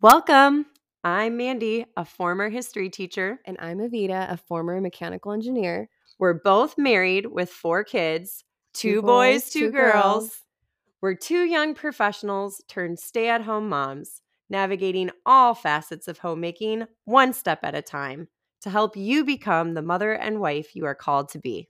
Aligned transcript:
Welcome. 0.00 0.66
I'm 1.02 1.36
Mandy, 1.36 1.84
a 1.96 2.04
former 2.04 2.48
history 2.48 2.88
teacher. 2.88 3.40
And 3.44 3.56
I'm 3.58 3.78
Evita, 3.78 4.30
a 4.32 4.36
former 4.36 4.80
mechanical 4.80 5.32
engineer. 5.32 5.88
We're 6.20 6.34
both 6.34 6.78
married 6.78 7.26
with 7.26 7.50
four 7.50 7.82
kids 7.82 8.44
two, 8.74 8.94
Two 8.96 9.02
boys, 9.02 9.42
boys, 9.42 9.50
two, 9.50 9.60
two 9.66 9.72
girls. 9.72 9.94
girls. 9.94 10.38
We're 11.00 11.14
two 11.16 11.44
young 11.46 11.74
professionals 11.74 12.62
turned 12.68 13.00
stay 13.00 13.28
at 13.28 13.42
home 13.42 13.68
moms, 13.68 14.22
navigating 14.48 15.10
all 15.26 15.54
facets 15.54 16.06
of 16.06 16.18
homemaking 16.18 16.86
one 17.04 17.32
step 17.32 17.60
at 17.64 17.74
a 17.74 17.82
time 17.82 18.28
to 18.60 18.70
help 18.70 18.96
you 18.96 19.24
become 19.24 19.74
the 19.74 19.82
mother 19.82 20.12
and 20.12 20.38
wife 20.38 20.76
you 20.76 20.84
are 20.84 20.94
called 20.94 21.28
to 21.30 21.40
be. 21.40 21.68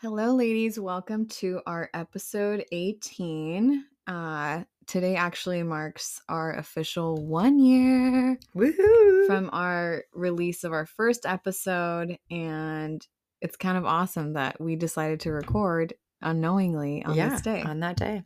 Hello, 0.00 0.32
ladies. 0.32 0.78
Welcome 0.78 1.26
to 1.26 1.60
our 1.66 1.90
episode 1.92 2.64
18. 2.70 3.84
Uh, 4.06 4.62
today 4.88 5.14
actually 5.16 5.62
marks 5.62 6.20
our 6.28 6.54
official 6.56 7.16
one 7.24 7.58
year 7.60 8.38
Woohoo! 8.56 9.26
from 9.26 9.50
our 9.52 10.02
release 10.12 10.64
of 10.64 10.72
our 10.72 10.86
first 10.86 11.26
episode. 11.26 12.18
And 12.30 13.06
it's 13.40 13.56
kind 13.56 13.78
of 13.78 13.84
awesome 13.84 14.32
that 14.32 14.60
we 14.60 14.74
decided 14.74 15.20
to 15.20 15.30
record 15.32 15.94
unknowingly 16.22 17.04
on 17.04 17.14
yeah, 17.14 17.28
this 17.28 17.42
day. 17.42 17.62
on 17.62 17.80
that 17.80 17.96
day. 17.96 18.22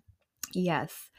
Yes. 0.54 1.10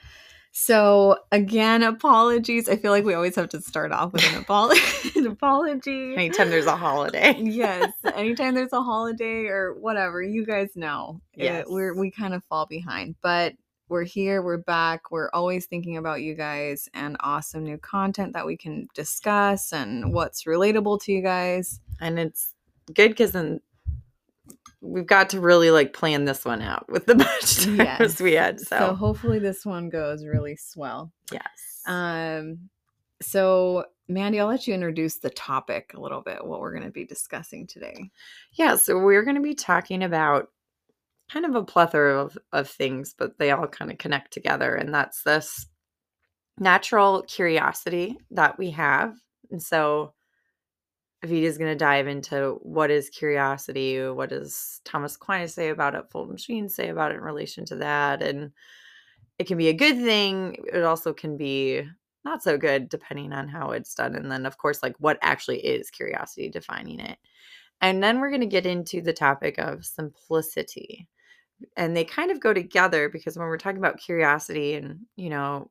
So 0.55 1.17
again, 1.31 1.81
apologies. 1.81 2.69
I 2.69 2.75
feel 2.77 2.91
like 2.91 3.05
we 3.05 3.15
always 3.15 3.35
have 3.35 3.49
to 3.49 3.61
start 3.61 3.91
off 3.91 4.13
with 4.13 4.23
an, 4.33 4.43
apolo- 4.43 5.15
an 5.15 5.25
apology. 5.27 6.13
Anytime 6.15 6.51
there's 6.51 6.67
a 6.67 6.75
holiday. 6.75 7.35
yes. 7.39 7.91
Anytime 8.15 8.53
there's 8.53 8.71
a 8.73 8.81
holiday 8.81 9.47
or 9.47 9.73
whatever, 9.73 10.21
you 10.21 10.45
guys 10.45 10.69
know. 10.75 11.21
it- 11.33 11.43
Yes. 11.43 11.65
we're 11.67 11.95
we 11.95 12.11
kind 12.11 12.33
of 12.35 12.43
fall 12.45 12.67
behind. 12.67 13.15
But 13.23 13.53
we're 13.89 14.03
here, 14.03 14.41
we're 14.41 14.57
back. 14.57 15.11
We're 15.11 15.29
always 15.33 15.65
thinking 15.65 15.97
about 15.97 16.21
you 16.21 16.33
guys 16.35 16.89
and 16.93 17.17
awesome 17.19 17.63
new 17.63 17.77
content 17.77 18.33
that 18.33 18.45
we 18.45 18.57
can 18.57 18.87
discuss 18.95 19.71
and 19.73 20.13
what's 20.13 20.43
relatable 20.45 21.01
to 21.03 21.11
you 21.11 21.21
guys. 21.21 21.79
and 22.01 22.17
it's 22.17 22.53
good 22.93 23.09
because 23.09 23.31
then 23.31 23.61
we've 24.81 25.07
got 25.07 25.29
to 25.29 25.39
really 25.39 25.71
like 25.71 25.93
plan 25.93 26.25
this 26.25 26.43
one 26.43 26.61
out 26.61 26.89
with 26.89 27.05
the 27.05 27.15
much 27.15 27.63
time 27.63 27.75
Yes. 27.77 28.19
we 28.19 28.33
had. 28.33 28.59
So 28.59 28.77
So, 28.77 28.95
hopefully 28.95 29.39
this 29.39 29.65
one 29.65 29.89
goes 29.89 30.25
really 30.25 30.55
swell. 30.55 31.11
yes. 31.31 31.81
Um, 31.85 32.69
so 33.21 33.85
Mandy, 34.09 34.39
I'll 34.41 34.47
let 34.47 34.67
you 34.67 34.73
introduce 34.73 35.15
the 35.17 35.29
topic 35.29 35.93
a 35.95 35.99
little 36.01 36.19
bit, 36.21 36.45
what 36.45 36.59
we're 36.59 36.73
going 36.73 36.83
to 36.83 36.91
be 36.91 37.05
discussing 37.05 37.65
today. 37.67 38.09
yeah, 38.53 38.75
so 38.75 38.99
we're 38.99 39.23
going 39.23 39.37
to 39.37 39.41
be 39.41 39.55
talking 39.55 40.03
about 40.03 40.49
kind 41.31 41.45
of 41.45 41.55
a 41.55 41.63
plethora 41.63 42.19
of, 42.19 42.37
of 42.51 42.69
things, 42.69 43.15
but 43.17 43.37
they 43.37 43.51
all 43.51 43.67
kind 43.67 43.91
of 43.91 43.97
connect 43.97 44.31
together. 44.31 44.75
And 44.75 44.93
that's 44.93 45.23
this 45.23 45.67
natural 46.59 47.23
curiosity 47.23 48.17
that 48.31 48.57
we 48.57 48.71
have. 48.71 49.15
And 49.51 49.61
so 49.61 50.13
Evita's 51.23 51.57
going 51.57 51.71
to 51.71 51.75
dive 51.75 52.07
into 52.07 52.59
what 52.61 52.91
is 52.91 53.09
curiosity, 53.09 53.99
what 54.09 54.29
does 54.29 54.81
Thomas 54.83 55.15
Aquinas 55.15 55.53
say 55.53 55.69
about 55.69 55.95
it, 55.95 56.09
Fulton 56.11 56.37
Sheen 56.37 56.69
say 56.69 56.89
about 56.89 57.11
it 57.11 57.15
in 57.15 57.21
relation 57.21 57.65
to 57.65 57.77
that. 57.77 58.21
And 58.21 58.51
it 59.39 59.47
can 59.47 59.57
be 59.57 59.69
a 59.69 59.73
good 59.73 59.97
thing. 59.97 60.57
It 60.71 60.83
also 60.83 61.13
can 61.13 61.37
be 61.37 61.83
not 62.25 62.43
so 62.43 62.57
good 62.57 62.89
depending 62.89 63.33
on 63.33 63.47
how 63.47 63.71
it's 63.71 63.95
done. 63.95 64.15
And 64.15 64.31
then, 64.31 64.45
of 64.45 64.57
course, 64.57 64.83
like 64.83 64.95
what 64.99 65.17
actually 65.21 65.59
is 65.59 65.89
curiosity, 65.89 66.49
defining 66.49 66.99
it. 66.99 67.17
And 67.83 68.01
then 68.01 68.21
we're 68.21 68.29
going 68.29 68.41
to 68.41 68.47
get 68.47 68.65
into 68.65 69.01
the 69.01 69.11
topic 69.11 69.57
of 69.57 69.85
simplicity. 69.85 71.09
And 71.75 71.95
they 71.95 72.05
kind 72.05 72.31
of 72.31 72.39
go 72.39 72.53
together 72.53 73.09
because 73.09 73.37
when 73.37 73.47
we're 73.47 73.57
talking 73.57 73.77
about 73.77 73.99
curiosity 73.99 74.75
and, 74.75 75.01
you 75.17 75.29
know, 75.29 75.69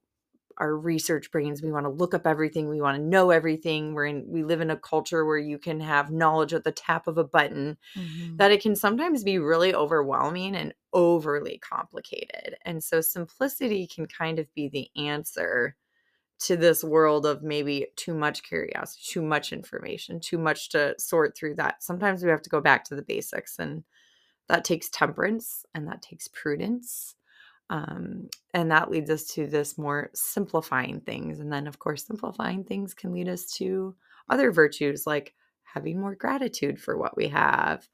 our 0.58 0.76
research 0.76 1.30
brains, 1.30 1.62
we 1.62 1.72
want 1.72 1.86
to 1.86 1.90
look 1.90 2.12
up 2.12 2.26
everything, 2.26 2.68
we 2.68 2.82
want 2.82 2.98
to 2.98 3.02
know 3.02 3.30
everything. 3.30 3.94
We're 3.94 4.04
in 4.04 4.26
we 4.28 4.44
live 4.44 4.60
in 4.60 4.70
a 4.70 4.76
culture 4.76 5.24
where 5.24 5.38
you 5.38 5.58
can 5.58 5.80
have 5.80 6.10
knowledge 6.10 6.52
at 6.52 6.64
the 6.64 6.70
tap 6.70 7.06
of 7.06 7.16
a 7.16 7.24
button 7.24 7.78
mm-hmm. 7.96 8.36
that 8.36 8.52
it 8.52 8.60
can 8.60 8.76
sometimes 8.76 9.24
be 9.24 9.38
really 9.38 9.74
overwhelming 9.74 10.54
and 10.54 10.74
overly 10.92 11.58
complicated. 11.58 12.56
And 12.66 12.84
so 12.84 13.00
simplicity 13.00 13.86
can 13.86 14.06
kind 14.06 14.38
of 14.38 14.52
be 14.54 14.68
the 14.68 14.90
answer 15.02 15.76
to 16.46 16.56
this 16.56 16.84
world 16.84 17.26
of 17.26 17.42
maybe 17.42 17.86
too 17.96 18.14
much 18.14 18.42
curiosity, 18.42 19.02
too 19.06 19.22
much 19.22 19.52
information, 19.52 20.20
too 20.20 20.38
much 20.38 20.68
to 20.70 20.94
sort 20.98 21.36
through 21.36 21.54
that. 21.56 21.82
Sometimes 21.82 22.24
we 22.24 22.30
have 22.30 22.42
to 22.42 22.50
go 22.50 22.60
back 22.60 22.84
to 22.84 22.96
the 22.96 23.02
basics 23.02 23.58
and 23.58 23.84
that 24.48 24.64
takes 24.64 24.88
temperance 24.90 25.64
and 25.74 25.88
that 25.88 26.02
takes 26.02 26.28
prudence. 26.28 27.14
Um, 27.70 28.28
and 28.54 28.70
that 28.70 28.90
leads 28.90 29.10
us 29.10 29.24
to 29.34 29.46
this 29.46 29.78
more 29.78 30.10
simplifying 30.14 31.00
things. 31.00 31.40
And 31.40 31.52
then, 31.52 31.66
of 31.66 31.78
course, 31.78 32.06
simplifying 32.06 32.64
things 32.64 32.94
can 32.94 33.12
lead 33.12 33.28
us 33.28 33.50
to 33.54 33.96
other 34.28 34.52
virtues 34.52 35.06
like 35.06 35.34
having 35.64 36.00
more 36.00 36.14
gratitude 36.14 36.80
for 36.80 36.98
what 36.98 37.16
we 37.16 37.28
have, 37.28 37.88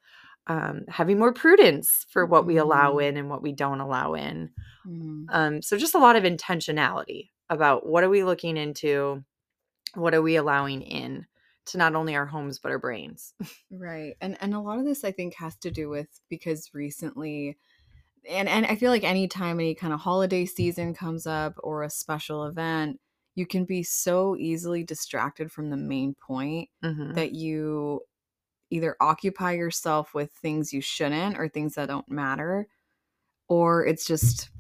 um, 0.49 0.83
having 0.89 1.19
more 1.19 1.33
prudence 1.33 2.07
for 2.11 2.27
what 2.27 2.47
we 2.47 2.57
allow 2.59 2.99
Mhm. 2.99 2.99
in 2.99 3.17
and 3.17 3.31
what 3.31 3.43
we 3.43 3.53
don't 3.53 3.81
allow 3.81 4.15
in. 4.15 4.51
Mhm. 4.85 5.31
Um, 5.31 5.63
so 5.63 5.77
just 5.77 5.95
a 5.95 5.99
lot 5.99 6.17
of 6.17 6.25
intentionality 6.25 7.31
about 7.51 7.87
what 7.87 8.05
are 8.05 8.09
we 8.11 8.25
looking 8.25 8.57
into, 8.57 9.25
what 9.95 10.15
are 10.15 10.23
we 10.23 10.37
allowing 10.37 10.83
in 10.83 11.27
to 11.67 11.79
not 11.79 11.95
only 11.95 12.17
our 12.17 12.27
homes 12.27 12.59
but 12.59 12.73
our 12.73 12.79
brains. 12.79 13.35
Right. 13.71 14.17
And 14.21 14.41
and 14.41 14.55
a 14.55 14.61
lot 14.61 14.79
of 14.79 14.85
this 14.87 15.05
I 15.05 15.13
think 15.13 15.35
has 15.35 15.57
to 15.59 15.71
do 15.71 15.89
with 15.91 16.21
because 16.29 16.73
recently 16.73 17.59
and 18.29 18.49
and 18.49 18.67
I 18.67 18.77
feel 18.77 18.91
like 18.91 19.05
anytime 19.05 19.61
any 19.61 19.75
kind 19.75 19.93
of 19.95 20.01
holiday 20.01 20.47
season 20.47 20.95
comes 20.95 21.27
up 21.27 21.55
or 21.65 21.83
a 21.83 21.91
special 21.91 22.45
event, 22.47 23.01
you 23.37 23.47
can 23.47 23.65
be 23.67 23.83
so 23.85 24.37
easily 24.37 24.85
distracted 24.85 25.53
from 25.53 25.71
the 25.71 25.77
main 25.79 26.15
point 26.15 26.71
Mhm. 26.83 27.15
that 27.15 27.33
you 27.33 28.03
either 28.71 28.97
occupy 29.01 29.53
yourself 29.53 30.15
with 30.15 30.33
things 30.33 30.73
you 30.73 30.81
shouldn't 30.83 31.39
or 31.39 31.49
things 31.49 31.75
that 31.77 31.87
don't 31.89 32.11
matter 32.11 32.69
or 33.49 33.87
it's 33.87 34.07
just 34.07 34.51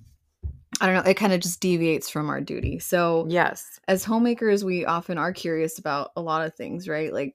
I 0.80 0.86
don't 0.86 0.94
know, 0.96 1.10
it 1.10 1.14
kind 1.14 1.32
of 1.32 1.40
just 1.40 1.60
deviates 1.60 2.08
from 2.08 2.28
our 2.30 2.40
duty. 2.40 2.78
So 2.78 3.26
Yes. 3.28 3.80
as 3.88 4.04
homemakers 4.04 4.64
we 4.64 4.84
often 4.84 5.18
are 5.18 5.32
curious 5.32 5.78
about 5.78 6.10
a 6.16 6.20
lot 6.20 6.44
of 6.46 6.54
things 6.54 6.88
right 6.88 7.12
like 7.12 7.34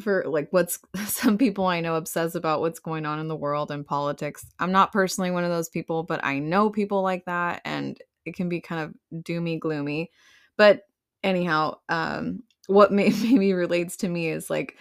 for 0.00 0.24
like 0.26 0.48
what's 0.50 0.78
some 1.06 1.36
people 1.36 1.66
i 1.66 1.80
know 1.80 1.96
obsess 1.96 2.34
about 2.34 2.60
what's 2.60 2.78
going 2.78 3.04
on 3.04 3.18
in 3.18 3.28
the 3.28 3.36
world 3.36 3.70
and 3.70 3.86
politics 3.86 4.46
i'm 4.58 4.72
not 4.72 4.92
personally 4.92 5.30
one 5.30 5.44
of 5.44 5.50
those 5.50 5.68
people 5.68 6.02
but 6.02 6.24
i 6.24 6.38
know 6.38 6.70
people 6.70 7.02
like 7.02 7.24
that 7.26 7.60
and 7.64 7.98
it 8.24 8.34
can 8.34 8.48
be 8.48 8.60
kind 8.60 8.82
of 8.82 9.22
doomy 9.24 9.58
gloomy 9.60 10.10
but 10.56 10.82
anyhow 11.22 11.76
um 11.90 12.42
what 12.66 12.92
may- 12.92 13.10
maybe 13.22 13.52
relates 13.52 13.96
to 13.96 14.08
me 14.08 14.28
is 14.28 14.48
like 14.48 14.76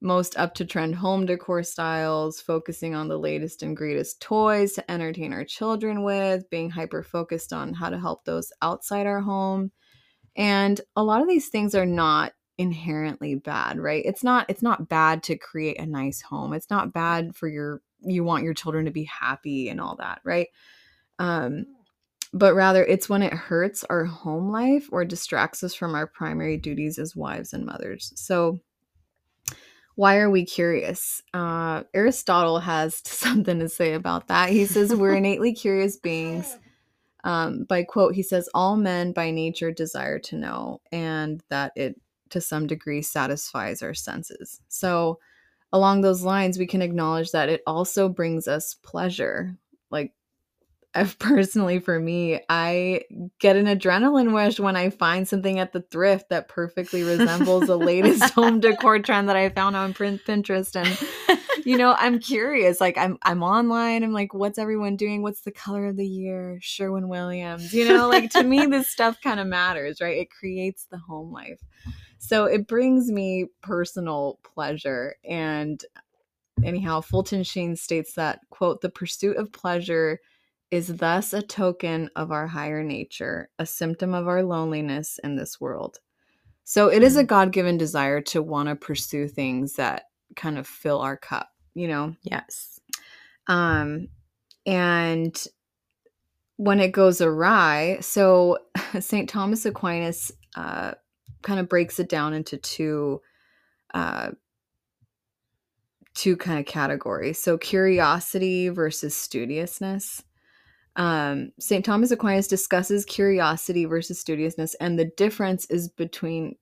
most 0.00 0.38
up 0.38 0.54
to 0.54 0.64
trend 0.64 0.94
home 0.94 1.26
decor 1.26 1.62
styles, 1.62 2.40
focusing 2.40 2.94
on 2.94 3.08
the 3.08 3.18
latest 3.18 3.62
and 3.62 3.76
greatest 3.76 4.20
toys 4.20 4.74
to 4.74 4.90
entertain 4.90 5.32
our 5.32 5.44
children 5.44 6.02
with, 6.02 6.48
being 6.50 6.70
hyper 6.70 7.02
focused 7.02 7.52
on 7.52 7.72
how 7.72 7.88
to 7.88 7.98
help 7.98 8.24
those 8.24 8.52
outside 8.62 9.06
our 9.06 9.20
home. 9.20 9.72
And 10.36 10.80
a 10.96 11.02
lot 11.02 11.22
of 11.22 11.28
these 11.28 11.48
things 11.48 11.74
are 11.74 11.86
not 11.86 12.32
inherently 12.58 13.34
bad, 13.34 13.78
right? 13.78 14.04
It's 14.04 14.22
not 14.22 14.46
it's 14.48 14.62
not 14.62 14.88
bad 14.88 15.22
to 15.24 15.36
create 15.36 15.78
a 15.78 15.86
nice 15.86 16.22
home. 16.22 16.52
It's 16.52 16.70
not 16.70 16.92
bad 16.92 17.34
for 17.34 17.48
your 17.48 17.82
you 18.00 18.24
want 18.24 18.44
your 18.44 18.54
children 18.54 18.84
to 18.84 18.90
be 18.90 19.04
happy 19.04 19.68
and 19.68 19.80
all 19.80 19.96
that, 19.96 20.20
right? 20.24 20.48
Um 21.18 21.66
but 22.32 22.54
rather 22.54 22.84
it's 22.84 23.08
when 23.08 23.22
it 23.22 23.32
hurts 23.32 23.84
our 23.84 24.04
home 24.04 24.50
life 24.50 24.88
or 24.92 25.04
distracts 25.04 25.62
us 25.62 25.74
from 25.74 25.94
our 25.94 26.06
primary 26.06 26.58
duties 26.58 26.98
as 26.98 27.16
wives 27.16 27.52
and 27.52 27.64
mothers. 27.64 28.12
So 28.16 28.60
why 29.96 30.18
are 30.18 30.30
we 30.30 30.44
curious? 30.44 31.22
Uh, 31.34 31.82
Aristotle 31.92 32.60
has 32.60 33.02
something 33.04 33.58
to 33.58 33.68
say 33.68 33.94
about 33.94 34.28
that. 34.28 34.50
He 34.50 34.66
says 34.66 34.94
we're 34.94 35.14
innately 35.16 35.52
curious 35.52 35.96
beings. 35.96 36.58
Um, 37.24 37.64
by 37.64 37.82
quote, 37.82 38.14
he 38.14 38.22
says 38.22 38.48
all 38.54 38.76
men 38.76 39.12
by 39.12 39.32
nature 39.32 39.72
desire 39.72 40.20
to 40.20 40.36
know, 40.36 40.80
and 40.92 41.42
that 41.48 41.72
it 41.74 42.00
to 42.30 42.40
some 42.40 42.66
degree 42.66 43.02
satisfies 43.02 43.82
our 43.82 43.94
senses. 43.94 44.60
So, 44.68 45.18
along 45.72 46.02
those 46.02 46.22
lines, 46.22 46.58
we 46.58 46.66
can 46.66 46.82
acknowledge 46.82 47.32
that 47.32 47.48
it 47.48 47.62
also 47.66 48.08
brings 48.08 48.46
us 48.46 48.74
pleasure. 48.74 49.56
Like, 49.90 50.12
personally, 51.18 51.78
for 51.78 51.98
me, 51.98 52.40
I 52.48 53.02
get 53.38 53.56
an 53.56 53.66
adrenaline 53.66 54.32
rush 54.32 54.58
when 54.58 54.76
I 54.76 54.90
find 54.90 55.26
something 55.26 55.58
at 55.58 55.72
the 55.72 55.82
thrift 55.82 56.30
that 56.30 56.48
perfectly 56.48 57.02
resembles 57.02 57.66
the 57.66 57.78
latest 57.78 58.30
home 58.34 58.60
decor 58.60 58.98
trend 59.00 59.28
that 59.28 59.36
I 59.36 59.48
found 59.50 59.76
on 59.76 59.94
Pinterest. 59.94 60.76
And 60.76 61.38
you 61.66 61.76
know, 61.76 61.94
I'm 61.98 62.18
curious. 62.18 62.80
Like, 62.80 62.96
I'm 62.96 63.18
I'm 63.22 63.42
online. 63.42 64.02
I'm 64.02 64.12
like, 64.12 64.32
what's 64.32 64.58
everyone 64.58 64.96
doing? 64.96 65.22
What's 65.22 65.42
the 65.42 65.50
color 65.52 65.86
of 65.86 65.96
the 65.96 66.06
year? 66.06 66.58
Sherwin 66.62 67.08
Williams. 67.08 67.72
You 67.74 67.88
know, 67.88 68.08
like 68.08 68.30
to 68.30 68.42
me, 68.42 68.66
this 68.66 68.88
stuff 68.88 69.18
kind 69.22 69.40
of 69.40 69.46
matters, 69.46 70.00
right? 70.00 70.16
It 70.16 70.30
creates 70.30 70.86
the 70.90 70.98
home 70.98 71.32
life. 71.32 71.60
So 72.18 72.44
it 72.46 72.66
brings 72.66 73.10
me 73.10 73.46
personal 73.62 74.38
pleasure. 74.42 75.16
And 75.28 75.84
anyhow, 76.64 77.00
Fulton 77.00 77.42
Sheen 77.42 77.76
states 77.76 78.14
that, 78.14 78.40
quote, 78.50 78.80
the 78.80 78.88
pursuit 78.88 79.36
of 79.36 79.52
pleasure 79.52 80.20
is 80.70 80.88
thus 80.88 81.32
a 81.32 81.42
token 81.42 82.10
of 82.16 82.32
our 82.32 82.46
higher 82.48 82.82
nature, 82.82 83.50
a 83.58 83.66
symptom 83.66 84.14
of 84.14 84.26
our 84.28 84.42
loneliness 84.42 85.18
in 85.22 85.36
this 85.36 85.60
world. 85.60 86.00
So 86.64 86.88
it 86.88 87.02
is 87.02 87.16
a 87.16 87.24
Mm. 87.24 87.28
God 87.28 87.52
given 87.52 87.78
desire 87.78 88.20
to 88.22 88.42
want 88.42 88.68
to 88.68 88.76
pursue 88.76 89.28
things 89.28 89.74
that 89.74 90.04
kind 90.34 90.58
of 90.58 90.66
fill 90.66 91.00
our 91.00 91.16
cup, 91.16 91.50
you 91.74 91.88
know? 91.88 92.16
Yes. 92.22 92.80
Um, 93.46 94.08
and 94.66 95.46
when 96.56 96.80
it 96.80 96.92
goes 96.92 97.20
awry, 97.20 97.98
so 98.00 98.58
St. 99.00 99.28
Thomas 99.28 99.64
Aquinas 99.66 100.32
uh, 100.56 100.94
kind 101.42 101.60
of 101.60 101.68
breaks 101.68 102.00
it 102.00 102.08
down 102.08 102.34
into 102.34 102.56
two 102.56 103.20
uh, 103.94 104.32
two 106.14 106.36
kind 106.36 106.58
of 106.58 106.66
categories. 106.66 107.38
So 107.38 107.58
curiosity 107.58 108.70
versus 108.70 109.14
studiousness. 109.14 110.22
Um, 110.96 111.52
St. 111.60 111.84
Thomas 111.84 112.10
Aquinas 112.10 112.48
discusses 112.48 113.04
curiosity 113.04 113.84
versus 113.84 114.18
studiousness, 114.18 114.74
and 114.80 114.98
the 114.98 115.04
difference 115.16 115.66
is 115.66 115.88
between 115.88 116.56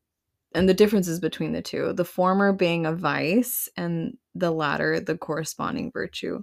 and 0.55 0.69
the 0.69 0.75
differences 0.75 1.19
between 1.19 1.53
the 1.53 1.63
two. 1.63 1.93
The 1.93 2.05
former 2.05 2.53
being 2.53 2.87
a 2.87 2.93
vice, 2.93 3.69
and 3.77 4.17
the 4.35 4.51
latter 4.51 5.01
the 5.01 5.17
corresponding 5.17 5.91
virtue. 5.93 6.43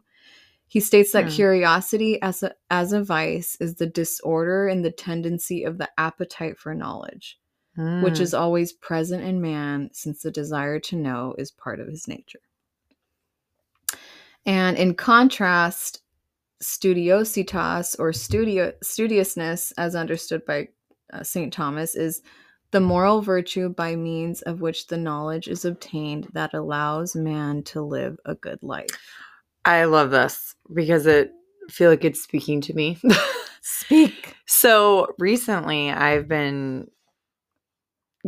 He 0.68 0.80
states 0.80 1.12
that 1.12 1.24
Hmm. 1.24 1.30
curiosity 1.30 2.22
as 2.22 2.44
a, 2.44 2.54
as 2.70 2.94
a 2.94 3.04
vice 3.04 3.58
is 3.60 3.76
the 3.76 3.88
disorder 3.88 4.68
and 4.68 4.86
the 4.86 4.92
tendency 4.92 5.66
of 5.66 5.78
the 5.78 5.90
appetite 5.98 6.58
for 6.58 6.74
knowledge, 6.74 7.40
which 7.76 8.16
Mm. 8.16 8.22
is 8.22 8.34
always 8.34 8.72
present 8.72 9.24
in 9.24 9.42
man 9.42 9.90
since 9.92 10.22
the 10.22 10.32
desire 10.32 10.80
to 10.80 10.96
know 10.96 11.36
is 11.38 11.52
part 11.52 11.82
of 11.82 11.88
his 11.88 12.08
nature. 12.08 12.40
And 14.46 14.78
in 14.78 14.96
contrast, 14.96 16.01
studiositas 16.62 17.96
or 18.00 18.14
studio 18.14 18.72
studiousness, 18.84 19.74
as 19.78 19.96
understood 19.96 20.46
by 20.46 20.68
uh, 21.14 21.24
St. 21.24 21.52
Thomas, 21.52 21.96
is 21.96 22.22
the 22.72 22.80
moral 22.80 23.22
virtue 23.22 23.70
by 23.70 23.96
means 23.96 24.42
of 24.44 24.62
which 24.62 24.88
the 24.88 24.98
knowledge 24.98 25.48
is 25.48 25.66
obtained 25.66 26.28
that 26.34 26.54
allows 26.54 27.16
man 27.16 27.64
to 27.64 27.82
live 27.82 28.18
a 28.26 28.36
good 28.36 28.62
life. 28.64 28.90
I 29.66 29.86
love 29.86 30.12
this 30.12 30.56
because 30.74 31.06
it 31.06 31.32
I 31.70 31.72
feel 31.72 31.90
like 31.90 32.04
it's 32.04 32.24
speaking 32.24 32.62
to 32.62 32.74
me. 32.74 32.98
Speak. 33.62 34.36
so 34.48 35.14
recently 35.20 35.92
I've 35.92 36.28
been 36.28 36.88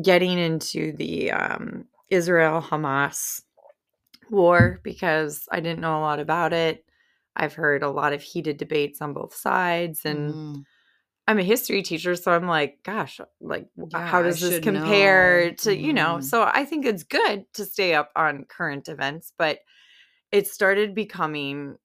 getting 0.02 0.38
into 0.38 0.94
the 0.94 1.32
um, 1.32 1.86
Israel 2.10 2.62
Hamas 2.62 3.42
war 4.30 4.80
because 4.84 5.48
I 5.52 5.60
didn't 5.60 5.82
know 5.82 5.98
a 5.98 6.02
lot 6.02 6.20
about 6.20 6.54
it. 6.54 6.86
I've 7.36 7.54
heard 7.56 7.84
a 7.84 7.90
lot 7.92 8.14
of 8.14 8.22
heated 8.24 8.58
debates 8.58 9.02
on 9.02 9.14
both 9.14 9.34
sides 9.36 10.06
and 10.06 10.38
Mhm. 10.38 10.64
I'm 11.28 11.40
a 11.40 11.44
history 11.44 11.82
teacher 11.84 12.16
so 12.16 12.32
I'm 12.34 12.48
like 12.48 12.80
gosh 12.84 13.20
like 13.42 13.70
Yeah, 13.76 13.90
how 13.94 14.22
I 14.22 14.24
does 14.24 14.40
this 14.40 14.60
compare 14.60 15.54
know. 15.54 15.56
to 15.56 15.76
you 15.78 15.94
know 15.94 16.20
Mhm. 16.20 16.22
so 16.22 16.44
I 16.44 16.66
think 16.66 16.86
it's 16.86 17.04
good 17.04 17.46
to 17.54 17.66
stay 17.66 17.94
up 17.96 18.12
on 18.16 18.46
current 18.46 18.90
events 18.90 19.34
but 19.38 19.60
it 20.32 20.48
started 20.48 20.96
becoming 20.96 21.78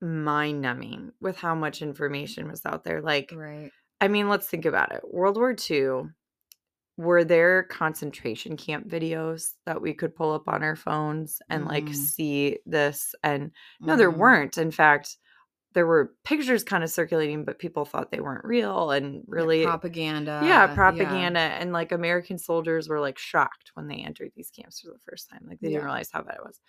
mind 0.00 0.60
numbing 0.60 1.12
with 1.20 1.36
how 1.36 1.54
much 1.54 1.82
information 1.82 2.48
was 2.48 2.64
out 2.64 2.84
there 2.84 3.02
like 3.02 3.32
Right. 3.32 3.72
I 4.00 4.08
mean, 4.08 4.28
let's 4.28 4.48
think 4.48 4.64
about 4.66 4.92
it. 4.92 5.02
World 5.12 5.36
War 5.36 5.54
II, 5.54 6.10
were 6.98 7.24
there 7.24 7.64
concentration 7.64 8.58
camp 8.58 8.88
videos 8.88 9.54
that 9.66 9.80
we 9.82 9.94
could 9.94 10.14
pull 10.16 10.34
up 10.34 10.48
on 10.48 10.62
our 10.64 10.76
phones 10.76 11.40
and 11.50 11.64
like 11.66 11.86
Mm. 11.86 11.94
see 11.94 12.58
this? 12.66 13.14
And 13.24 13.52
no, 13.86 13.96
there 13.96 14.12
Mhm. 14.12 14.16
weren't. 14.18 14.58
In 14.58 14.70
fact, 14.72 15.16
there 15.74 15.86
were 15.86 16.14
pictures 16.24 16.64
kind 16.64 16.84
of 16.84 16.90
circulating, 16.90 17.44
but 17.44 17.58
people 17.60 17.84
thought 17.84 18.10
they 18.10 18.20
weren't 18.20 18.44
real 18.44 18.90
and 18.92 19.16
Yeah, 19.16 19.22
really. 19.28 19.64
propaganda. 19.64 20.40
yeah, 20.44 20.66
propaganda. 20.66 21.40
And 21.40 21.72
like 21.72 21.92
American 21.92 22.38
soldiers 22.38 22.88
were 22.88 23.00
like 23.00 23.18
shocked 23.18 23.70
when 23.74 23.88
they 23.88 23.96
entered 23.98 24.32
these 24.34 24.50
camps 24.50 24.80
for 24.80 24.88
the 24.92 24.98
first 25.00 25.30
time. 25.30 25.46
Like 25.48 25.60
they 25.60 25.68
Yeah. 25.68 25.74
didn't 25.74 25.84
realize 25.84 26.10
how 26.12 26.22
bad 26.22 26.36
it 26.36 26.44
was. 26.46 26.60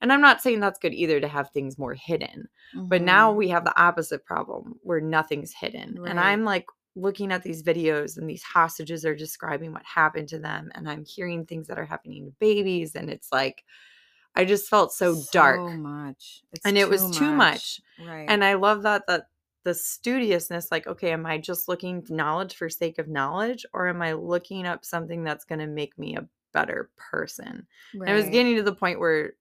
And 0.00 0.12
I'm 0.12 0.20
not 0.22 0.42
saying 0.42 0.60
that's 0.60 0.78
good 0.78 0.94
either 0.94 1.20
to 1.20 1.28
have 1.28 1.50
things 1.50 1.78
more 1.78 1.94
hidden. 1.94 2.48
But 2.88 3.02
now 3.02 3.32
Mhm. 3.32 3.36
we 3.36 3.48
have 3.48 3.64
the 3.64 3.78
opposite 3.80 4.24
problem 4.24 4.78
where 4.82 5.00
nothing's 5.00 5.52
hidden. 5.54 6.00
And 6.06 6.20
I'm 6.20 6.44
like 6.44 6.66
looking 6.96 7.32
at 7.32 7.42
these 7.42 7.62
videos 7.62 8.16
and 8.16 8.28
these 8.28 8.42
hostages 8.42 9.04
are 9.04 9.16
describing 9.16 9.72
what 9.72 9.84
happened 9.84 10.28
to 10.28 10.38
them 10.38 10.70
and 10.74 10.88
I'm 10.88 11.04
hearing 11.04 11.44
things 11.44 11.66
that 11.66 11.78
are 11.78 11.84
happening 11.84 12.26
to 12.26 12.32
babies 12.38 12.94
and 12.94 13.10
it's 13.10 13.28
like 13.32 13.64
I 14.36 14.44
just 14.44 14.68
felt 14.68 14.92
so, 14.92 15.22
dark. 15.32 15.60
Much. 15.78 16.42
It's 16.52 16.64
And 16.64 16.76
it 16.76 16.88
was 16.88 17.16
too 17.16 17.32
much. 17.32 17.80
Right. 18.04 18.26
And 18.28 18.44
I 18.44 18.54
love 18.54 18.82
that 18.82 19.04
that 19.06 19.28
the 19.64 19.74
studiousness 19.74 20.70
like 20.70 20.86
okay, 20.86 21.12
am 21.12 21.24
I 21.24 21.38
just 21.38 21.68
looking 21.68 22.04
knowledge 22.08 22.56
for 22.56 22.68
sake 22.68 22.98
of 22.98 23.08
knowledge 23.08 23.64
or 23.72 23.88
am 23.88 24.02
I 24.02 24.12
looking 24.12 24.66
up 24.66 24.84
something 24.84 25.24
that's 25.24 25.44
going 25.44 25.60
to 25.60 25.66
make 25.66 25.98
me 25.98 26.16
a 26.16 26.28
better 26.52 26.90
person? 26.96 27.66
And 27.94 28.08
I 28.08 28.14
was 28.14 28.28
getting 28.28 28.56
to 28.56 28.62
the 28.62 28.74
point 28.74 29.00
where 29.00 29.34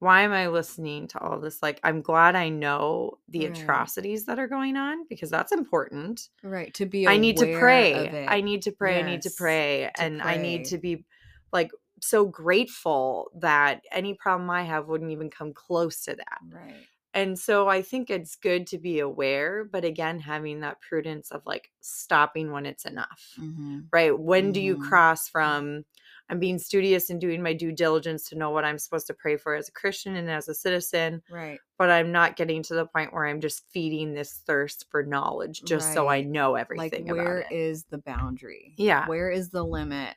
why 0.00 0.22
am 0.22 0.32
I 0.32 0.48
listening 0.48 1.08
to 1.08 1.18
all 1.20 1.40
this? 1.40 1.62
Like, 1.62 1.80
I'm 1.82 2.02
glad 2.02 2.36
I 2.36 2.48
know 2.48 3.18
the 3.28 3.46
Right. 3.46 3.52
atrocities 3.52 4.26
that 4.26 4.38
are 4.38 4.46
going 4.48 4.76
on 4.76 5.06
because 5.08 5.30
that's 5.30 5.52
important. 5.52 6.28
right 6.42 6.72
to 6.74 6.86
be. 6.86 7.06
I 7.06 7.16
need 7.16 7.36
to 7.38 7.46
pray. 7.46 8.26
I 8.28 8.40
need 8.40 8.62
to 8.62 8.72
pray. 8.72 8.98
I 9.00 9.02
need 9.02 9.22
to 9.22 9.30
pray. 9.30 9.90
to 9.94 10.00
and 10.02 10.22
I 10.22 10.36
need 10.36 10.64
to 10.66 10.78
be 10.78 11.04
like 11.52 11.70
so 12.00 12.26
grateful 12.26 13.30
that 13.40 13.82
any 13.90 14.14
problem 14.14 14.48
I 14.50 14.62
have 14.62 14.86
wouldn't 14.86 15.10
even 15.10 15.30
come 15.30 15.52
close 15.52 16.04
to 16.04 16.14
that. 16.14 16.38
Right. 16.52 16.86
And 17.14 17.36
so 17.38 17.66
I 17.68 17.82
think 17.82 18.10
it's 18.10 18.36
good 18.36 18.66
to 18.68 18.78
be 18.78 19.00
aware, 19.00 19.64
but 19.64 19.84
again, 19.84 20.20
having 20.20 20.60
that 20.60 20.80
prudence 20.80 21.30
of 21.32 21.42
like 21.46 21.70
stopping 21.80 22.52
when 22.52 22.66
it's 22.66 22.84
enough 22.84 23.34
Mhm. 23.40 23.88
right? 23.92 24.16
When 24.16 24.52
do 24.52 24.60
you 24.60 24.76
Mhm. 24.76 24.80
cross 24.80 25.28
from 25.28 25.84
I'm 26.30 26.38
being 26.38 26.58
studious 26.58 27.10
and 27.10 27.20
doing 27.20 27.42
my 27.42 27.52
due 27.54 27.72
diligence 27.72 28.28
to 28.28 28.36
know 28.36 28.50
what 28.50 28.64
I'm 28.64 28.78
supposed 28.78 29.06
to 29.08 29.14
pray 29.14 29.36
for 29.36 29.54
as 29.54 29.68
a 29.68 29.72
Christian 29.72 30.16
and 30.16 30.30
as 30.30 30.48
a 30.48 30.54
citizen, 30.54 31.22
Right. 31.30 31.58
but 31.78 31.90
I'm 31.90 32.12
not 32.12 32.36
getting 32.36 32.62
to 32.64 32.74
the 32.74 32.86
point 32.86 33.12
where 33.12 33.26
I'm 33.26 33.40
just 33.40 33.64
feeding 33.72 34.12
this 34.14 34.42
thirst 34.46 34.86
for 34.90 35.02
knowledge 35.02 35.62
just 35.64 35.94
so 35.94 36.06
I 36.08 36.16
Right. 36.18 36.26
know 36.26 36.52
Like 36.52 36.60
everything 36.62 37.06
where 37.08 37.38
about 37.40 37.52
it. 37.52 37.54
is 37.56 37.84
the 37.84 37.98
boundary? 37.98 38.74
Yeah. 38.76 39.06
Where 39.06 39.30
is 39.30 39.50
the 39.50 39.64
limit? 39.64 40.16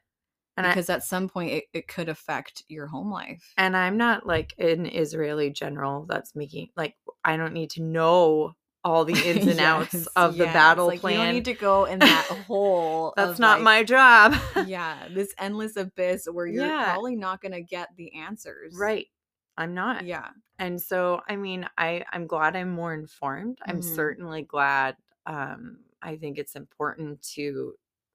And 0.57 0.67
I 0.67 0.71
Because 0.71 0.89
at 0.89 1.03
some 1.05 1.29
point 1.29 1.51
it, 1.51 1.63
it 1.73 1.87
could 1.87 2.09
affect 2.09 2.63
your 2.67 2.87
home 2.87 3.09
life. 3.09 3.53
and 3.57 3.75
I'm 3.77 3.95
not 3.97 4.27
like 4.27 4.53
an 4.59 4.85
Israeli 4.85 5.49
general 5.49 6.05
that's 6.09 6.35
making 6.35 6.69
like 6.75 6.95
I 7.23 7.37
don't 7.37 7.53
need 7.53 7.69
to 7.71 7.81
know 7.81 8.53
all 8.83 9.05
the 9.05 9.13
ins 9.25 9.45
and 9.47 9.59
outs 9.59 9.93
Yes, 9.93 10.07
of 10.15 10.37
the 10.37 10.45
yes. 10.45 10.53
battle 10.53 10.87
like, 10.87 11.01
plan. 11.01 11.13
You 11.19 11.25
don't 11.25 11.33
need 11.35 11.45
to 11.45 11.53
go 11.53 11.85
in 11.85 11.99
that 11.99 12.25
hole. 12.47 13.13
that's 13.15 13.39
not 13.39 13.59
like, 13.59 13.63
my 13.63 13.83
job. 13.83 14.35
yeah, 14.65 15.07
this 15.13 15.33
endless 15.37 15.75
abyss 15.75 16.27
where 16.31 16.47
you're 16.47 16.65
Yeah. 16.65 16.91
probably 16.93 17.15
not 17.15 17.41
going 17.41 17.51
to 17.53 17.61
get 17.61 17.89
the 17.97 18.13
answers. 18.15 18.75
right. 18.77 19.07
I'm 19.57 19.73
not. 19.73 20.05
Yeah. 20.05 20.29
and 20.59 20.81
so 20.81 21.21
i 21.27 21.35
mean 21.35 21.67
i 21.77 22.03
i'm 22.13 22.25
glad 22.25 22.55
i'm 22.55 22.69
more 22.71 22.93
informed 22.93 23.59
i'm 23.67 23.81
Mhm. 23.81 23.95
certainly 23.95 24.43
glad 24.43 24.95
um 25.25 25.79
i 26.01 26.15
think 26.15 26.37
it's 26.37 26.55
important 26.55 27.21
to 27.35 27.73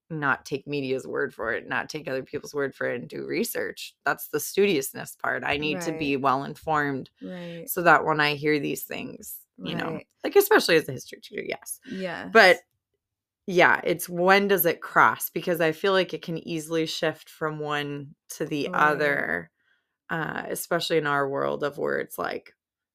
not 0.09 0.45
take 0.47 0.67
media's 0.67 1.07
word 1.07 1.35
for 1.35 1.53
it 1.53 1.69
not 1.69 1.89
take 1.91 2.09
other 2.09 2.23
people's 2.23 2.55
word 2.55 2.75
for 2.75 2.89
it 2.91 3.01
and 3.01 3.09
do 3.09 3.27
research 3.27 3.95
that's 4.05 4.29
the 4.29 4.39
studiousness 4.41 5.15
part 5.21 5.45
i 5.45 5.57
need 5.57 5.81
to 5.83 5.93
be 5.99 6.17
well 6.17 6.45
informed 6.45 7.11
Right. 7.23 7.69
so 7.69 7.83
that 7.83 8.05
when 8.05 8.19
i 8.21 8.35
hear 8.35 8.59
these 8.59 8.85
things 8.85 9.41
you 9.59 9.75
know 9.75 9.99
like 10.25 10.37
especially 10.37 10.77
as 10.77 10.89
a 10.89 10.93
history 10.93 11.19
teacher 11.23 11.43
yes 11.47 11.81
Yeah. 11.91 12.29
but 12.33 12.59
yeah 13.47 13.81
it's 13.85 14.09
when 14.09 14.49
does 14.49 14.67
it 14.67 14.81
cross 14.83 15.31
because 15.31 15.61
i 15.61 15.73
feel 15.73 15.93
like 15.93 16.13
it 16.13 16.23
can 16.23 16.37
easily 16.47 16.85
shift 16.87 17.31
from 17.31 17.59
one 17.59 18.15
to 18.31 18.45
the 18.45 18.69
Right. 18.73 18.81
other 18.81 19.51
uh 20.11 20.43
especially 20.49 20.99
in 20.99 21.07
our 21.07 21.29
world 21.29 21.63
of 21.65 21.79
where 21.79 21.99
it's 21.99 22.19
like 22.19 22.53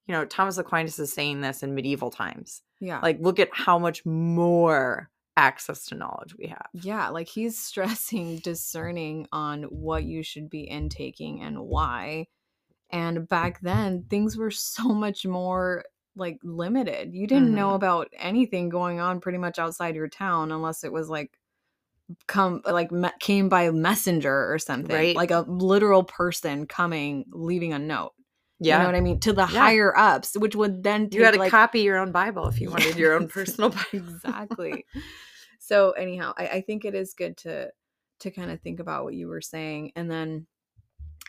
you 0.08 0.14
know 0.14 0.26
thomas 0.26 0.58
aquinas 0.58 1.00
is 1.00 1.12
saying 1.14 1.42
this 1.42 1.64
in 1.64 1.74
medieval 1.74 2.12
times 2.12 2.62
yeah. 2.80 3.00
like 3.02 3.18
look 3.22 3.40
at 3.40 3.50
how 3.54 3.80
much 3.80 4.06
more 4.06 5.10
access 5.38 5.86
to 5.86 5.96
knowledge 5.96 6.36
we 6.38 6.48
have 6.48 6.68
yeah, 6.74 7.08
like 7.10 7.28
he's 7.28 7.58
stressing 7.64 8.38
discerning 8.40 9.28
on 9.32 9.64
what 9.64 10.04
you 10.04 10.22
should 10.24 10.50
be 10.50 10.70
intaking 10.70 11.42
and 11.42 11.58
why. 11.60 12.28
And 12.92 13.28
back 13.30 13.62
then, 13.62 14.06
things 14.10 14.36
were 14.36 14.52
so 14.52 14.90
much 14.90 15.26
more 15.26 15.86
like 16.22 16.38
limited. 16.44 17.14
You 17.14 17.28
didn't 17.28 17.54
know 17.54 17.72
Mhm. 17.72 17.76
about 17.76 18.08
anything 18.18 18.70
going 18.70 19.02
on 19.02 19.20
pretty 19.20 19.38
much 19.40 19.60
outside 19.60 19.96
your 19.96 20.08
town 20.08 20.52
unless 20.54 20.86
it 20.86 20.94
was 20.94 21.10
like 21.10 21.38
come 22.28 22.62
like 22.66 22.92
me- 22.92 23.10
came 23.20 23.50
by 23.50 23.70
messenger 23.72 24.52
or 24.52 24.60
something. 24.60 24.96
Right. 24.96 25.16
Like 25.16 25.32
a 25.32 25.42
literal 25.48 26.04
person 26.04 26.66
coming 26.68 27.26
leaving 27.32 27.74
a 27.74 27.80
note. 27.80 28.14
yeah 28.60 28.76
You 28.78 28.80
know 28.84 28.88
what 28.90 28.96
I 28.96 29.02
mean? 29.02 29.20
To 29.22 29.34
the 29.34 29.42
Yeah. 29.42 29.60
higher 29.60 29.98
ups, 29.98 30.38
which 30.38 30.56
would 30.56 30.84
then 30.84 31.10
take 31.10 31.18
you 31.20 31.26
had 31.26 31.34
to 31.34 31.40
like 31.40 31.52
copy 31.52 31.82
your 31.82 31.98
own 31.98 32.12
bible 32.12 32.48
if 32.48 32.62
you 32.62 32.70
wanted 32.76 32.96
your 32.98 33.14
own 33.14 33.28
personal 33.28 33.70
bible 33.72 33.82
exactly 33.94 34.86
so 35.60 35.92
anyhow 35.92 36.34
I, 36.38 36.48
I 36.48 36.62
think 36.62 36.86
it 36.86 36.94
is 36.96 37.14
good 37.14 37.38
to 37.38 37.72
to 38.20 38.30
kind 38.32 38.52
of 38.52 38.62
think 38.62 38.80
about 38.80 39.04
what 39.04 39.16
you 39.16 39.28
were 39.28 39.42
saying 39.42 39.94
and 39.96 40.10
then 40.12 40.46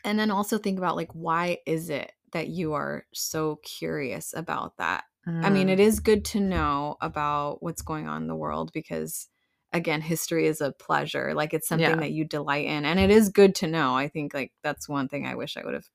and 0.04 0.18
then 0.18 0.30
also 0.30 0.58
think 0.58 0.76
about 0.78 0.96
like 0.96 1.10
why 1.12 1.58
is 1.64 1.88
it 1.90 2.12
that 2.32 2.48
you 2.48 2.72
are 2.74 3.06
so 3.12 3.56
curious 3.62 4.34
about 4.36 4.76
that 4.78 5.04
i 5.42 5.50
mean 5.50 5.68
Mm. 5.68 5.72
it 5.72 5.80
is 5.80 6.00
good 6.00 6.24
to 6.24 6.40
know 6.40 6.96
about 7.00 7.62
what's 7.62 7.82
going 7.82 8.08
on 8.08 8.22
in 8.22 8.28
the 8.28 8.34
world 8.36 8.72
because 8.72 9.28
again 9.72 10.00
history 10.00 10.46
is 10.46 10.60
a 10.60 10.72
pleasure 10.72 11.32
like 11.34 11.54
it's 11.54 11.68
something 11.68 11.88
Yeah. 11.88 12.00
that 12.00 12.12
you 12.12 12.24
delight 12.24 12.66
in 12.66 12.84
and 12.84 12.98
it 12.98 13.10
is 13.10 13.28
good 13.28 13.54
to 13.56 13.66
know 13.66 13.94
i 13.96 14.08
think 14.08 14.34
like 14.34 14.52
that's 14.62 14.88
one 14.88 15.08
thing 15.08 15.26
i 15.26 15.34
wish 15.34 15.56
i 15.56 15.64
would 15.64 15.74
have 15.74 15.88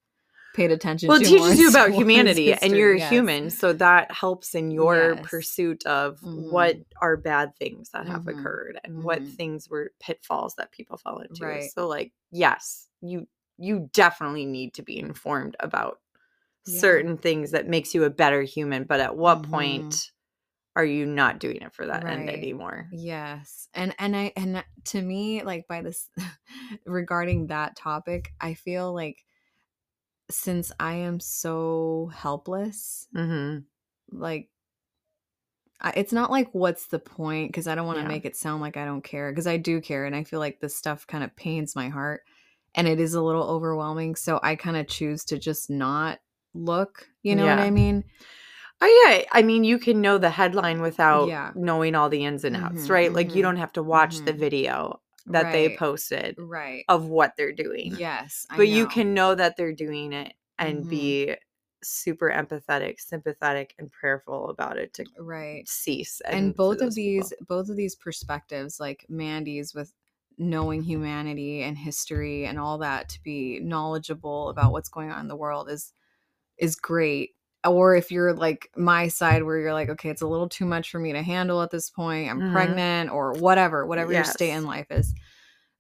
paid 0.53 0.72
attention 0.72 1.10
well, 1.10 1.22
it 1.22 1.25
teaches 1.25 1.60
you 1.60 1.70
about 1.70 1.91
humanity 2.01 2.51
and 2.53 2.75
you're 2.75 2.94
a 2.96 2.98
yes. 2.98 3.10
human. 3.12 3.51
So 3.51 3.74
that 3.74 4.12
helps 4.12 4.56
in 4.56 4.72
your 4.72 5.13
Yes. 5.13 5.25
pursuit 5.29 5.86
of 5.86 6.20
what 6.24 6.77
Mhm. 6.77 6.86
are 7.00 7.15
bad 7.17 7.56
things 7.58 7.89
that 7.91 8.08
have 8.08 8.24
Mhm. 8.24 8.32
occurred 8.32 8.79
and 8.84 9.03
what 9.03 9.22
Mhm. 9.22 9.36
things 9.38 9.70
were 9.70 9.91
pitfalls 10.00 10.56
that 10.56 10.72
people 10.72 10.98
fell 10.98 11.20
into. 11.20 11.46
Right. 11.46 11.72
So 11.72 11.88
like, 11.88 12.12
yes, 12.32 12.88
you 13.01 13.27
you 13.60 13.89
definitely 13.94 14.46
need 14.46 14.74
to 14.75 14.82
be 14.84 14.98
informed 15.00 15.56
about 15.60 16.00
Yeah. 16.68 17.02
certain 17.02 17.18
things 17.18 17.52
that 17.52 17.68
makes 17.68 17.96
you 17.96 18.04
a 18.04 18.10
better 18.10 18.42
human, 18.44 18.84
but 18.86 19.00
at 19.00 19.16
what 19.18 19.44
Mhm. 19.44 19.44
point 19.44 20.12
are 20.76 20.86
you 20.86 21.06
not 21.06 21.40
doing 21.40 21.58
it 21.62 21.74
for 21.74 21.88
that 21.88 22.08
end 22.08 22.30
anymore? 22.30 22.90
Yes. 22.90 23.68
And 23.74 23.94
and 24.00 24.16
I 24.16 24.32
and 24.36 24.64
to 24.86 25.02
me 25.02 25.44
like 25.44 25.68
by 25.68 25.82
this 25.82 26.10
regarding 26.86 27.48
that 27.48 27.76
topic, 27.76 28.34
I 28.40 28.54
feel 28.54 28.94
like 28.94 29.26
since 30.30 30.72
I 30.80 30.96
am 30.96 31.20
so 31.20 32.12
helpless, 32.14 33.08
Mhm. 33.12 33.68
like 34.12 34.50
I, 35.80 35.94
it's 35.96 36.14
not 36.14 36.32
like 36.32 36.50
what's 36.54 36.88
the 36.88 37.00
point 37.00 37.50
because 37.50 37.68
I 37.68 37.76
don't 37.76 37.86
want 37.88 38.00
to 38.00 38.04
Yeah. 38.04 38.08
make 38.08 38.26
it 38.26 38.36
sound 38.36 38.62
like 38.62 38.78
I 38.78 38.86
don't 38.86 39.04
care 39.04 39.32
because 39.32 39.48
I 39.48 39.58
do 39.58 39.80
care 39.80 40.06
and 40.06 40.16
I 40.16 40.24
feel 40.24 40.40
like 40.40 40.60
this 40.60 40.76
stuff 40.76 41.06
kind 41.06 41.24
of 41.24 41.36
pains 41.36 41.76
my 41.76 41.90
heart 41.90 42.24
and 42.76 42.88
it 42.88 43.00
is 43.00 43.14
a 43.14 43.22
little 43.22 43.44
overwhelming 43.44 44.16
so 44.16 44.40
I 44.42 44.56
kind 44.56 44.78
of 44.78 44.88
choose 44.88 45.24
to 45.26 45.38
just 45.38 45.70
not 45.70 46.20
look, 46.66 47.08
you 47.24 47.36
know 47.36 47.48
what 47.48 47.60
I 47.60 47.72
mean? 47.72 48.04
Oh 48.82 49.04
yeah, 49.08 49.24
I 49.32 49.42
mean 49.42 49.64
you 49.64 49.80
can 49.80 50.02
know 50.02 50.18
the 50.18 50.30
headline 50.30 50.82
without 50.82 51.28
Yeah. 51.30 51.52
knowing 51.56 51.96
all 51.96 52.10
the 52.10 52.26
ins 52.26 52.44
and 52.44 52.56
outs, 52.56 52.86
Mhm, 52.86 52.90
right? 52.90 53.14
Like 53.14 53.34
you 53.36 53.42
mhm, 53.42 53.44
don't 53.44 53.58
have 53.58 53.74
to 53.74 53.84
watch 53.84 54.24
the 54.24 54.34
mhm. 54.34 54.40
video 54.40 55.02
that 55.28 55.52
they 55.52 55.70
posted 55.70 56.38
Right. 56.38 56.86
of 56.88 57.08
what 57.08 57.34
they're 57.38 57.54
doing. 57.54 57.96
Yes, 57.98 58.46
I 58.50 58.58
but 58.58 58.68
you 58.68 58.88
can 58.88 59.14
know 59.14 59.36
that 59.36 59.58
they're 59.58 59.74
doing 59.74 60.14
it 60.14 60.34
and 60.60 60.86
Mhm. 60.86 60.90
be 60.90 61.36
super 61.84 62.30
empathetic, 62.32 63.00
sympathetic 63.00 63.76
and 63.80 63.92
prayerful 63.92 64.50
about 64.50 64.78
it 64.78 64.94
to 64.96 65.06
right. 65.20 65.68
cease. 65.68 66.22
and 66.22 66.54
for 66.54 66.58
both 66.58 66.82
of 66.82 66.96
these 66.96 67.30
people. 67.30 67.46
both 67.48 67.70
of 67.70 67.76
these 67.76 67.96
perspectives 67.96 68.80
like 68.80 69.06
mandy's 69.10 69.74
with 69.74 69.94
knowing 70.38 70.84
humanity 70.84 71.64
and 71.64 71.78
history 71.78 72.46
and 72.46 72.60
all 72.60 72.78
that 72.80 73.10
to 73.10 73.22
be 73.24 73.60
knowledgeable 73.60 74.50
about 74.50 74.72
what's 74.72 74.90
going 74.90 75.12
on 75.12 75.22
in 75.22 75.28
the 75.28 75.36
world 75.36 75.70
is 75.70 75.94
is 76.58 76.76
great 76.76 77.32
or 77.66 77.96
if 77.96 78.12
you're 78.12 78.34
like 78.34 78.70
my 78.78 79.08
side 79.08 79.44
where 79.44 79.58
you're 79.58 79.74
like 79.74 79.90
okay 79.90 80.10
it's 80.10 80.22
a 80.22 80.28
little 80.28 80.48
too 80.50 80.66
much 80.66 80.90
for 80.92 81.00
me 81.00 81.12
to 81.12 81.22
handle 81.22 81.62
at 81.62 81.70
this 81.72 81.90
point 81.90 82.30
i'm 82.30 82.42
Mhm. 82.42 82.52
pregnant 82.52 83.10
or 83.12 83.34
whatever 83.34 83.86
whatever 83.86 84.12
your 84.14 84.24
state 84.24 84.52
in 84.52 84.66
life 84.66 84.88
is 84.92 85.14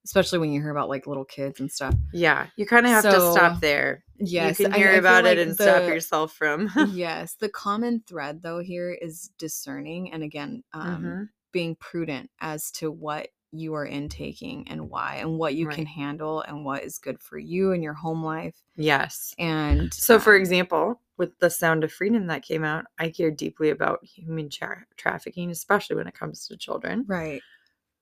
especially 0.05 0.39
when 0.39 0.51
you 0.51 0.61
hear 0.61 0.71
about 0.71 0.89
like 0.89 1.07
little 1.07 1.25
kids 1.25 1.59
and 1.59 1.71
stuff 1.71 1.93
Yeah, 2.13 2.47
you 2.55 2.65
kind 2.65 2.85
of 2.85 2.91
have 2.91 3.03
to 3.05 3.19
stop 3.21 3.59
there. 3.61 4.03
yes 4.19 4.59
you 4.59 4.65
can 4.65 4.73
hear 4.73 4.89
I 4.89 4.91
feel 4.93 4.99
about 4.99 5.25
it 5.25 5.37
like 5.37 5.47
and 5.47 5.55
stop 5.55 5.83
yourself 5.87 6.33
from. 6.33 6.71
yes 6.89 7.35
the 7.35 7.49
common 7.49 8.03
thread 8.07 8.41
though 8.41 8.59
here 8.59 8.91
is 8.91 9.29
discerning 9.37 10.11
and 10.11 10.23
again 10.23 10.63
um, 10.73 10.87
Mhm. 11.03 11.29
being 11.51 11.75
prudent 11.75 12.29
as 12.39 12.71
to 12.71 12.91
what 12.91 13.29
you 13.51 13.73
are 13.73 13.85
intaking 13.85 14.67
and 14.67 14.89
why 14.89 15.15
and 15.15 15.37
what 15.37 15.55
you 15.55 15.67
can 15.67 15.85
handle 15.85 16.41
and 16.41 16.65
what 16.65 16.83
is 16.83 16.97
good 16.97 17.19
for 17.19 17.37
you 17.37 17.71
and 17.71 17.83
your 17.83 17.93
home 17.93 18.23
life 18.23 18.55
Yes. 18.75 19.33
and 19.39 19.93
So, 19.93 20.19
for 20.19 20.35
um, 20.35 20.41
example, 20.41 21.01
with 21.17 21.37
the 21.39 21.49
Sound 21.49 21.83
of 21.83 21.91
Freedom 21.91 22.27
that 22.27 22.43
came 22.43 22.63
out, 22.63 22.85
I 22.99 23.09
care 23.09 23.31
deeply 23.31 23.69
about 23.71 24.03
human 24.05 24.49
tra- 24.49 24.85
trafficking, 24.97 25.49
especially 25.49 25.95
when 25.95 26.07
it 26.07 26.13
comes 26.13 26.47
to 26.47 26.57
children. 26.57 27.05
right 27.07 27.41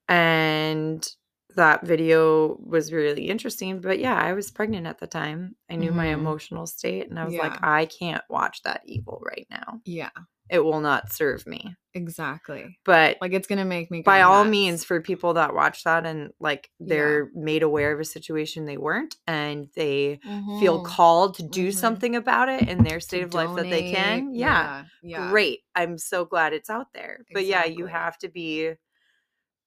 And 0.08 1.08
that 1.56 1.84
video 1.86 2.56
was 2.60 2.92
really 2.92 3.28
interesting. 3.28 3.80
But 3.80 3.98
yeah, 3.98 4.14
I 4.16 4.32
was 4.34 4.50
pregnant 4.50 4.86
at 4.86 4.98
the 4.98 5.06
time. 5.08 5.56
I 5.70 5.76
knew 5.76 5.92
my 5.92 6.06
Mhm. 6.06 6.14
emotional 6.14 6.66
state, 6.66 7.08
and 7.10 7.18
I 7.18 7.24
was 7.24 7.38
like, 7.38 7.58
I 7.62 7.86
can't 7.86 8.22
watch 8.30 8.62
that 8.62 8.82
evil 8.86 9.22
right 9.24 9.46
now. 9.50 9.80
yeah 9.84 10.10
It 10.50 10.60
will 10.60 10.80
not 10.80 11.12
serve 11.12 11.46
me. 11.46 11.76
exactly 11.94 12.78
But 12.84 13.18
like 13.20 13.32
it's 13.32 13.46
gonna 13.48 13.64
make 13.64 13.90
me 13.90 14.02
by 14.02 14.20
go 14.20 14.28
all 14.28 14.44
means, 14.44 14.84
for 14.84 15.00
people 15.00 15.34
that 15.34 15.54
watch 15.54 15.82
that 15.84 16.06
and 16.06 16.32
like 16.40 16.70
they're 16.80 17.30
made 17.34 17.62
aware 17.64 17.92
of 17.92 18.00
a 18.00 18.04
situation 18.04 18.64
they 18.66 18.76
weren't 18.76 19.16
and 19.26 19.68
they 19.76 20.20
feel 20.52 20.78
Mhm. 20.78 20.84
called 20.84 21.34
to 21.36 21.42
do 21.42 21.68
Mhm. 21.68 21.72
something 21.72 22.16
about 22.16 22.48
it 22.48 22.68
in 22.68 22.82
their 22.84 23.00
state 23.00 23.22
To 23.22 23.26
of 23.26 23.34
life 23.34 23.54
that 23.56 23.70
they 23.70 23.82
can. 23.82 24.28
Yeah. 24.34 24.68
yeah 24.68 24.84
yeah 25.02 25.28
Great. 25.28 25.60
I'm 25.74 25.98
so 25.98 26.24
glad 26.26 26.52
it's 26.52 26.70
out 26.70 26.92
there. 26.94 27.24
But 27.32 27.46
yeah, 27.46 27.64
you 27.64 27.86
have 27.86 28.18
to 28.18 28.28
be 28.28 28.74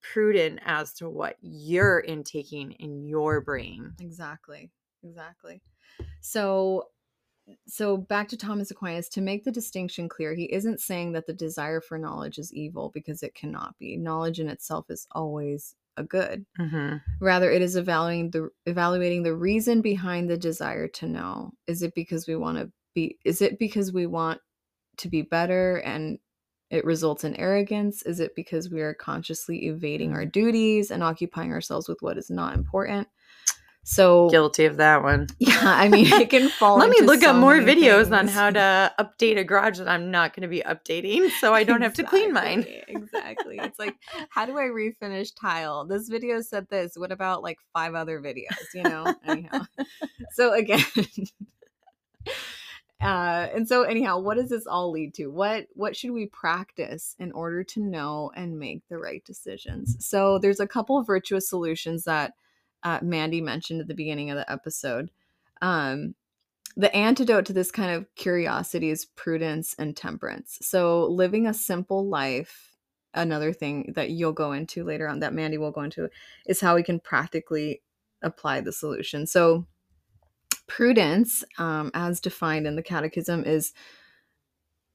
prudent 0.01 0.59
as 0.65 0.93
to 0.93 1.09
what 1.09 1.35
you're 1.41 1.99
intaking 1.99 2.71
in 2.73 3.05
your 3.05 3.41
brain. 3.41 3.93
exactly 3.99 4.69
exactly 5.03 5.61
so 6.21 6.85
so 7.67 7.97
back 7.97 8.27
to 8.27 8.37
thomas 8.37 8.69
aquinas 8.71 9.09
to 9.09 9.21
make 9.21 9.43
the 9.43 9.51
distinction 9.51 10.07
clear 10.07 10.33
he 10.35 10.51
isn't 10.53 10.79
saying 10.79 11.13
that 11.13 11.25
the 11.25 11.33
desire 11.33 11.81
for 11.81 11.97
knowledge 11.97 12.37
is 12.37 12.53
evil 12.53 12.91
because 12.93 13.23
it 13.23 13.33
cannot 13.33 13.77
be 13.79 13.97
knowledge 13.97 14.39
in 14.39 14.47
itself 14.49 14.85
is 14.89 15.07
always 15.11 15.75
a 15.97 16.03
good 16.03 16.45
Mm-hmm. 16.59 16.97
rather 17.19 17.49
it 17.49 17.61
is 17.61 17.75
evaluating 17.75 18.31
the 18.31 18.49
evaluating 18.65 19.23
the 19.23 19.35
reason 19.35 19.81
behind 19.81 20.29
the 20.29 20.37
desire 20.37 20.87
to 20.89 21.07
know 21.07 21.51
is 21.67 21.81
it 21.81 21.95
because 21.95 22.27
we 22.27 22.35
want 22.35 22.57
to 22.57 22.71
be 22.93 23.17
is 23.25 23.41
it 23.41 23.57
because 23.57 23.91
we 23.93 24.05
want 24.05 24.39
to 24.97 25.09
be 25.09 25.21
better 25.21 25.77
and 25.77 26.19
it 26.69 26.85
results 26.85 27.23
in 27.23 27.35
arrogance? 27.35 28.03
Is 28.03 28.19
it 28.19 28.35
because 28.35 28.69
we 28.69 28.81
are 28.81 28.93
consciously 28.93 29.65
evading 29.67 30.13
our 30.13 30.25
duties 30.25 30.91
and 30.91 31.03
occupying 31.03 31.51
ourselves 31.51 31.87
with 31.87 32.01
what 32.01 32.17
is 32.17 32.29
not 32.29 32.55
important? 32.55 33.07
So 33.83 34.29
Guilty 34.29 34.65
of 34.65 34.77
that 34.77 35.01
one. 35.01 35.27
yeah 35.39 35.57
i 35.63 35.87
mean 35.87 36.05
it 36.13 36.29
can 36.29 36.49
fall 36.59 36.77
Let 36.77 36.89
me 36.89 37.01
look 37.01 37.23
up 37.23 37.35
more 37.35 37.55
videos 37.55 38.15
on 38.15 38.27
how 38.27 38.51
to 38.51 38.93
update 38.99 39.39
a 39.39 39.43
garage 39.43 39.79
that 39.79 39.87
I'm 39.87 40.11
not 40.11 40.35
going 40.35 40.43
to 40.43 40.47
be 40.47 40.61
updating 40.61 41.31
so 41.39 41.53
I 41.55 41.63
don't 41.63 41.81
have 41.81 41.95
to 41.95 42.03
clean 42.03 42.31
mine. 42.31 42.59
Exactly, 42.59 42.95
exactly. 42.95 43.59
It's 43.59 43.79
like 43.79 43.95
how 44.29 44.45
do 44.45 44.57
i 44.57 44.63
refinish 44.63 45.31
tile? 45.39 45.85
This 45.85 46.07
video 46.07 46.41
said 46.41 46.67
this. 46.69 46.97
What 46.97 47.11
about 47.11 47.41
like 47.41 47.57
five 47.73 47.95
other 47.95 48.21
videos? 48.21 48.63
You 48.75 48.83
know 48.83 49.15
anyhow. 49.25 49.61
So 50.33 50.53
again 50.53 50.83
uh 53.01 53.47
and 53.53 53.67
so 53.67 53.83
anyhow 53.83 54.19
what 54.19 54.37
does 54.37 54.49
this 54.49 54.67
all 54.67 54.91
lead 54.91 55.13
to? 55.15 55.27
What 55.27 55.67
what 55.73 55.95
should 55.95 56.11
we 56.11 56.27
practice 56.27 57.15
in 57.19 57.31
order 57.31 57.63
to 57.63 57.79
know 57.79 58.31
and 58.35 58.59
make 58.59 58.87
the 58.89 58.97
right 58.97 59.23
decisions? 59.23 59.95
So 60.05 60.37
there's 60.39 60.59
a 60.59 60.67
couple 60.67 61.01
virtuous 61.03 61.47
solutions 61.47 62.03
that 62.03 62.33
uh, 62.83 62.99
mandy 63.01 63.41
mentioned 63.41 63.81
at 63.81 63.87
the 63.87 63.93
beginning 63.93 64.31
of 64.31 64.37
the 64.37 64.51
episode. 64.51 65.11
Um 65.61 66.15
the 66.75 66.95
antidote 66.95 67.45
to 67.45 67.53
this 67.53 67.71
kind 67.71 67.91
of 67.91 68.05
curiosity 68.15 68.89
is 68.89 69.05
prudence 69.05 69.75
and 69.77 69.97
temperance. 69.97 70.59
So 70.61 71.05
living 71.05 71.47
a 71.47 71.53
simple 71.53 72.07
life 72.07 72.69
another 73.13 73.53
thing 73.53 73.91
that 73.95 74.11
you'll 74.11 74.33
go 74.33 74.51
into 74.51 74.83
later 74.83 75.07
on 75.07 75.19
that 75.19 75.33
mandy 75.33 75.57
will 75.57 75.71
go 75.71 75.81
into 75.81 76.09
is 76.45 76.61
how 76.61 76.75
we 76.75 76.83
can 76.83 76.99
practically 76.99 77.81
apply 78.21 78.61
the 78.61 78.71
solution. 78.71 79.25
So 79.25 79.65
prudence 80.69 81.43
um, 81.57 81.91
as 81.93 82.21
defined 82.21 82.65
in 82.65 82.77
the 82.77 82.83
catechism 82.83 83.43
is 83.43 83.73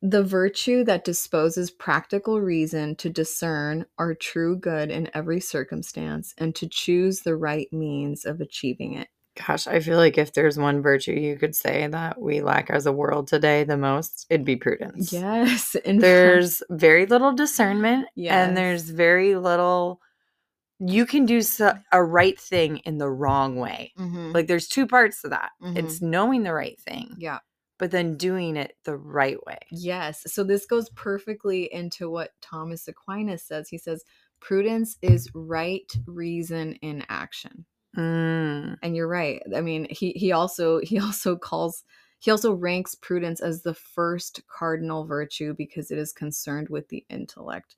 the 0.02 0.23
virtue 0.23 0.85
that 0.85 1.04
disposes 1.04 1.71
practical 1.71 2.40
reason 2.40 2.95
to 2.97 3.09
discern 3.09 3.87
our 3.99 4.14
true 4.14 4.57
good 4.57 4.90
in 4.90 5.11
every 5.14 5.40
circumstance 5.40 6.35
and 6.38 6.54
to 6.54 6.69
choose 6.69 7.21
the 7.21 7.37
right 7.37 7.73
means 7.73 8.25
of 8.25 8.40
achieving 8.40 8.95
it 8.95 9.09
Gosh, 9.49 9.66
I 9.66 9.81
feel 9.81 9.97
like 9.97 10.16
if 10.16 10.33
there's 10.33 10.57
one 10.57 10.81
virtue 10.81 11.11
you 11.11 11.37
could 11.37 11.57
say 11.57 11.88
that 11.88 12.21
we 12.23 12.40
lack 12.40 12.71
as 12.71 12.87
a 12.87 12.93
world 12.93 13.26
today 13.26 13.64
the 13.64 13.76
most, 13.76 14.26
it'd 14.31 14.47
be 14.47 14.54
prudence. 14.54 15.12
yes 15.12 15.75
in 15.85 15.97
fact- 15.97 16.00
There's 16.02 16.62
very 16.71 17.07
little 17.07 17.33
discernment 17.33 18.07
Yes. 18.14 18.33
and 18.49 18.57
there's 18.57 18.88
very 18.90 19.35
little 19.35 20.00
you 20.86 21.06
can 21.06 21.26
do 21.26 21.40
so, 21.42 21.74
a 21.92 22.02
right 22.02 22.38
thing 22.38 22.78
in 22.78 22.98
the 22.98 23.10
wrong 23.10 23.56
way. 23.56 23.92
Mhm. 23.98 24.34
Like 24.34 24.46
there's 24.46 24.68
two 24.68 24.86
parts 24.86 25.22
to 25.22 25.28
that. 25.28 25.50
It's 25.62 26.02
knowing 26.02 26.42
the 26.42 26.52
right 26.52 26.78
thing, 26.80 27.14
yeah 27.18 27.38
but 27.78 27.90
then 27.90 28.16
doing 28.16 28.56
it 28.56 28.76
the 28.84 28.96
right 28.96 29.44
way. 29.46 29.58
Yes. 29.70 30.22
So 30.32 30.44
this 30.44 30.66
goes 30.66 30.88
perfectly 30.90 31.72
into 31.72 32.08
what 32.10 32.30
Thomas 32.40 32.86
Aquinas 32.88 33.42
says. 33.42 33.68
He 33.68 33.78
says, 33.78 34.04
prudence 34.40 34.96
is 35.02 35.28
right 35.34 35.92
reason 36.06 36.74
in 36.74 37.04
action. 37.08 37.64
Mm. 37.96 38.76
And 38.82 38.96
you're 38.96 39.08
right. 39.08 39.42
I 39.54 39.60
mean, 39.60 39.86
he 39.90 40.12
he 40.12 40.32
also 40.32 40.80
he 40.80 40.98
also 40.98 41.36
calls 41.36 41.84
he 42.18 42.30
also 42.30 42.52
ranks 42.54 42.94
prudence 42.94 43.40
as 43.40 43.62
the 43.62 43.74
first 43.74 44.42
cardinal 44.46 45.04
virtue 45.04 45.54
because 45.56 45.90
it 45.90 45.98
is 45.98 46.12
concerned 46.12 46.68
with 46.68 46.88
the 46.88 47.04
intellect. 47.10 47.76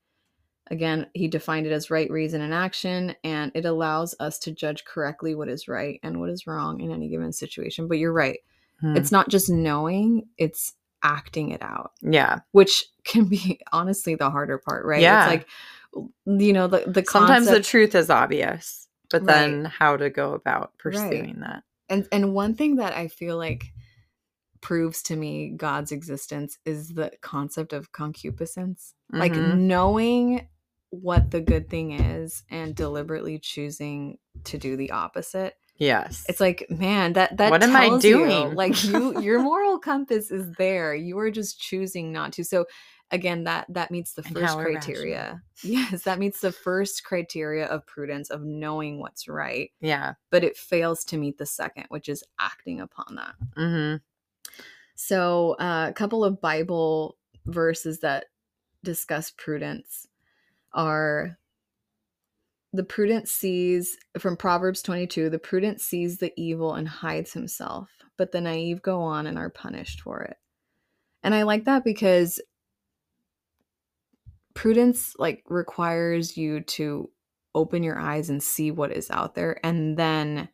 Again, 0.68 1.06
he 1.14 1.28
defined 1.28 1.66
it 1.66 1.72
as 1.72 1.90
right 1.90 2.10
reason 2.10 2.40
and 2.40 2.52
action, 2.52 3.14
and 3.22 3.52
it 3.54 3.64
allows 3.64 4.14
us 4.18 4.38
to 4.40 4.52
judge 4.52 4.84
correctly 4.84 5.34
what 5.34 5.48
is 5.48 5.68
right 5.68 6.00
and 6.02 6.18
what 6.20 6.28
is 6.30 6.46
wrong 6.46 6.80
in 6.80 6.90
any 6.90 7.08
given 7.08 7.32
situation. 7.32 7.86
But 7.88 7.98
you're 7.98 8.12
right. 8.12 8.38
Hmm. 8.80 8.96
It's 8.96 9.12
not 9.12 9.28
just 9.28 9.48
knowing, 9.48 10.28
it's 10.38 10.74
acting 11.02 11.50
it 11.50 11.62
out 11.62 11.92
yeah. 12.02 12.40
which 12.50 12.84
can 13.04 13.26
be 13.26 13.60
honestly 13.72 14.16
the 14.16 14.30
harder 14.30 14.58
part, 14.58 14.84
right? 14.84 15.00
Yeah. 15.00 15.24
It's 15.24 15.30
like 15.30 15.46
you 16.26 16.52
know 16.52 16.66
the 16.66 16.84
the 16.86 17.04
Sometimes 17.08 17.46
the 17.46 17.60
truth 17.60 17.94
is 17.94 18.10
obvious, 18.10 18.88
but 19.10 19.22
Right. 19.22 19.26
then 19.34 19.64
how 19.66 19.96
to 19.96 20.10
go 20.10 20.32
about 20.32 20.76
pursuing 20.78 21.40
that. 21.40 21.62
and 21.88 22.08
and 22.10 22.34
one 22.34 22.54
thing 22.54 22.76
that 22.76 22.92
I 22.92 23.06
feel 23.08 23.36
like 23.36 23.66
proves 24.60 25.02
to 25.04 25.16
me 25.16 25.50
God's 25.50 25.92
existence 25.92 26.58
is 26.64 26.88
the 26.94 27.12
concept 27.20 27.72
of 27.72 27.92
concupiscence. 27.92 28.94
Like 29.12 29.32
Mhm. 29.34 29.58
knowing 29.58 30.48
what 30.90 31.30
the 31.30 31.40
good 31.40 31.68
thing 31.68 31.92
is 31.92 32.44
and 32.50 32.74
deliberately 32.74 33.38
choosing 33.38 34.18
to 34.44 34.58
do 34.58 34.76
the 34.76 34.90
opposite. 34.90 35.54
yes. 35.76 36.24
It's 36.28 36.40
like, 36.40 36.66
man, 36.70 37.14
that 37.14 37.36
that 37.36 37.50
What 37.50 37.62
am 37.62 37.76
I 37.76 37.88
tells 37.88 38.04
you, 38.04 38.16
doing? 38.16 38.54
like 38.54 38.82
you 38.84 39.20
your 39.22 39.40
moral 39.40 39.78
compass 39.78 40.30
is 40.30 40.50
there. 40.56 40.94
You 40.94 41.18
are 41.18 41.30
just 41.30 41.60
choosing 41.60 42.12
not 42.12 42.32
to. 42.34 42.44
So 42.44 42.66
again, 43.10 43.44
that 43.44 43.66
that 43.68 43.90
meets 43.90 44.14
the 44.14 44.22
first 44.22 44.56
criteria. 44.56 45.42
Yes, 45.62 46.02
that 46.02 46.18
meets 46.18 46.40
the 46.42 46.52
first 46.52 47.02
criteria 47.02 47.64
of 47.66 47.86
prudence 47.86 48.28
of 48.28 48.42
knowing 48.44 49.00
what's 49.00 49.26
right, 49.26 49.70
yeah. 49.80 50.12
but 50.30 50.44
it 50.44 50.54
fails 50.54 51.02
to 51.06 51.16
meet 51.16 51.38
the 51.38 51.46
second, 51.46 51.86
which 51.88 52.10
is 52.10 52.22
acting 52.38 52.78
upon 52.82 53.16
that. 53.16 53.34
hmm 53.56 53.96
So, 54.96 55.52
uh, 55.58 55.86
a 55.88 55.92
couple 55.94 56.24
of 56.24 56.42
Bible 56.42 57.16
verses 57.46 58.00
that 58.00 58.26
discuss 58.84 59.30
prudence 59.30 60.06
are 60.76 61.38
the 62.72 62.84
prudent 62.84 63.28
sees 63.28 63.96
from 64.18 64.36
Proverbs 64.36 64.82
22 64.82 65.30
the 65.30 65.38
prudent 65.38 65.80
sees 65.80 66.18
the 66.18 66.32
evil 66.36 66.74
and 66.74 66.86
hides 66.86 67.32
himself, 67.32 67.90
but 68.16 68.32
the 68.32 68.40
naive 68.40 68.82
go 68.82 69.00
on 69.00 69.26
and 69.26 69.38
are 69.38 69.50
punished 69.50 70.02
for 70.02 70.22
it. 70.22 70.36
And 71.22 71.34
I 71.34 71.42
like 71.42 71.64
that 71.64 71.82
because 71.82 72.40
prudence 74.54 75.14
like 75.18 75.42
requires 75.48 76.36
you 76.36 76.60
to 76.60 77.10
open 77.54 77.82
your 77.82 77.98
eyes 77.98 78.30
and 78.30 78.42
see 78.42 78.70
what 78.70 78.92
is 78.92 79.10
out 79.10 79.34
there 79.34 79.58
and 79.64 79.96
then 79.96 80.48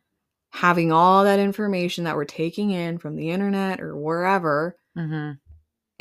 having 0.51 0.91
all 0.91 1.23
that 1.23 1.39
information 1.39 2.05
that 2.05 2.15
we're 2.15 2.25
taking 2.25 2.71
in 2.71 2.97
from 2.97 3.15
the 3.15 3.29
internet 3.29 3.81
or 3.81 3.97
wherever 3.97 4.77
hmm 4.95 5.31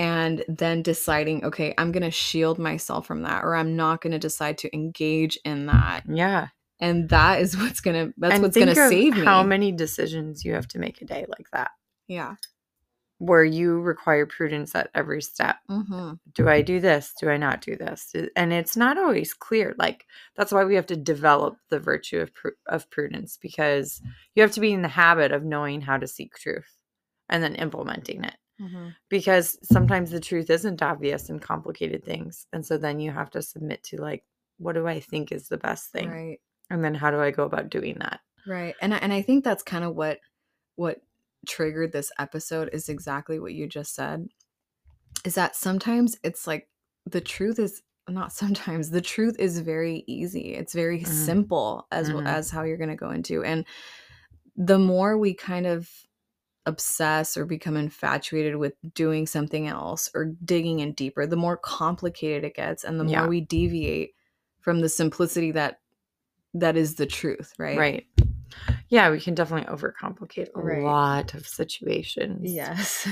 and 0.03 0.45
then 0.49 0.83
deciding 0.83 1.45
okay 1.45 1.73
i'm 1.79 1.93
going 1.93 2.03
to 2.03 2.11
shield 2.11 2.59
myself 2.59 3.07
from 3.07 3.23
that 3.23 3.45
or 3.45 3.55
i'm 3.55 3.77
not 3.77 4.01
going 4.01 4.11
to 4.11 4.19
decide 4.19 4.59
to 4.59 4.75
engage 4.75 5.39
in 5.45 5.67
that 5.67 6.03
Yeah. 6.09 6.49
and 6.81 7.09
that 7.11 7.41
is 7.41 7.57
what's 7.61 7.81
going 7.81 8.09
to 8.09 8.15
that's 8.19 8.35
and 8.35 8.43
what's 8.43 8.57
going 8.57 8.69
to 8.69 8.75
save 8.75 9.15
me 9.17 9.25
How 9.25 9.43
many 9.43 9.71
decisions 9.73 10.45
you 10.45 10.55
have 10.55 10.67
to 10.69 10.79
make 10.79 11.01
a 11.01 11.05
day 11.05 11.25
like 11.29 11.47
that, 11.53 11.71
yeah 12.09 12.35
where 13.19 13.45
you 13.45 13.79
require 13.81 14.27
prudence 14.27 14.75
at 14.75 14.91
every 14.97 15.23
step. 15.23 15.55
mm-hmm. 15.71 16.15
Do 16.35 16.49
I 16.49 16.61
do 16.61 16.81
this? 16.81 17.13
Do 17.21 17.31
I 17.31 17.37
not 17.37 17.61
do 17.61 17.77
this? 17.77 18.13
And 18.35 18.53
it's 18.53 18.77
not 18.77 18.99
always 18.99 19.33
clear. 19.33 19.77
Like 19.79 20.07
that's 20.37 20.51
why 20.51 20.65
we 20.65 20.75
have 20.75 20.89
to 20.89 20.97
develop 20.97 21.57
the 21.71 21.79
virtue 21.79 22.19
of 22.19 22.33
pru- 22.35 22.59
of 22.67 22.91
prudence 22.91 23.39
because 23.41 24.03
you 24.35 24.43
have 24.43 24.51
to 24.53 24.61
be 24.61 24.73
in 24.73 24.83
the 24.83 24.89
habit 24.89 25.31
of 25.31 25.45
knowing 25.45 25.83
how 25.83 25.99
to 25.99 26.09
seek 26.09 26.35
truth 26.35 26.67
and 27.29 27.45
then 27.45 27.55
implementing 27.55 28.25
it. 28.25 28.35
Mm-hmm. 28.63 28.89
because 29.09 29.59
sometimes 29.65 30.11
the 30.11 30.21
truth 30.21 30.49
isn't 30.49 30.83
obvious 30.83 31.29
in 31.31 31.41
complicated 31.41 32.05
things 32.05 32.47
and 32.53 32.65
so 32.65 32.79
then 32.79 33.01
you 33.01 33.11
have 33.11 33.31
to 33.31 33.43
submit 33.43 33.83
to 33.85 34.01
like 34.01 34.25
what 34.59 34.75
do 34.75 34.87
i 34.87 35.01
think 35.01 35.33
is 35.33 35.49
the 35.49 35.57
best 35.59 35.91
thing 35.91 36.09
right 36.09 36.39
and 36.71 36.85
then 36.85 36.95
how 36.95 37.11
do 37.11 37.21
i 37.21 37.31
go 37.33 37.45
about 37.45 37.71
doing 37.71 37.97
that 37.99 38.21
right 38.47 38.75
and 38.81 38.95
I, 38.95 38.99
and 38.99 39.13
i 39.13 39.21
think 39.23 39.43
that's 39.43 39.63
kind 39.65 39.85
of 39.85 39.97
what 39.97 40.21
what 40.77 41.01
triggered 41.49 41.91
this 41.93 42.13
episode 42.19 42.71
is 42.73 42.89
exactly 42.89 43.41
what 43.41 43.53
you 43.53 43.67
just 43.67 43.95
said 43.97 44.29
is 45.25 45.35
that 45.35 45.57
sometimes 45.57 46.17
it's 46.23 46.47
like 46.47 46.69
the 47.07 47.21
truth 47.21 47.59
is 47.59 47.83
not 48.09 48.33
sometimes 48.33 48.91
the 48.91 49.01
truth 49.01 49.37
is 49.41 49.59
very 49.59 50.05
easy 50.07 50.55
it's 50.55 50.73
very 50.75 51.01
Mhm. 51.01 51.07
simple 51.09 51.87
as 51.91 52.11
Mhm. 52.11 52.27
as 52.27 52.51
how 52.51 52.63
you're 52.63 52.77
going 52.77 52.91
to 52.91 52.97
go 52.97 53.11
into 53.11 53.43
and 53.43 53.65
the 54.57 54.79
more 54.79 55.17
we 55.19 55.35
kind 55.35 55.67
of 55.67 55.89
obsess 56.67 57.37
or 57.37 57.45
become 57.45 57.77
infatuated 57.77 58.57
with 58.57 58.75
doing 58.95 59.27
something 59.27 59.67
else 59.67 60.09
or 60.15 60.27
digging 60.45 60.81
in 60.81 60.93
deeper 60.93 61.27
the 61.27 61.37
more 61.37 61.57
complicated 61.57 62.45
it 62.45 62.55
gets 62.55 62.85
and 62.85 63.01
the 63.01 63.05
more 63.05 63.27
we 63.29 63.41
deviate 63.41 64.15
from 64.61 64.81
the 64.81 64.89
simplicity 64.89 65.51
that 65.51 65.81
that 66.55 66.77
is 66.77 66.95
the 66.95 67.07
truth 67.07 67.53
right? 67.59 67.79
Right, 67.79 68.07
yeah 68.89 69.11
we 69.11 69.19
can 69.21 69.35
definitely 69.35 69.73
overcomplicate 69.75 70.49
a 70.55 70.61
Right. 70.61 70.83
lot 70.85 71.35
of 71.35 71.47
situations. 71.47 72.53
Yes. 72.53 73.09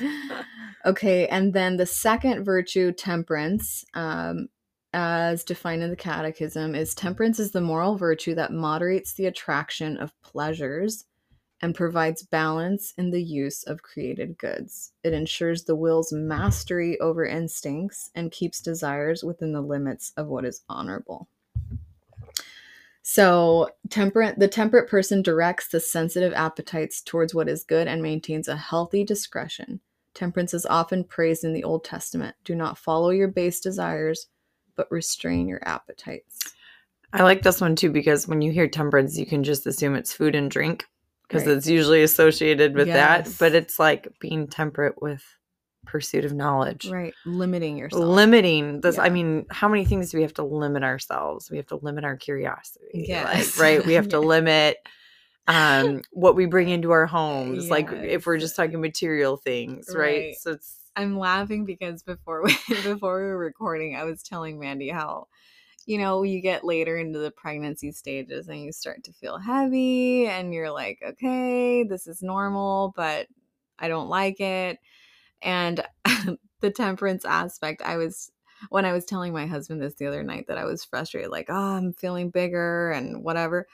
okay, 0.84 1.26
and 1.28 1.52
then 1.52 1.76
the 1.76 1.86
second 1.86 2.44
virtue, 2.44 2.92
temperance, 2.92 3.84
um, 3.94 4.48
as 4.92 5.44
defined 5.44 5.82
in 5.82 5.90
the 5.90 5.96
Catechism, 5.96 6.74
is 6.74 6.94
temperance 6.94 7.38
is 7.38 7.52
the 7.52 7.60
moral 7.60 7.96
virtue 7.96 8.34
that 8.34 8.52
moderates 8.52 9.14
the 9.14 9.26
attraction 9.26 9.96
of 9.96 10.12
pleasures 10.22 11.04
and 11.62 11.74
provides 11.74 12.22
balance 12.22 12.94
in 12.96 13.10
the 13.10 13.22
use 13.22 13.62
of 13.64 13.82
created 13.82 14.38
goods. 14.38 14.92
It 15.04 15.12
ensures 15.12 15.64
the 15.64 15.76
will's 15.76 16.12
mastery 16.12 16.98
over 17.00 17.24
instincts 17.24 18.10
and 18.14 18.32
keeps 18.32 18.60
desires 18.60 19.22
within 19.22 19.52
the 19.52 19.60
limits 19.60 20.12
of 20.16 20.28
what 20.28 20.44
is 20.44 20.62
honorable. 20.68 21.28
So, 23.02 23.70
temperate 23.88 24.38
the 24.38 24.48
temperate 24.48 24.88
person 24.88 25.22
directs 25.22 25.68
the 25.68 25.80
sensitive 25.80 26.32
appetites 26.32 27.02
towards 27.02 27.34
what 27.34 27.48
is 27.48 27.64
good 27.64 27.88
and 27.88 28.02
maintains 28.02 28.46
a 28.46 28.56
healthy 28.56 29.04
discretion. 29.04 29.80
Temperance 30.14 30.54
is 30.54 30.66
often 30.66 31.04
praised 31.04 31.44
in 31.44 31.52
the 31.52 31.64
Old 31.64 31.84
Testament. 31.84 32.36
Do 32.44 32.54
not 32.54 32.78
follow 32.78 33.10
your 33.10 33.28
base 33.28 33.60
desires, 33.60 34.26
but 34.76 34.90
restrain 34.90 35.48
your 35.48 35.60
appetites. 35.66 36.54
i 37.12 37.22
like 37.22 37.42
this 37.42 37.60
one 37.60 37.74
too 37.74 37.90
because 37.90 38.28
when 38.28 38.40
you 38.40 38.52
hear 38.52 38.68
temperance 38.68 39.18
you 39.18 39.26
can 39.26 39.42
just 39.42 39.66
assume 39.66 39.94
it's 39.94 40.12
food 40.12 40.34
and 40.34 40.50
drink 40.50 40.86
because 41.30 41.46
Right. 41.46 41.56
it's 41.56 41.66
usually 41.68 42.02
associated 42.02 42.74
with 42.74 42.88
that 42.88 43.28
but 43.38 43.54
it's 43.54 43.78
like 43.78 44.08
being 44.20 44.48
temperate 44.48 45.00
with 45.00 45.24
pursuit 45.86 46.24
of 46.24 46.32
knowledge 46.34 46.90
Right, 46.90 47.14
limiting 47.24 47.78
yourself. 47.78 48.04
limiting 48.04 48.80
this 48.82 48.98
i 48.98 49.08
mean 49.08 49.46
how 49.50 49.68
many 49.68 49.84
things 49.84 50.10
do 50.10 50.18
we 50.18 50.22
have 50.22 50.34
to 50.34 50.44
limit 50.44 50.82
ourselves 50.82 51.50
we 51.50 51.56
have 51.56 51.66
to 51.68 51.76
limit 51.76 52.04
our 52.04 52.16
curiosity 52.16 53.06
Yes. 53.08 53.56
like, 53.56 53.62
right 53.64 53.86
we 53.86 53.94
have 53.94 54.08
to 54.08 54.16
Yeah. 54.20 54.26
limit 54.34 54.76
um 55.48 56.02
what 56.12 56.36
we 56.36 56.44
bring 56.46 56.68
into 56.68 56.90
our 56.90 57.06
homes 57.06 57.70
like 57.70 57.90
if 57.92 58.26
we're 58.26 58.36
just 58.38 58.56
talking 58.56 58.80
material 58.80 59.36
things 59.38 59.88
right, 59.94 60.26
Right. 60.26 60.34
so 60.36 60.52
it's 60.52 60.76
I'm 60.96 61.18
laughing 61.18 61.64
because 61.64 62.02
before 62.02 62.42
we 62.44 62.54
before 62.82 63.16
we 63.20 63.26
were 63.28 63.38
recording, 63.38 63.94
I 63.96 64.02
was 64.04 64.22
telling 64.24 64.58
Mandy 64.58 64.88
how, 64.90 65.28
you 65.86 65.98
know, 65.98 66.22
you 66.22 66.40
get 66.40 66.64
later 66.64 66.96
into 66.96 67.18
the 67.18 67.30
pregnancy 67.30 67.92
stages 67.92 68.48
and 68.48 68.62
you 68.62 68.72
start 68.72 69.04
to 69.04 69.12
feel 69.12 69.38
heavy 69.38 70.26
and 70.26 70.52
you're 70.52 70.70
like, 70.70 71.00
okay, 71.06 71.84
this 71.84 72.06
is 72.06 72.22
normal, 72.22 72.92
but 72.96 73.26
I 73.78 73.88
don't 73.88 74.08
like 74.08 74.40
it. 74.40 74.78
And 75.42 75.84
the 76.60 76.70
temperance 76.70 77.24
aspect, 77.24 77.82
I 77.82 77.96
was 77.96 78.30
when 78.68 78.84
I 78.84 78.92
was 78.92 79.06
telling 79.06 79.32
my 79.32 79.46
husband 79.46 79.80
this 79.80 79.94
the 79.94 80.06
other 80.06 80.22
night 80.22 80.46
that 80.48 80.58
I 80.58 80.64
was 80.64 80.84
frustrated, 80.84 81.30
like, 81.30 81.46
oh, 81.48 81.54
I'm 81.54 81.94
feeling 81.94 82.30
bigger 82.30 82.90
and 82.90 83.24
whatever. 83.24 83.66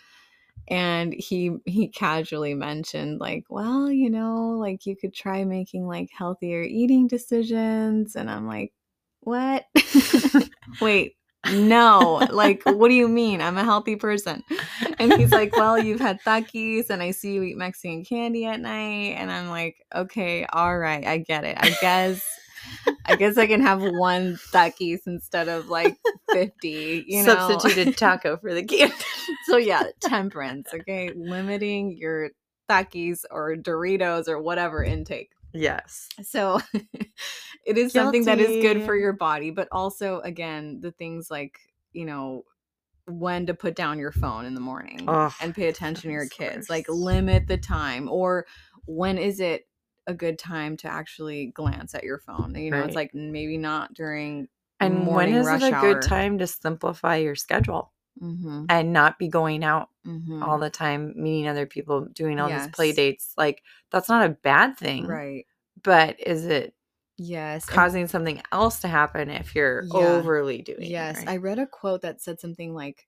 And 0.68 1.12
he 1.12 1.56
he 1.64 1.88
casually 1.88 2.54
mentioned, 2.54 3.20
like, 3.20 3.44
well, 3.50 3.90
you 3.90 4.10
know, 4.10 4.56
like 4.58 4.86
you 4.86 4.96
could 4.96 5.14
try 5.14 5.44
making 5.44 5.86
like 5.86 6.10
healthier 6.16 6.62
eating 6.62 7.08
decisions. 7.08 8.16
And 8.16 8.30
I'm 8.30 8.46
like, 8.46 8.72
what? 9.20 9.66
Wait, 10.80 11.16
no. 11.52 12.26
Like, 12.30 12.62
what 12.64 12.88
do 12.88 12.94
you 12.94 13.08
mean? 13.08 13.40
I'm 13.40 13.56
a 13.56 13.64
healthy 13.64 13.96
person. 13.96 14.42
And 14.98 15.12
he's 15.14 15.32
like, 15.32 15.56
well, 15.56 15.78
you've 15.78 16.00
had 16.00 16.20
Takis 16.22 16.90
and 16.90 17.02
I 17.02 17.12
see 17.12 17.32
you 17.32 17.42
eat 17.42 17.56
Mexican 17.56 18.04
candy 18.04 18.44
at 18.46 18.60
night. 18.60 19.14
And 19.16 19.30
I'm 19.30 19.48
like, 19.48 19.76
okay, 19.94 20.44
all 20.46 20.78
right, 20.78 21.06
I 21.06 21.18
get 21.18 21.44
it. 21.44 21.56
I 21.58 21.74
guess 21.80 22.22
I 23.06 23.16
guess 23.16 23.38
I 23.38 23.46
can 23.46 23.60
have 23.60 23.80
one 23.80 24.38
Takis 24.52 25.00
instead 25.06 25.48
of 25.48 25.68
like 25.68 25.96
50, 26.32 27.04
you 27.06 27.24
know. 27.24 27.34
substituted 27.34 27.96
taco 27.96 28.36
for 28.36 28.52
the 28.52 28.64
candy 28.64 28.94
so 29.46 29.56
yeah, 29.56 29.84
temperance, 30.00 30.68
okay? 30.74 31.12
Limiting 31.14 31.96
your 31.96 32.30
Takis 32.68 33.20
or 33.30 33.54
Doritos 33.54 34.28
or 34.28 34.40
whatever 34.40 34.82
intake. 34.82 35.30
Yes 35.56 36.08
So 36.22 36.60
it 37.66 37.78
is 37.78 37.92
something 37.92 38.24
that 38.24 38.40
is 38.40 38.56
good 38.56 38.82
for 38.82 38.96
your 38.96 39.12
body, 39.12 39.50
but 39.50 39.68
also 39.72 40.20
again, 40.20 40.80
the 40.80 40.92
things 40.92 41.30
like, 41.30 41.58
you 41.92 42.04
know, 42.04 42.44
when 43.06 43.46
to 43.46 43.54
put 43.54 43.76
down 43.76 43.98
your 43.98 44.12
phone 44.12 44.44
in 44.44 44.54
the 44.54 44.60
morning 44.60 45.06
Ugh, 45.08 45.32
and 45.40 45.54
pay 45.54 45.68
attention 45.68 46.10
to 46.10 46.12
your 46.14 46.28
kids. 46.28 46.68
Like 46.68 46.86
limit 46.88 47.46
the 47.46 47.58
time 47.58 48.08
or 48.08 48.46
when 48.86 49.18
is 49.18 49.40
it 49.40 49.68
a 50.06 50.14
good 50.14 50.38
time 50.38 50.76
to 50.78 50.88
actually 50.88 51.46
glance 51.46 51.94
at 51.94 52.04
your 52.04 52.18
phone? 52.18 52.54
You 52.54 52.70
know, 52.70 52.78
Right. 52.78 52.86
it's 52.86 52.96
like 52.96 53.14
maybe 53.14 53.58
not 53.58 53.94
during 53.94 54.48
and 54.80 55.06
when 55.06 55.28
is 55.28 55.46
it 55.48 55.62
a 55.62 55.72
good 55.72 56.02
time 56.02 56.38
to 56.38 56.46
simplify 56.46 57.16
your 57.16 57.34
schedule 57.34 57.92
Mhm, 58.22 58.66
and 58.68 58.92
not 58.92 59.18
be 59.18 59.28
going 59.28 59.62
out 59.64 59.90
mhm. 60.06 60.42
all 60.42 60.58
the 60.58 60.70
time 60.70 61.12
meeting 61.16 61.48
other 61.48 61.66
people 61.66 62.06
doing 62.06 62.38
all 62.40 62.48
these 62.48 62.68
play 62.68 62.92
dates 62.92 63.32
like 63.36 63.62
that's 63.90 64.08
not 64.08 64.24
a 64.24 64.30
bad 64.42 64.76
thing 64.78 65.06
right. 65.06 65.44
but 65.82 66.18
is 66.20 66.46
it 66.46 66.74
Yes. 67.18 67.66
and- 67.66 67.74
causing 67.74 68.06
something 68.06 68.42
else 68.52 68.80
to 68.80 68.88
happen 68.88 69.30
if 69.30 69.54
you're 69.54 69.84
Yeah. 69.84 69.92
overly 70.16 70.62
doing 70.62 70.82
it, 70.82 70.88
Yes, 70.88 71.16
right? 71.18 71.28
I 71.28 71.36
read 71.38 71.58
a 71.58 71.66
quote 71.66 72.02
that 72.02 72.20
said 72.20 72.38
something 72.40 72.74
like, 72.74 73.06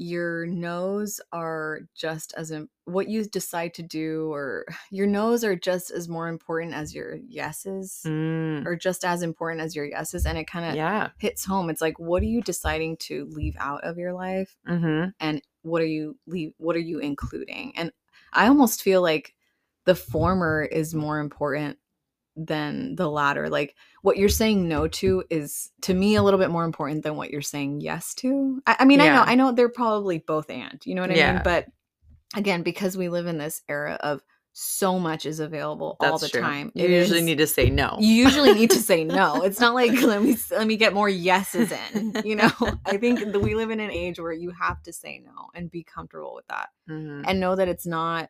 "Your 0.00 0.46
no's 0.46 1.20
are 1.30 1.80
just 1.94 2.32
as 2.36 2.52
what 2.84 3.08
you 3.08 3.24
decide 3.26 3.74
to 3.74 3.82
do, 3.82 4.32
or 4.32 4.64
your 4.90 5.06
no's 5.06 5.44
are 5.44 5.54
just 5.56 5.90
as 5.90 6.08
more 6.08 6.28
important 6.28 6.74
as 6.74 6.94
your 6.94 7.16
yeses, 7.16 8.00
Mm, 8.06 8.64
or 8.66 8.76
just 8.76 9.04
as 9.04 9.22
important 9.22 9.60
as 9.60 9.76
your 9.76 9.84
yeses." 9.84 10.24
And 10.26 10.38
it 10.38 10.46
kind 10.46 10.64
of 10.70 10.74
yeah. 10.74 11.10
hits 11.18 11.44
home. 11.44 11.70
It's 11.70 11.82
like, 11.82 11.98
what 11.98 12.22
are 12.22 12.26
you 12.26 12.40
deciding 12.42 12.96
to 13.08 13.26
leave 13.26 13.56
out 13.60 13.84
of 13.84 13.98
your 13.98 14.12
life, 14.14 14.56
Mm-hmm. 14.68 15.10
and 15.20 15.42
what 15.62 15.82
are 15.82 15.86
you 15.86 16.16
leave? 16.26 16.54
What 16.56 16.76
are 16.76 16.80
you 16.80 16.98
including? 17.00 17.72
And 17.76 17.92
I 18.32 18.46
almost 18.48 18.82
feel 18.82 19.02
like 19.02 19.34
the 19.84 19.94
former 19.94 20.62
is 20.62 20.94
more 20.94 21.18
important 21.20 21.78
than 22.46 22.94
the 22.96 23.08
latter. 23.10 23.48
Like 23.48 23.74
what 24.02 24.16
you're 24.16 24.28
saying 24.28 24.66
no 24.68 24.88
to 24.88 25.24
is 25.30 25.70
to 25.82 25.94
me 25.94 26.14
a 26.16 26.22
little 26.22 26.40
bit 26.40 26.50
more 26.50 26.64
important 26.64 27.02
than 27.02 27.16
what 27.16 27.30
you're 27.30 27.42
saying 27.42 27.80
yes 27.80 28.14
to. 28.16 28.60
I, 28.66 28.76
I 28.80 28.84
mean, 28.84 29.00
I 29.00 29.06
know, 29.08 29.22
I 29.22 29.34
know 29.34 29.52
they're 29.52 29.68
probably 29.68 30.18
both 30.18 30.48
and, 30.50 30.80
you 30.84 30.94
know 30.94 31.02
what 31.02 31.10
I 31.10 31.14
Yeah. 31.14 31.32
mean? 31.34 31.42
But 31.44 31.66
again, 32.34 32.62
because 32.62 32.96
we 32.96 33.08
live 33.08 33.26
in 33.26 33.38
this 33.38 33.62
era 33.68 33.98
of 34.00 34.22
so 34.52 34.98
much 34.98 35.26
is 35.26 35.38
available 35.38 35.96
all 36.00 36.18
the 36.18 36.28
true. 36.28 36.40
time. 36.40 36.72
You 36.74 36.86
it 36.86 36.90
usually 36.90 37.20
is- 37.20 37.24
need 37.24 37.38
to 37.38 37.46
say 37.46 37.70
no. 37.70 37.96
you 38.00 38.12
usually 38.14 38.52
need 38.52 38.70
to 38.70 38.80
say 38.80 39.04
no. 39.04 39.42
It's 39.42 39.60
not 39.60 39.74
like 39.74 39.92
let 40.02 40.22
me 40.22 40.36
let 40.50 40.66
me 40.66 40.76
get 40.76 40.92
more 40.92 41.08
yeses 41.08 41.70
in. 41.72 42.14
You 42.24 42.34
know, 42.36 42.50
I 42.84 42.96
think 42.96 43.20
that 43.32 43.38
we 43.40 43.54
live 43.54 43.70
in 43.70 43.78
an 43.80 43.92
age 43.92 44.18
where 44.18 44.32
you 44.32 44.50
have 44.50 44.82
to 44.84 44.92
say 44.92 45.22
no 45.24 45.50
and 45.54 45.70
be 45.70 45.84
comfortable 45.84 46.34
with 46.34 46.46
that 46.48 46.70
Mhm. 46.90 47.24
and 47.28 47.38
know 47.38 47.54
that 47.54 47.68
it's 47.68 47.86
not 47.86 48.28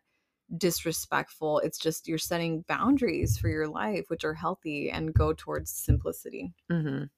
disrespectful. 0.56 1.58
It's 1.60 1.78
just 1.78 2.08
you're 2.08 2.18
setting 2.18 2.64
boundaries 2.68 3.38
for 3.38 3.48
your 3.48 3.68
life, 3.68 4.04
which 4.08 4.24
are 4.24 4.34
healthy 4.34 4.90
and 4.90 5.14
go 5.14 5.32
towards 5.32 5.70
simplicity. 5.70 6.54
Mhm. 6.70 7.10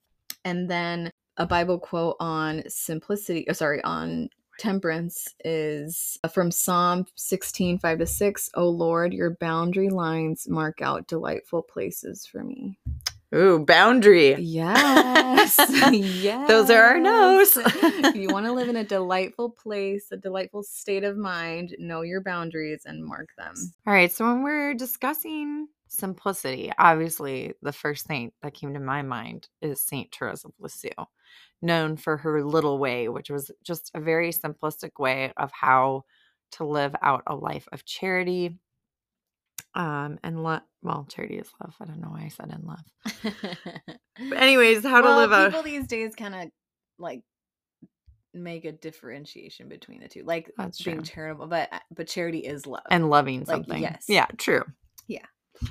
And 0.44 0.70
then 0.70 1.10
a 1.36 1.46
Bible 1.46 1.78
quote 1.78 2.16
on 2.20 2.62
simplicity, 2.68 3.48
uh, 3.48 3.54
sorry, 3.54 3.82
on 3.82 4.28
temperance 4.58 5.28
is 5.44 6.18
from 6.32 6.50
Psalm 6.50 7.06
16, 7.16 7.78
5 7.78 7.98
to 7.98 8.06
6. 8.06 8.50
Oh 8.54 8.68
Lord, 8.68 9.12
your 9.14 9.36
boundary 9.40 9.88
lines 9.88 10.46
mark 10.48 10.82
out 10.82 11.06
delightful 11.06 11.62
places 11.62 12.26
for 12.26 12.44
me. 12.44 12.78
Ooh, 13.34 13.64
boundary. 13.64 14.34
Yes. 14.34 15.56
yes. 15.90 16.48
Those 16.48 16.70
are 16.70 16.82
our 16.82 17.00
no's. 17.00 17.56
if 17.56 18.14
you 18.14 18.28
want 18.28 18.46
to 18.46 18.52
live 18.52 18.68
in 18.68 18.76
a 18.76 18.84
delightful 18.84 19.50
place, 19.50 20.08
a 20.12 20.16
delightful 20.16 20.62
state 20.62 21.04
of 21.04 21.16
mind, 21.16 21.74
know 21.78 22.02
your 22.02 22.20
boundaries 22.20 22.82
and 22.84 23.04
mark 23.04 23.30
them. 23.38 23.54
All 23.86 23.92
right. 23.94 24.12
So 24.12 24.26
when 24.26 24.42
we're 24.42 24.74
discussing 24.74 25.68
simplicity, 25.88 26.72
obviously 26.78 27.54
the 27.62 27.72
first 27.72 28.06
saint 28.06 28.34
that 28.42 28.54
came 28.54 28.74
to 28.74 28.80
my 28.80 29.02
mind 29.02 29.48
is 29.60 29.80
Saint 29.80 30.14
Therese 30.14 30.44
of 30.44 30.52
Lisieux, 30.58 30.90
known 31.62 31.96
for 31.96 32.18
her 32.18 32.44
little 32.44 32.78
way, 32.78 33.08
which 33.08 33.30
was 33.30 33.50
just 33.62 33.90
a 33.94 34.00
very 34.00 34.32
simplistic 34.32 34.98
way 34.98 35.32
of 35.36 35.50
how 35.52 36.04
to 36.52 36.64
live 36.64 36.94
out 37.02 37.22
a 37.26 37.34
life 37.34 37.66
of 37.72 37.84
charity. 37.84 38.58
Um, 39.74 40.18
and 40.22 40.42
love. 40.42 40.62
Well, 40.82 41.06
charity 41.10 41.36
is 41.38 41.48
love. 41.62 41.74
I 41.80 41.84
don't 41.86 42.00
know 42.00 42.08
why 42.10 42.24
I 42.24 42.28
said 42.28 42.50
in 42.52 42.66
love. 42.66 43.96
But 44.28 44.38
anyways, 44.42 44.82
how 44.84 45.02
well, 45.02 45.14
to 45.14 45.34
live 45.34 45.46
people 45.46 45.60
out. 45.60 45.64
these 45.64 45.86
days 45.86 46.14
kind 46.14 46.34
of 46.34 46.48
like 46.98 47.22
make 48.34 48.64
a 48.64 48.72
differentiation 48.72 49.68
between 49.68 50.00
the 50.00 50.08
two, 50.08 50.24
like 50.24 50.50
That's 50.56 50.82
being 50.82 50.98
true. 50.98 51.04
charitable, 51.04 51.46
but 51.46 51.68
uh, 51.72 51.78
but 51.94 52.06
charity 52.08 52.40
is 52.40 52.66
love 52.66 52.82
and 52.90 53.08
loving 53.10 53.40
Like, 53.40 53.46
something. 53.48 53.80
yes. 53.82 54.04
Yeah, 54.08 54.26
true. 54.38 54.64
Yeah. 55.06 55.24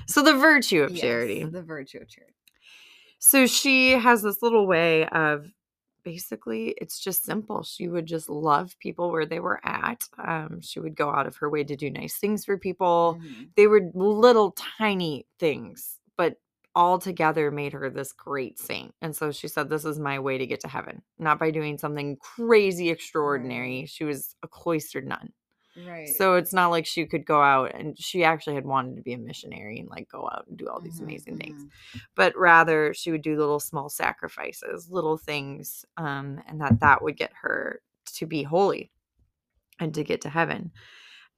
So 0.06 0.22
the 0.22 0.34
virtue 0.34 0.82
of 0.82 0.90
Yes, 0.92 1.00
charity. 1.00 1.44
the 1.44 1.62
virtue 1.62 1.98
of 1.98 2.08
charity. 2.08 2.34
So 3.18 3.46
she 3.46 3.92
has 3.92 4.22
this 4.22 4.42
little 4.42 4.66
way 4.66 5.06
of 5.06 5.46
basically 6.04 6.70
it's 6.78 6.98
just 7.00 7.24
simple. 7.24 7.62
She 7.62 7.88
would 7.88 8.06
just 8.06 8.28
love 8.28 8.78
people 8.78 9.10
where 9.10 9.26
they 9.26 9.40
were 9.40 9.60
at. 9.66 10.02
Um, 10.18 10.60
she 10.60 10.80
would 10.80 10.94
go 10.96 11.10
out 11.10 11.26
of 11.26 11.36
her 11.36 11.48
way 11.50 11.64
to 11.64 11.76
do 11.76 11.90
nice 11.90 12.18
things 12.18 12.44
for 12.44 12.58
people. 12.58 13.18
Mhm. 13.18 13.52
They 13.56 13.66
were 13.66 13.90
little 13.94 14.52
tiny 14.52 15.26
things, 15.38 16.00
but 16.16 16.40
all 16.74 16.98
together 16.98 17.50
made 17.50 17.72
her 17.72 17.90
this 17.90 18.12
great 18.12 18.58
saint. 18.58 18.94
And 19.02 19.14
so 19.14 19.30
she 19.32 19.48
said, 19.48 19.68
This 19.68 19.84
is 19.84 19.98
my 19.98 20.18
way 20.18 20.38
to 20.38 20.46
get 20.46 20.60
to 20.60 20.68
heaven, 20.68 21.02
not 21.18 21.38
by 21.38 21.50
doing 21.50 21.78
something 21.78 22.16
crazy 22.16 22.88
extraordinary. 22.90 23.86
She 23.86 24.04
was 24.04 24.34
a 24.42 24.48
cloistered 24.48 25.06
nun. 25.06 25.32
Right. 25.76 26.18
So 26.18 26.34
it's 26.34 26.52
not 26.52 26.68
like 26.68 26.84
she 26.86 27.06
could 27.06 27.24
go 27.24 27.40
out 27.42 27.74
and 27.74 27.98
she 27.98 28.24
actually 28.24 28.56
had 28.56 28.66
wanted 28.66 28.96
to 28.96 29.02
be 29.02 29.12
a 29.12 29.18
missionary 29.18 29.78
and 29.78 29.88
like 29.88 30.08
go 30.08 30.28
out 30.32 30.46
and 30.48 30.58
do 30.58 30.68
all 30.68 30.80
these 30.80 31.00
Mhm, 31.00 31.00
amazing 31.00 31.36
things. 31.36 31.64
mhm. 31.92 32.02
But 32.16 32.36
rather 32.36 32.92
she 32.94 33.10
would 33.12 33.22
do 33.22 33.36
little 33.38 33.60
small 33.60 33.88
sacrifices, 33.88 34.90
little 34.90 35.16
things, 35.16 35.84
um, 35.96 36.40
and 36.46 36.60
that 36.60 36.80
that 36.80 37.02
would 37.02 37.16
get 37.16 37.32
her 37.42 37.80
to 38.16 38.26
be 38.26 38.42
holy 38.42 38.90
and 39.80 39.94
to 39.94 40.04
get 40.04 40.20
to 40.22 40.28
heaven. 40.30 40.72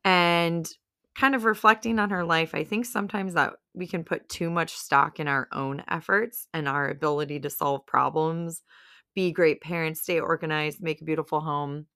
And 0.04 0.70
kind 1.16 1.34
of 1.34 1.44
reflecting 1.44 1.98
on 1.98 2.10
her 2.10 2.24
life, 2.24 2.54
I 2.54 2.64
think 2.64 2.86
sometimes 2.86 3.34
that 3.34 3.54
we 3.74 3.86
can 3.86 4.04
put 4.04 4.28
too 4.28 4.50
much 4.50 4.74
stock 4.76 5.20
in 5.20 5.28
our 5.28 5.48
own 5.52 5.84
efforts 5.88 6.48
and 6.54 6.68
our 6.68 6.88
ability 6.88 7.40
to 7.40 7.50
solve 7.50 7.86
problems, 7.86 8.62
be 9.14 9.32
great 9.32 9.60
parents, 9.62 10.02
stay 10.02 10.20
organized, 10.20 10.82
make 10.82 11.00
a 11.02 11.04
beautiful 11.04 11.40
home. 11.40 11.86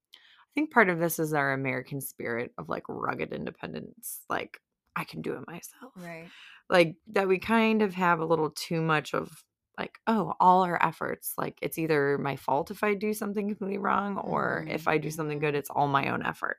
I 0.58 0.60
think 0.60 0.72
part 0.72 0.88
of 0.88 0.98
this 0.98 1.20
is 1.20 1.34
our 1.34 1.52
American 1.52 2.00
spirit 2.00 2.52
of 2.58 2.68
like 2.68 2.82
rugged 2.88 3.32
independence. 3.32 4.22
Like, 4.28 4.60
I 4.96 5.04
can 5.04 5.22
do 5.22 5.34
it 5.34 5.46
myself. 5.46 5.92
Right. 5.94 6.32
Like, 6.68 6.96
that 7.08 7.28
we 7.28 7.38
kind 7.38 7.80
of 7.80 7.94
have 7.94 8.18
a 8.18 8.24
little 8.24 8.50
too 8.50 8.82
much 8.82 9.14
of 9.14 9.44
like, 9.78 10.00
oh, 10.08 10.34
all 10.40 10.64
our 10.64 10.82
efforts. 10.82 11.34
Like, 11.38 11.58
it's 11.62 11.78
either 11.78 12.18
my 12.18 12.34
fault 12.34 12.72
if 12.72 12.82
I 12.82 12.94
do 12.94 13.14
something 13.14 13.46
completely 13.46 13.78
wrong, 13.78 14.18
or 14.18 14.64
Mhm, 14.66 14.74
if 14.74 14.88
I 14.88 14.98
do 14.98 15.10
something 15.10 15.38
good, 15.38 15.54
mhm. 15.54 15.58
it's 15.58 15.70
all 15.70 15.86
my 15.86 16.08
own 16.10 16.26
effort. 16.26 16.58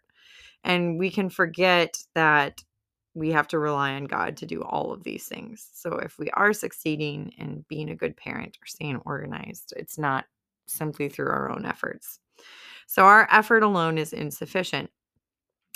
And 0.64 0.98
we 0.98 1.10
can 1.12 1.30
forget 1.30 2.02
that 2.16 2.64
we 3.14 3.32
have 3.32 3.48
to 3.50 3.60
rely 3.60 3.94
on 3.96 4.06
God 4.06 4.38
to 4.38 4.46
do 4.46 4.64
all 4.64 4.94
of 4.94 5.04
these 5.04 5.28
things. 5.28 5.70
So 5.74 5.96
if 5.98 6.18
we 6.18 6.30
are 6.32 6.54
succeeding 6.54 7.34
in 7.38 7.66
being 7.68 7.90
a 7.90 7.96
good 7.96 8.16
parent 8.18 8.58
or 8.62 8.68
staying 8.68 9.02
organized, 9.06 9.74
it's 9.76 9.98
not 9.98 10.26
simply 10.68 11.10
through 11.10 11.30
our 11.30 11.52
own 11.52 11.66
efforts. 11.66 12.20
So 12.88 13.04
our 13.04 13.28
effort 13.32 13.63
alone 13.63 13.97
is 13.97 14.13
insufficient. 14.13 14.89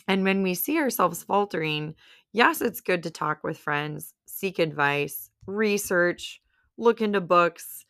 And 0.07 0.23
when 0.23 0.43
we 0.43 0.53
see 0.53 0.77
ourselves 0.79 1.23
faltering, 1.23 1.95
yes, 2.33 2.61
it's 2.61 2.81
good 2.81 3.03
to 3.03 3.09
talk 3.11 3.43
with 3.43 3.57
friends, 3.57 4.13
seek 4.25 4.59
advice, 4.59 5.29
research, 5.45 6.41
look 6.77 7.01
into 7.01 7.21
books, 7.21 7.85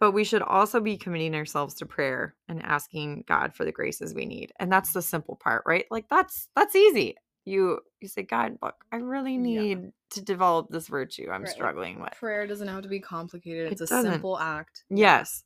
but 0.00 0.12
we 0.12 0.24
should 0.24 0.42
also 0.42 0.80
be 0.80 0.96
committing 0.96 1.34
ourselves 1.34 1.74
to 1.74 1.86
prayer 1.86 2.34
and 2.48 2.60
asking 2.64 3.24
God 3.28 3.54
for 3.54 3.64
the 3.64 3.70
graces 3.72 4.14
we 4.14 4.26
need. 4.26 4.52
And 4.58 4.72
that's 4.72 4.92
the 4.92 5.02
simple 5.02 5.36
part, 5.36 5.62
right? 5.66 5.84
Like 5.90 6.08
that's 6.08 6.48
that's 6.56 6.74
easy. 6.74 7.16
You 7.44 7.80
you 8.00 8.08
say, 8.08 8.22
God, 8.22 8.58
look, 8.62 8.74
I 8.90 8.96
really 8.96 9.36
Yeah. 9.36 9.60
need 9.62 9.92
to 10.10 10.22
develop 10.22 10.68
this 10.70 10.88
virtue 10.88 11.28
I'm 11.30 11.42
Right, 11.42 11.50
struggling 11.50 12.00
with. 12.00 12.12
Prayer 12.14 12.46
doesn't 12.46 12.66
have 12.68 12.82
to 12.82 12.88
be 12.88 13.00
complicated. 13.00 13.66
It 13.68 13.72
It's 13.72 13.82
a 13.82 13.86
doesn't. 13.86 14.10
simple 14.12 14.38
act. 14.38 14.84
Yes. 14.90 15.44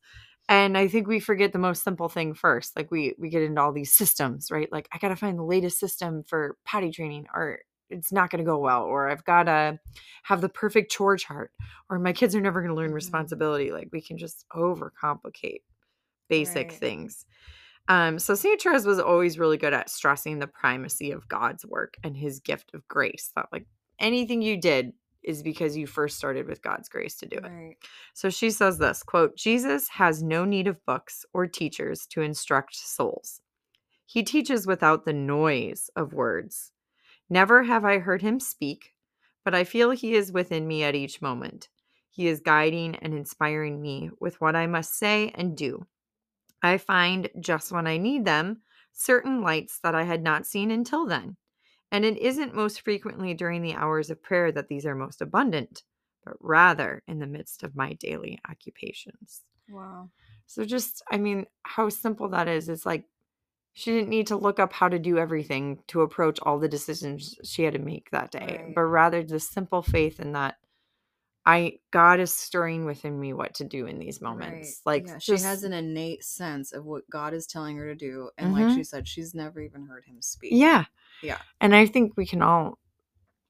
And 0.48 0.78
I 0.78 0.86
think 0.88 1.08
we 1.08 1.18
forget 1.20 1.52
the 1.52 1.58
most 1.58 1.82
simple 1.82 2.08
thing 2.08 2.34
first. 2.34 2.76
Like 2.76 2.90
we 2.90 3.14
we 3.18 3.28
get 3.30 3.42
into 3.42 3.60
all 3.60 3.72
these 3.72 3.92
systems, 3.92 4.50
right? 4.50 4.70
Like 4.70 4.88
I 4.92 4.98
got 4.98 5.08
to 5.08 5.16
find 5.16 5.38
the 5.38 5.42
latest 5.44 5.78
system 5.80 6.22
for 6.24 6.56
potty 6.64 6.90
training 6.90 7.26
or 7.34 7.60
it's 7.90 8.12
not 8.12 8.30
going 8.30 8.38
to 8.44 8.48
go 8.48 8.58
well 8.58 8.82
or 8.84 9.08
I've 9.08 9.24
got 9.24 9.44
to 9.44 9.78
have 10.24 10.40
the 10.40 10.48
perfect 10.48 10.90
chore 10.90 11.16
chart 11.16 11.52
or 11.88 11.98
my 11.98 12.12
kids 12.12 12.34
are 12.34 12.40
never 12.40 12.60
going 12.60 12.70
to 12.70 12.76
learn 12.76 12.92
Mhm. 12.92 12.92
responsibility. 12.92 13.72
Like 13.72 13.88
we 13.92 14.00
can 14.00 14.18
just 14.18 14.44
overcomplicate 14.52 15.60
basic 16.28 16.72
Right. 16.72 16.72
things. 16.72 17.26
Um, 17.88 18.18
so 18.18 18.34
St. 18.34 18.60
Therese 18.62 18.86
was 18.86 18.98
always 19.00 19.38
really 19.38 19.58
good 19.58 19.74
at 19.74 19.90
stressing 19.90 20.38
the 20.38 20.46
primacy 20.48 21.12
of 21.12 21.28
God's 21.28 21.66
work 21.66 21.94
and 22.04 22.16
his 22.16 22.40
gift 22.40 22.72
of 22.74 22.86
grace. 22.88 23.32
That 23.36 23.48
like 23.52 23.66
anything 24.00 24.42
you 24.42 24.60
did 24.60 24.92
is 25.26 25.42
because 25.42 25.76
you 25.76 25.86
first 25.86 26.16
started 26.16 26.46
with 26.46 26.62
God's 26.62 26.88
grace 26.88 27.16
to 27.16 27.26
do 27.26 27.36
it. 27.36 27.50
Right. 27.50 27.76
So 28.14 28.30
she 28.30 28.50
says 28.50 28.78
this 28.78 29.02
quote, 29.02 29.36
Jesus 29.36 29.88
has 29.88 30.22
no 30.22 30.44
need 30.44 30.68
of 30.68 30.84
books 30.86 31.26
or 31.34 31.46
teachers 31.46 32.06
to 32.08 32.22
instruct 32.22 32.74
souls. 32.76 33.40
He 34.06 34.22
teaches 34.22 34.66
without 34.66 35.04
the 35.04 35.12
noise 35.12 35.90
of 35.96 36.12
words. 36.12 36.72
Never 37.28 37.64
have 37.64 37.84
I 37.84 37.98
heard 37.98 38.22
him 38.22 38.38
speak, 38.38 38.94
but 39.44 39.54
I 39.54 39.64
feel 39.64 39.90
he 39.90 40.14
is 40.14 40.30
within 40.30 40.66
me 40.66 40.84
at 40.84 40.94
each 40.94 41.20
moment. 41.20 41.68
He 42.08 42.28
is 42.28 42.40
guiding 42.40 42.94
and 42.96 43.12
inspiring 43.12 43.82
me 43.82 44.10
with 44.20 44.40
what 44.40 44.54
I 44.56 44.66
must 44.66 44.96
say 44.96 45.32
and 45.34 45.56
do. 45.56 45.86
I 46.62 46.78
find 46.78 47.28
just 47.40 47.72
when 47.72 47.86
I 47.86 47.98
need 47.98 48.24
them 48.24 48.62
certain 48.92 49.42
lights 49.42 49.80
that 49.82 49.94
I 49.94 50.04
had 50.04 50.22
not 50.22 50.46
seen 50.46 50.70
until 50.70 51.04
then. 51.04 51.36
And 51.92 52.04
it 52.04 52.18
isn't 52.18 52.54
most 52.54 52.82
frequently 52.82 53.34
during 53.34 53.62
the 53.62 53.74
hours 53.74 54.10
of 54.10 54.22
prayer 54.22 54.50
that 54.52 54.68
these 54.68 54.84
are 54.84 54.94
most 54.94 55.22
abundant, 55.22 55.82
but 56.24 56.34
rather 56.40 57.02
in 57.06 57.18
the 57.18 57.26
midst 57.26 57.62
of 57.62 57.76
my 57.76 57.92
daily 57.94 58.40
occupations. 58.48 59.42
Wow. 59.68 60.10
So, 60.46 60.64
just, 60.64 61.02
I 61.10 61.16
mean, 61.16 61.46
how 61.62 61.88
simple 61.88 62.28
that 62.30 62.48
is. 62.48 62.68
It's 62.68 62.86
like 62.86 63.04
she 63.74 63.92
didn't 63.92 64.08
need 64.08 64.28
to 64.28 64.36
look 64.36 64.58
up 64.58 64.72
how 64.72 64.88
to 64.88 64.98
do 64.98 65.18
everything 65.18 65.80
to 65.88 66.00
approach 66.00 66.38
all 66.42 66.58
the 66.58 66.68
decisions 66.68 67.36
she 67.44 67.62
had 67.62 67.74
to 67.74 67.78
make 67.78 68.10
that 68.10 68.30
day, 68.30 68.60
Right. 68.64 68.74
but 68.74 68.82
rather 68.82 69.22
the 69.22 69.38
simple 69.40 69.82
faith 69.82 70.18
in 70.18 70.32
that 70.32 70.56
I 71.46 71.78
God 71.92 72.18
is 72.18 72.34
stirring 72.34 72.84
within 72.84 73.18
me 73.18 73.32
what 73.32 73.54
to 73.54 73.64
do 73.64 73.86
in 73.86 74.00
these 74.00 74.20
moments. 74.20 74.82
Right. 74.84 74.94
Like 74.94 75.06
yeah, 75.06 75.18
just, 75.18 75.42
she 75.42 75.46
has 75.46 75.62
an 75.62 75.72
innate 75.72 76.24
sense 76.24 76.72
of 76.72 76.84
what 76.84 77.08
God 77.08 77.32
is 77.34 77.46
telling 77.46 77.76
her 77.76 77.86
to 77.86 77.94
do. 77.94 78.30
And 78.36 78.52
like 78.52 78.66
Mhm. 78.66 78.74
she 78.74 78.84
said, 78.84 79.06
she's 79.06 79.32
never 79.32 79.60
even 79.60 79.86
heard 79.86 80.04
him 80.04 80.20
speak. 80.20 80.50
Yeah. 80.52 80.86
Yeah. 81.22 81.38
And 81.60 81.74
I 81.74 81.86
think 81.86 82.16
we 82.16 82.26
can 82.26 82.42
all 82.42 82.78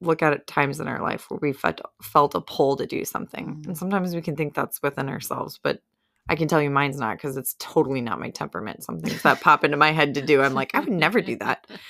look 0.03 0.23
at 0.23 0.35
it 0.35 0.47
times 0.47 0.79
in 0.79 0.89
our 0.89 1.01
life 1.01 1.31
where 1.31 1.41
we 1.41 1.55
felt 1.55 1.81
felt 2.03 2.35
a 2.35 2.41
pull 2.43 2.77
to 2.77 2.87
do 2.87 3.05
something. 3.07 3.57
Mhm. 3.57 3.67
And 3.69 3.79
sometimes 3.79 4.15
we 4.15 4.21
can 4.21 4.37
think 4.37 4.55
that's 4.55 4.83
within 4.83 5.09
ourselves, 5.09 5.59
but 5.63 5.81
I 6.29 6.37
can 6.37 6.49
tell 6.49 6.61
you 6.61 6.69
mine's 6.71 6.99
not 6.99 7.17
because 7.17 7.37
it's 7.39 7.57
totally 7.59 8.03
not 8.03 8.21
my 8.21 8.29
temperament. 8.29 8.85
Some 8.85 9.01
things 9.01 9.23
that 9.23 9.41
pop 9.41 9.65
into 9.65 9.79
my 9.79 9.93
head 9.93 10.15
to 10.15 10.23
do, 10.23 10.43
I'm 10.43 10.55
like, 10.55 10.75
I 10.75 10.81
would 10.81 10.93
never 10.93 11.21
do 11.23 11.37
that. 11.37 11.67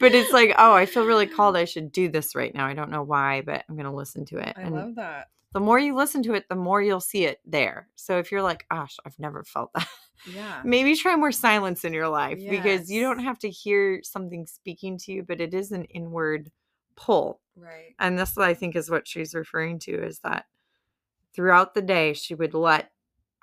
But 0.00 0.12
it's 0.12 0.32
like, 0.32 0.52
oh, 0.58 0.74
I 0.74 0.86
feel 0.86 1.06
really 1.06 1.28
called. 1.28 1.56
I 1.56 1.66
should 1.66 1.92
do 1.92 2.08
this 2.08 2.34
right 2.34 2.52
now. 2.52 2.66
I 2.66 2.74
don't 2.74 2.90
know 2.90 3.04
why, 3.04 3.42
but 3.42 3.64
I'm 3.68 3.76
going 3.76 3.86
to 3.86 3.94
listen 3.94 4.24
to 4.26 4.38
it. 4.38 4.52
I 4.56 4.62
and 4.62 4.74
love 4.74 4.96
that. 4.96 5.28
The 5.54 5.60
more 5.60 5.78
you 5.78 5.94
listen 5.94 6.22
to 6.24 6.34
it, 6.34 6.44
the 6.50 6.56
more 6.56 6.82
you'll 6.82 7.00
see 7.00 7.24
it 7.24 7.38
there. 7.46 7.88
So 7.94 8.18
if 8.18 8.30
you're 8.30 8.42
like, 8.42 8.66
gosh, 8.70 8.96
I've 9.06 9.18
never 9.18 9.42
felt 9.44 9.72
that, 9.74 9.88
Yeah. 10.26 10.60
maybe 10.64 10.94
try 10.96 11.16
more 11.16 11.32
silence 11.32 11.84
in 11.84 11.94
your 11.94 12.08
life 12.08 12.40
because 12.50 12.90
you 12.90 13.00
don't 13.00 13.20
have 13.20 13.38
to 13.38 13.50
hear 13.50 14.00
something 14.02 14.46
speaking 14.46 14.98
to 14.98 15.12
you, 15.12 15.22
but 15.22 15.40
it 15.40 15.54
is 15.54 15.70
an 15.72 15.84
inward 15.84 16.50
pull. 16.96 17.40
Right. 17.56 17.94
And 17.98 18.18
this, 18.18 18.36
I 18.36 18.52
think, 18.54 18.74
is 18.76 18.90
what 18.90 19.06
she's 19.08 19.34
referring 19.34 19.78
to 19.80 19.92
is 20.04 20.18
that 20.20 20.46
throughout 21.32 21.74
the 21.74 21.82
day, 21.82 22.12
she 22.14 22.34
would 22.34 22.54
let 22.54 22.90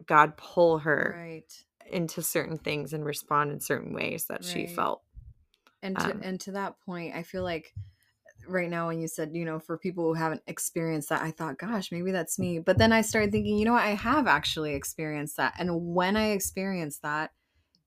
God 0.05 0.35
pull 0.37 0.79
her 0.79 1.15
Right. 1.17 1.63
into 1.89 2.21
certain 2.21 2.57
things 2.57 2.93
and 2.93 3.05
respond 3.05 3.51
in 3.51 3.59
certain 3.59 3.93
ways 3.93 4.25
that 4.25 4.43
she 4.43 4.67
felt. 4.67 5.01
And 5.81 5.97
to 5.97 6.11
Um, 6.11 6.21
and 6.23 6.39
to 6.41 6.51
that 6.51 6.79
point, 6.81 7.15
I 7.15 7.23
feel 7.23 7.43
like 7.43 7.73
right 8.47 8.69
now 8.69 8.87
when 8.87 8.99
you 8.99 9.07
said, 9.07 9.31
you 9.33 9.45
know, 9.45 9.59
for 9.59 9.77
people 9.77 10.03
who 10.05 10.13
haven't 10.13 10.41
experienced 10.47 11.09
that, 11.09 11.21
I 11.21 11.31
thought, 11.31 11.57
gosh, 11.57 11.91
maybe 11.91 12.11
that's 12.11 12.39
me. 12.39 12.59
But 12.59 12.77
then 12.77 12.91
I 12.93 13.01
started 13.01 13.31
thinking, 13.31 13.57
you 13.57 13.65
know 13.65 13.73
what, 13.73 13.83
I 13.83 13.95
have 13.95 14.27
actually 14.27 14.73
experienced 14.73 15.37
that. 15.37 15.53
And 15.59 15.93
when 15.93 16.15
I 16.17 16.31
experience 16.31 16.99
that, 16.99 17.31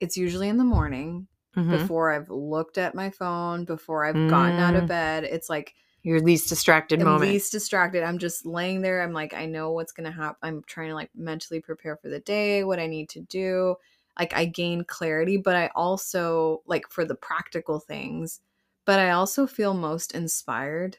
it's 0.00 0.16
usually 0.16 0.48
in 0.48 0.58
the 0.58 0.64
morning 0.64 1.28
mhm. 1.56 1.70
before 1.70 2.12
I've 2.12 2.30
looked 2.30 2.78
at 2.78 2.94
my 2.94 3.10
phone, 3.10 3.64
before 3.64 4.04
I've 4.04 4.28
gotten 4.28 4.58
out 4.58 4.74
Mm. 4.74 4.82
of 4.82 4.86
bed. 4.88 5.24
It's 5.24 5.48
like 5.48 5.74
Your 6.02 6.20
least 6.20 6.48
distracted 6.48 7.00
moment. 7.00 7.22
least 7.22 7.52
distracted. 7.52 8.02
I'm 8.02 8.18
just 8.18 8.44
laying 8.44 8.82
there. 8.82 9.02
I'm 9.02 9.12
like, 9.12 9.32
I 9.34 9.46
know 9.46 9.72
what's 9.72 9.92
gonna 9.92 10.10
happen. 10.12 10.36
I'm 10.42 10.62
trying 10.66 10.88
to 10.88 10.94
like 10.94 11.10
mentally 11.14 11.60
prepare 11.60 11.96
for 11.96 12.08
the 12.08 12.20
day, 12.20 12.64
what 12.64 12.78
I 12.78 12.86
need 12.86 13.08
to 13.10 13.20
do. 13.20 13.76
Like 14.18 14.34
I 14.36 14.44
gain 14.44 14.84
clarity, 14.84 15.36
but 15.38 15.56
I 15.56 15.70
also 15.74 16.62
like 16.66 16.88
for 16.90 17.04
the 17.04 17.14
practical 17.16 17.80
things, 17.80 18.40
but 18.86 18.98
I 18.98 19.10
also 19.10 19.46
feel 19.46 19.74
most 19.74 20.12
inspired, 20.12 20.96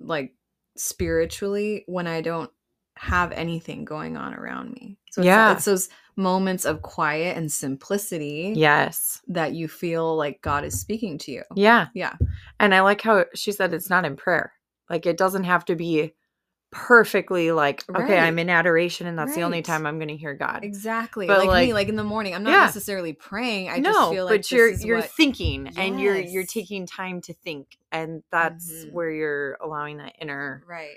like 0.00 0.34
spiritually, 0.76 1.84
when 1.86 2.06
I 2.06 2.20
don't 2.20 2.50
have 2.96 3.32
anything 3.32 3.84
going 3.84 4.16
on 4.16 4.34
around 4.34 4.72
me. 4.72 4.98
So 5.10 5.22
it's, 5.22 5.26
Yeah. 5.26 5.52
it's 5.52 5.64
those 5.64 5.88
moments 6.16 6.64
of 6.64 6.82
quiet 6.82 7.36
and 7.36 7.50
simplicity 7.50 8.52
yes. 8.54 9.20
that 9.28 9.54
you 9.54 9.66
feel 9.66 10.14
like 10.14 10.42
God 10.42 10.64
is 10.64 10.78
speaking 10.78 11.18
to 11.18 11.32
you. 11.32 11.42
Yeah. 11.56 11.86
Yeah. 11.94 12.14
And 12.60 12.74
I 12.74 12.80
like 12.80 13.00
how 13.00 13.24
she 13.34 13.50
said 13.50 13.72
it's 13.72 13.90
not 13.90 14.04
in 14.04 14.14
prayer. 14.16 14.52
Like 14.90 15.06
it 15.06 15.16
doesn't 15.16 15.44
have 15.44 15.64
to 15.66 15.74
be 15.74 16.14
perfectly 16.72 17.52
like, 17.52 17.84
okay, 17.88 18.18
I'm 18.18 18.38
in 18.38 18.50
adoration 18.50 19.06
and 19.06 19.16
that's 19.16 19.34
the 19.36 19.42
only 19.42 19.62
time 19.62 19.86
I'm 19.86 19.98
going 19.98 20.08
to 20.08 20.16
hear 20.16 20.34
God. 20.34 20.64
Exactly. 20.64 21.26
But, 21.28 21.38
like, 21.38 21.46
like- 21.48 21.66
me, 21.68 21.72
like 21.74 21.88
in 21.88 21.96
the 21.96 22.02
morning, 22.04 22.34
I'm 22.34 22.42
not 22.42 22.50
Yeah. 22.50 22.64
necessarily 22.64 23.12
praying. 23.12 23.68
I 23.68 23.78
no, 23.78 23.92
just 23.92 24.10
feel 24.12 24.24
like 24.24 24.40
but 24.40 24.50
you're 24.50 24.70
you're 24.72 24.96
what- 24.98 25.10
thinking 25.10 25.68
and 25.76 26.00
you're 26.00 26.16
you're 26.16 26.46
taking 26.46 26.86
time 26.86 27.20
to 27.22 27.34
think 27.34 27.78
and 27.92 28.22
that's 28.30 28.72
Mhm. 28.72 28.92
where 28.92 29.10
you're 29.10 29.58
allowing 29.60 29.98
that 29.98 30.14
inner 30.20 30.64
right. 30.66 30.96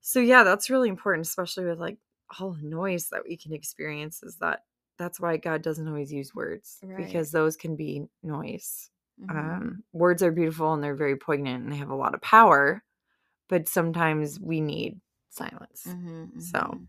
So 0.00 0.20
yeah, 0.20 0.42
that's 0.42 0.68
really 0.70 0.88
important, 0.88 1.26
especially 1.26 1.64
with 1.66 1.78
like 1.78 1.96
all 2.40 2.52
the 2.52 2.62
noise 2.66 3.08
that 3.10 3.22
we 3.26 3.36
can 3.36 3.52
experience. 3.52 4.22
Is 4.22 4.36
that 4.36 4.64
that's 4.98 5.18
why 5.18 5.36
God 5.36 5.62
doesn't 5.62 5.88
always 5.88 6.12
use 6.12 6.34
words 6.34 6.78
Right. 6.82 6.96
because 7.06 7.30
those 7.32 7.56
can 7.56 7.74
be 7.76 8.06
noise. 8.22 8.90
Mhm. 9.20 9.30
Um, 9.36 9.84
words 9.92 10.22
are 10.22 10.30
beautiful 10.30 10.72
and 10.72 10.82
they're 10.82 10.94
very 10.94 11.16
poignant 11.16 11.64
and 11.64 11.72
they 11.72 11.76
have 11.78 11.90
a 11.90 11.94
lot 11.96 12.14
of 12.14 12.20
power, 12.20 12.83
but 13.48 13.68
sometimes 13.68 14.40
we 14.40 14.60
need 14.60 15.00
silence. 15.30 15.84
Mhm, 15.86 16.40
So, 16.40 16.58
mhm. 16.58 16.88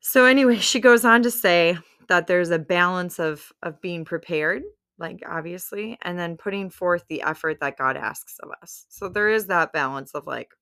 so 0.00 0.24
anyway, 0.24 0.56
she 0.58 0.80
goes 0.80 1.04
on 1.04 1.22
to 1.22 1.30
say 1.30 1.78
that 2.08 2.26
there's 2.26 2.50
a 2.50 2.58
balance 2.58 3.18
of 3.18 3.52
of 3.62 3.80
being 3.80 4.04
prepared, 4.04 4.62
like 4.98 5.22
obviously, 5.26 5.98
and 6.02 6.18
then 6.18 6.36
putting 6.36 6.70
forth 6.70 7.04
the 7.08 7.22
effort 7.22 7.60
that 7.60 7.76
God 7.78 7.96
asks 7.96 8.38
of 8.40 8.50
us. 8.62 8.86
So 8.88 9.08
there 9.08 9.28
is 9.28 9.46
that 9.46 9.72
balance 9.72 10.14
of 10.14 10.26
like, 10.26 10.52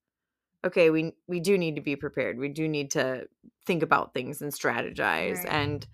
okay, 0.64 0.90
we 0.90 1.14
we 1.28 1.40
do 1.40 1.58
need 1.58 1.76
to 1.76 1.82
be 1.82 1.96
prepared. 1.96 2.38
We 2.38 2.48
do 2.48 2.68
need 2.68 2.90
to 2.92 3.26
think 3.66 3.82
about 3.82 4.14
things 4.14 4.42
and 4.42 4.52
strategize 4.52 5.44
Right. 5.44 5.48
and 5.48 5.86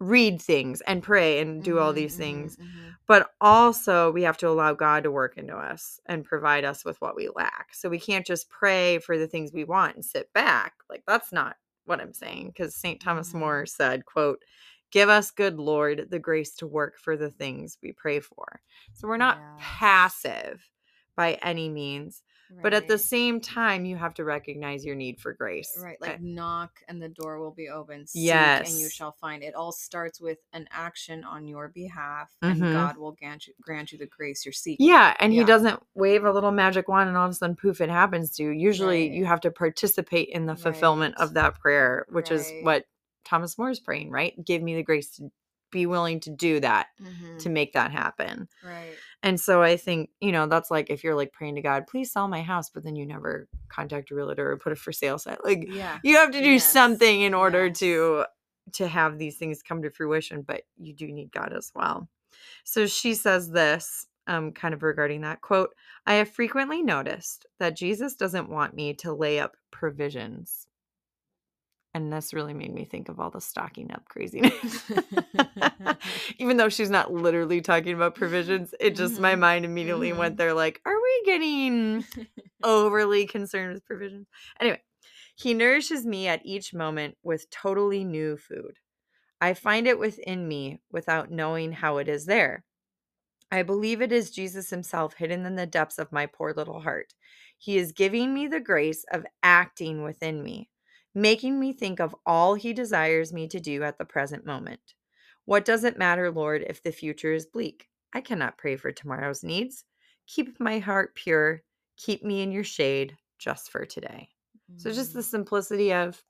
read 0.00 0.40
things 0.42 0.80
and 0.82 1.02
pray 1.02 1.40
and 1.40 1.62
do 1.62 1.78
all 1.78 1.92
these 1.92 2.16
mhm, 2.16 2.16
things. 2.16 2.58
mhm. 2.58 2.98
But 3.06 3.30
also, 3.40 4.10
we 4.12 4.22
have 4.22 4.36
to 4.38 4.48
allow 4.48 4.72
God 4.74 5.02
to 5.04 5.10
work 5.10 5.36
into 5.36 5.56
us 5.56 6.00
and 6.06 6.24
provide 6.24 6.64
us 6.64 6.84
with 6.84 7.00
what 7.00 7.16
we 7.16 7.28
lack. 7.34 7.74
So 7.74 7.88
we 7.88 7.98
can't 8.00 8.26
just 8.26 8.48
pray 8.50 8.98
for 9.00 9.18
the 9.18 9.26
things 9.26 9.52
we 9.52 9.64
want 9.64 9.96
and 9.96 10.04
sit 10.04 10.32
back. 10.32 10.74
Like 10.88 11.02
that's 11.06 11.32
not 11.32 11.56
what 11.86 12.00
I'm 12.00 12.12
saying 12.14 12.48
because 12.48 12.76
St. 12.76 13.00
Thomas. 13.00 13.34
More 13.34 13.66
said, 13.66 14.06
quote, 14.06 14.44
"Give 14.92 15.08
us, 15.08 15.30
good 15.32 15.58
Lord, 15.58 16.08
the 16.10 16.18
grace 16.20 16.54
to 16.56 16.66
work 16.66 16.98
for 16.98 17.16
the 17.16 17.30
things 17.30 17.78
we 17.82 17.92
pray 17.92 18.20
for." 18.20 18.60
So 18.92 19.08
we're 19.08 19.16
not 19.16 19.38
Yes. 19.38 19.80
passive 19.80 20.70
by 21.16 21.34
any 21.42 21.68
means, 21.68 22.22
but 22.62 22.74
at 22.74 22.88
the 22.88 22.98
same 22.98 23.40
time 23.40 23.84
you 23.84 23.96
have 23.96 24.14
to 24.14 24.24
recognize 24.24 24.84
your 24.84 24.94
need 24.94 25.20
for 25.20 25.32
grace. 25.32 25.78
Right, 25.82 25.96
Uh, 26.02 26.06
like 26.06 26.20
knock 26.20 26.80
and 26.88 27.00
the 27.00 27.08
door 27.08 27.38
will 27.38 27.50
be 27.52 27.68
open. 27.68 28.06
Seek 28.06 28.30
and 28.32 28.68
you 28.68 28.88
shall 28.88 29.12
find. 29.12 29.42
It 29.42 29.54
all 29.54 29.72
starts 29.72 30.20
with 30.20 30.38
an 30.52 30.68
action 30.72 31.24
on 31.24 31.46
your 31.46 31.68
behalf, 31.68 32.30
Mhm. 32.42 32.50
and 32.50 32.60
God 32.60 32.96
will 32.96 33.12
grant 33.12 33.46
you, 33.46 33.54
grant 33.60 33.92
you 33.92 33.98
the 33.98 34.06
grace 34.06 34.44
you're 34.44 34.52
seeking. 34.52 34.86
Yeah, 34.86 35.16
and 35.20 35.32
Yeah. 35.32 35.40
he 35.40 35.46
doesn't 35.46 35.82
wave 35.94 36.24
a 36.24 36.32
little 36.32 36.50
magic 36.52 36.88
wand 36.88 37.08
and 37.08 37.16
all 37.16 37.26
of 37.26 37.30
a 37.30 37.34
sudden 37.34 37.56
poof 37.56 37.80
it 37.80 37.90
happens 37.90 38.30
to 38.36 38.42
you. 38.44 38.50
Usually 38.50 39.08
Right. 39.08 39.12
you 39.12 39.24
have 39.26 39.40
to 39.42 39.50
participate 39.50 40.28
in 40.28 40.46
the 40.46 40.56
fulfillment 40.56 41.14
Right. 41.18 41.24
of 41.24 41.34
that 41.34 41.58
prayer, 41.60 42.06
which 42.08 42.30
is 42.30 42.50
what 42.62 42.86
Thomas 43.24 43.56
More 43.58 43.70
is 43.70 43.80
praying, 43.80 44.10
right? 44.10 44.34
Give 44.44 44.62
me 44.62 44.74
the 44.74 44.82
grace 44.82 45.10
to 45.16 45.30
be 45.70 45.86
willing 45.86 46.18
to 46.18 46.30
do 46.30 46.58
that, 46.58 46.88
Mhm. 47.00 47.38
to 47.38 47.48
make 47.48 47.74
that 47.74 47.92
happen. 47.92 48.48
Right. 48.64 48.96
And 49.22 49.38
so 49.38 49.62
I 49.62 49.76
think, 49.76 50.10
you 50.20 50.32
know, 50.32 50.46
that's 50.46 50.70
like 50.70 50.88
if 50.90 51.04
you're 51.04 51.14
like 51.14 51.32
praying 51.32 51.56
to 51.56 51.62
God, 51.62 51.86
please 51.86 52.12
sell 52.12 52.28
my 52.28 52.42
house, 52.42 52.70
but 52.70 52.84
then 52.84 52.96
you 52.96 53.04
never 53.06 53.48
contact 53.68 54.10
a 54.10 54.14
realtor 54.14 54.50
or 54.50 54.56
put 54.56 54.72
a 54.72 54.76
for 54.76 54.92
sale 54.92 55.18
sign. 55.18 55.36
Like 55.44 55.68
Yeah. 55.70 55.98
you 56.02 56.16
have 56.16 56.30
to 56.32 56.40
do 56.40 56.54
Yes. 56.54 56.72
something 56.72 57.20
in 57.22 57.34
order 57.34 57.66
Yes. 57.66 57.78
to 57.80 58.24
to 58.72 58.86
have 58.88 59.18
these 59.18 59.36
things 59.36 59.62
come 59.62 59.82
to 59.82 59.90
fruition, 59.90 60.42
but 60.42 60.62
you 60.78 60.94
do 60.94 61.08
need 61.10 61.32
God 61.32 61.52
as 61.52 61.72
well. 61.74 62.08
So 62.64 62.86
she 62.86 63.14
says 63.14 63.50
this 63.50 64.06
um 64.26 64.52
kind 64.52 64.74
of 64.74 64.82
regarding 64.82 65.22
that 65.22 65.40
quote, 65.42 65.74
I 66.06 66.14
have 66.14 66.30
frequently 66.30 66.82
noticed 66.82 67.46
that 67.58 67.76
Jesus 67.76 68.14
doesn't 68.14 68.48
want 68.50 68.74
me 68.74 68.94
to 68.94 69.12
lay 69.12 69.38
up 69.40 69.56
provisions. 69.70 70.66
And 71.92 72.12
this 72.12 72.32
really 72.32 72.54
made 72.54 72.72
me 72.72 72.84
think 72.84 73.08
of 73.08 73.18
all 73.18 73.30
the 73.30 73.40
stocking 73.40 73.90
up 73.90 74.08
craziness. 74.08 74.84
Even 76.38 76.56
though 76.56 76.68
she's 76.68 76.90
not 76.90 77.12
literally 77.12 77.60
talking 77.60 77.94
about 77.94 78.14
provisions, 78.14 78.74
it 78.78 78.90
just 78.96 79.18
my 79.18 79.34
Mhm. 79.34 79.40
mind 79.40 79.64
immediately 79.64 80.12
went 80.12 80.36
Mhm. 80.36 80.36
there 80.36 80.54
like, 80.54 80.80
are 80.84 81.00
we 81.00 81.22
getting 81.24 82.04
overly 82.62 83.26
concerned 83.26 83.74
with 83.74 83.84
provisions? 83.84 84.28
Anyway, 84.60 84.82
he 85.36 85.54
nourishes 85.54 86.06
me 86.06 86.28
at 86.28 86.44
each 86.44 86.74
moment 86.74 87.18
with 87.22 87.50
totally 87.50 88.04
new 88.04 88.36
food. 88.36 88.78
I 89.40 89.54
find 89.54 89.86
it 89.88 89.98
within 89.98 90.48
me 90.48 90.80
without 90.90 91.30
knowing 91.30 91.72
how 91.72 91.98
it 91.98 92.08
is 92.08 92.26
there. 92.26 92.64
I 93.52 93.62
believe 93.62 94.02
it 94.02 94.12
is 94.12 94.30
Jesus 94.32 94.70
himself 94.70 95.14
hidden 95.14 95.46
in 95.46 95.54
the 95.56 95.66
depths 95.66 95.98
of 95.98 96.10
my 96.12 96.26
poor 96.26 96.52
little 96.52 96.80
heart. 96.80 97.14
He 97.58 97.76
is 97.78 97.92
giving 97.92 98.34
me 98.34 98.46
the 98.48 98.60
grace 98.60 99.04
of 99.12 99.26
acting 99.42 100.02
within 100.02 100.42
me, 100.42 100.70
making 101.14 101.58
me 101.58 101.72
think 101.72 102.00
of 102.00 102.14
all 102.26 102.54
he 102.54 102.72
desires 102.72 103.32
me 103.32 103.48
to 103.48 103.60
do 103.60 103.82
at 103.82 103.98
the 103.98 104.04
present 104.04 104.46
moment. 104.46 104.94
What 105.44 105.64
does 105.64 105.84
it 105.84 105.98
matter, 105.98 106.30
Lord, 106.30 106.64
if 106.68 106.82
the 106.82 106.92
future 106.92 107.32
is 107.32 107.46
bleak? 107.46 107.88
I 108.12 108.20
cannot 108.20 108.58
pray 108.58 108.76
for 108.76 108.92
tomorrow's 108.92 109.42
needs. 109.42 109.84
Keep 110.26 110.60
my 110.60 110.78
heart 110.78 111.14
pure. 111.14 111.62
Keep 111.96 112.24
me 112.24 112.42
in 112.42 112.52
your 112.52 112.64
shade 112.64 113.16
just 113.38 113.70
for 113.70 113.84
today. 113.84 114.28
So, 114.76 114.92
just 114.92 115.12
the 115.12 115.22
Mm, 115.22 115.24
simplicity 115.24 115.92
of 115.92 116.22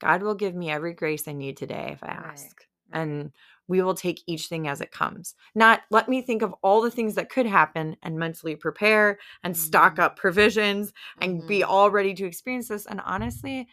God 0.00 0.22
will 0.22 0.34
give 0.34 0.54
me 0.54 0.70
every 0.70 0.94
grace 0.94 1.26
I 1.28 1.32
need 1.32 1.56
today 1.56 1.90
if 1.92 2.02
I 2.02 2.08
ask. 2.08 2.46
right. 2.46 2.68
And 2.92 3.32
we 3.66 3.82
will 3.82 3.94
take 3.94 4.22
each 4.26 4.46
thing 4.46 4.66
as 4.66 4.80
it 4.80 4.92
comes. 4.92 5.34
Not 5.54 5.82
let 5.90 6.08
me 6.08 6.22
think 6.22 6.40
of 6.42 6.54
all 6.62 6.80
the 6.80 6.90
things 6.90 7.14
that 7.16 7.28
could 7.28 7.44
happen 7.46 7.96
and 8.02 8.18
mentally 8.18 8.56
prepare 8.56 9.18
and 9.42 9.54
stock 9.56 9.98
Mhm. 9.98 9.98
up 9.98 10.16
provisions 10.16 10.92
and 11.20 11.44
be 11.46 11.62
Mhm. 11.62 11.68
all 11.68 11.90
ready 11.90 12.14
to 12.14 12.24
experience 12.24 12.68
this. 12.68 12.86
And 12.86 13.00
honestly, 13.04 13.68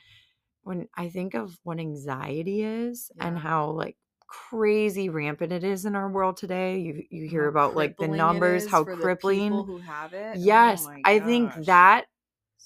when 0.65 0.89
I 0.95 1.10
think 1.10 1.36
of 1.36 1.60
what 1.63 1.80
anxiety 1.80 2.63
is 2.63 3.12
and 3.19 3.39
how 3.39 3.71
like 3.71 3.97
crazy 4.28 5.10
rampant 5.10 5.54
it 5.54 5.63
is 5.63 5.86
in 5.86 5.95
our 5.95 6.10
world 6.12 6.38
today, 6.38 6.80
you 6.80 7.04
you 7.12 7.28
hear 7.30 7.47
How 7.47 7.49
about 7.49 7.75
like 7.75 7.97
the 7.99 8.08
numbers, 8.10 8.67
how 8.67 8.86
crippling. 8.86 9.49
people 9.49 9.63
who 9.65 9.80
have 9.80 10.13
it. 10.13 10.41
Oh 10.43 10.43
Yes, 10.43 10.84
my 10.84 11.01
I 11.06 11.19
think 11.19 11.54
that 11.65 12.08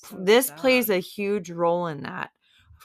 So 0.04 0.18
this 0.18 0.50
plays 0.52 0.90
a 0.90 1.00
huge 1.00 1.52
role 1.52 1.88
in 1.88 2.04
that 2.04 2.32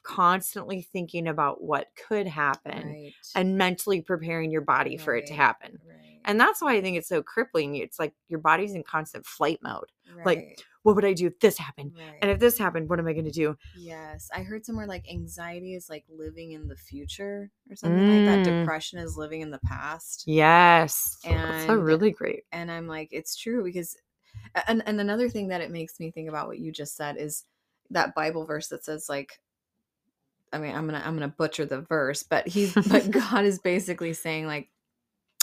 constantly 0.02 0.82
thinking 0.82 1.28
about 1.28 1.62
what 1.62 1.88
could 2.08 2.26
happen 2.26 2.96
Right. 2.96 3.14
and 3.34 3.56
mentally 3.58 4.02
preparing 4.02 4.50
your 4.50 4.60
body 4.62 4.96
for 4.96 5.16
it 5.16 5.26
to 5.26 5.34
happen. 5.34 5.80
right. 5.86 6.20
And 6.24 6.40
that's 6.40 6.60
why 6.62 6.74
I 6.74 6.82
think 6.82 6.96
it's 6.98 7.08
so 7.08 7.22
crippling. 7.22 7.76
It's 7.76 7.98
like 7.98 8.14
your 8.28 8.40
body's 8.40 8.74
in 8.74 8.82
constant 8.84 9.26
flight 9.26 9.60
mode. 9.62 9.90
like, 10.24 10.44
right, 10.46 10.62
What 10.84 10.94
would 10.96 11.04
I 11.04 11.14
do 11.14 11.26
if 11.26 11.40
this 11.40 11.58
happened? 11.58 11.92
right. 11.96 12.18
And 12.22 12.30
if 12.30 12.38
this 12.38 12.56
happened, 12.58 12.88
what 12.88 12.98
am 12.98 13.08
I 13.08 13.12
going 13.14 13.24
to 13.24 13.30
do? 13.30 13.56
Yes, 13.76 14.28
I 14.34 14.42
heard 14.42 14.64
somewhere 14.64 14.86
like 14.86 15.10
anxiety 15.10 15.74
is 15.74 15.88
like 15.90 16.04
living 16.08 16.52
in 16.52 16.68
the 16.68 16.76
future 16.76 17.50
or 17.68 17.74
something 17.74 18.06
like 18.06 18.26
that. 18.26 18.46
Mm. 18.46 18.60
Depression 18.60 18.98
is 19.00 19.16
living 19.16 19.40
in 19.40 19.50
the 19.50 19.58
past. 19.60 20.24
Yes. 20.26 21.18
That's 21.24 21.70
a 21.70 21.76
really 21.76 22.10
great. 22.12 22.44
And 22.52 22.70
I'm 22.70 22.86
like, 22.86 23.08
it's 23.12 23.34
true 23.34 23.64
because, 23.64 23.96
and 24.68 24.82
and 24.86 25.00
another 25.00 25.28
thing 25.28 25.48
that 25.48 25.60
it 25.62 25.70
makes 25.70 25.98
me 25.98 26.10
think 26.10 26.28
about 26.28 26.46
what 26.48 26.58
you 26.58 26.70
just 26.70 26.96
said 26.96 27.16
is 27.16 27.44
that 27.90 28.14
Bible 28.14 28.44
verse 28.44 28.68
that 28.68 28.84
says 28.84 29.06
like, 29.08 29.40
I 30.52 30.58
mean, 30.58 30.74
I'm 30.74 30.86
gonna 30.86 31.02
I'm 31.04 31.14
gonna 31.14 31.28
butcher 31.28 31.64
the 31.64 31.80
verse, 31.80 32.22
but 32.22 32.46
he's 32.46 32.74
but 32.74 33.10
God 33.10 33.44
is 33.44 33.58
basically 33.58 34.12
saying 34.12 34.46
like, 34.46 34.68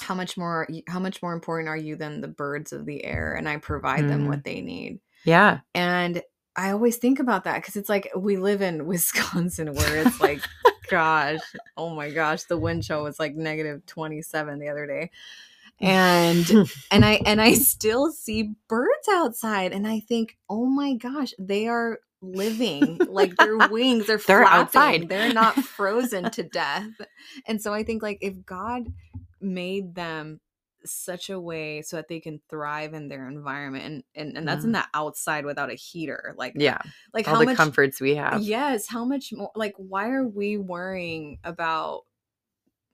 how 0.01 0.15
much 0.15 0.37
more 0.37 0.67
how 0.87 0.99
much 0.99 1.21
more 1.21 1.33
important 1.33 1.67
are 1.69 1.77
you 1.77 1.95
than 1.95 2.21
the 2.21 2.27
birds 2.27 2.71
of 2.73 2.85
the 2.85 3.03
air, 3.03 3.33
and 3.33 3.49
I 3.49 3.57
provide 3.57 4.07
them 4.07 4.25
Mm. 4.25 4.27
what 4.27 4.43
they 4.43 4.61
need. 4.61 4.99
Yeah. 5.23 5.59
And 5.75 6.21
I 6.55 6.71
always 6.71 6.97
think 6.97 7.19
about 7.19 7.45
that 7.45 7.55
because 7.57 7.75
it's 7.75 7.89
like 7.89 8.09
we 8.15 8.37
live 8.37 8.61
in 8.61 8.85
Wisconsin 8.87 9.73
where 9.73 10.05
it's 10.05 10.19
like, 10.19 10.41
gosh, 10.89 11.39
oh 11.77 11.89
my 11.95 12.11
gosh, 12.11 12.43
the 12.43 12.57
wind 12.57 12.83
chill 12.83 13.03
was 13.03 13.19
like 13.19 13.35
negative 13.35 13.85
27 13.85 14.59
the 14.59 14.69
other 14.69 14.85
day. 14.85 15.11
And 15.79 16.45
and 16.91 17.05
I 17.05 17.21
and 17.25 17.41
I 17.41 17.53
still 17.53 18.11
see 18.11 18.53
birds 18.67 19.07
outside 19.11 19.71
and 19.71 19.87
I 19.87 19.99
think, 20.01 20.37
oh 20.49 20.65
my 20.65 20.93
gosh, 20.93 21.33
they 21.39 21.67
are 21.67 21.99
living 22.21 22.99
like 23.07 23.35
their 23.37 23.57
wings 23.69 24.03
are 24.03 24.17
They're 24.17 24.43
flapping. 24.43 24.59
outside. 24.59 25.09
They're 25.09 25.33
not 25.33 25.55
frozen 25.55 26.29
to 26.31 26.43
death. 26.43 26.89
And 27.47 27.59
so 27.59 27.73
I 27.73 27.83
think 27.83 28.03
like 28.03 28.19
if 28.21 28.45
God 28.45 28.83
made 29.39 29.95
them 29.95 30.39
such 30.85 31.29
a 31.29 31.39
way 31.39 31.81
so 31.81 31.95
that 31.97 32.07
they 32.07 32.19
can 32.19 32.39
thrive 32.49 32.93
in 32.93 33.07
their 33.07 33.27
environment 33.27 33.85
and 33.85 34.03
and, 34.15 34.37
and 34.37 34.47
that's 34.47 34.63
in 34.65 34.71
the 34.71 34.83
outside 34.93 35.45
without 35.45 35.71
a 35.71 35.75
heater 35.75 36.33
like 36.37 36.53
yeah. 36.57 36.77
like 37.13 37.27
All 37.27 37.33
how 37.33 37.39
the 37.39 37.45
much 37.45 37.57
comforts 37.57 38.01
we 38.01 38.15
have. 38.15 38.41
yes 38.41 38.87
how 38.87 39.05
much 39.05 39.31
more 39.33 39.51
like 39.55 39.73
why 39.77 40.09
are 40.09 40.27
we 40.27 40.57
worrying 40.57 41.39
about 41.43 42.01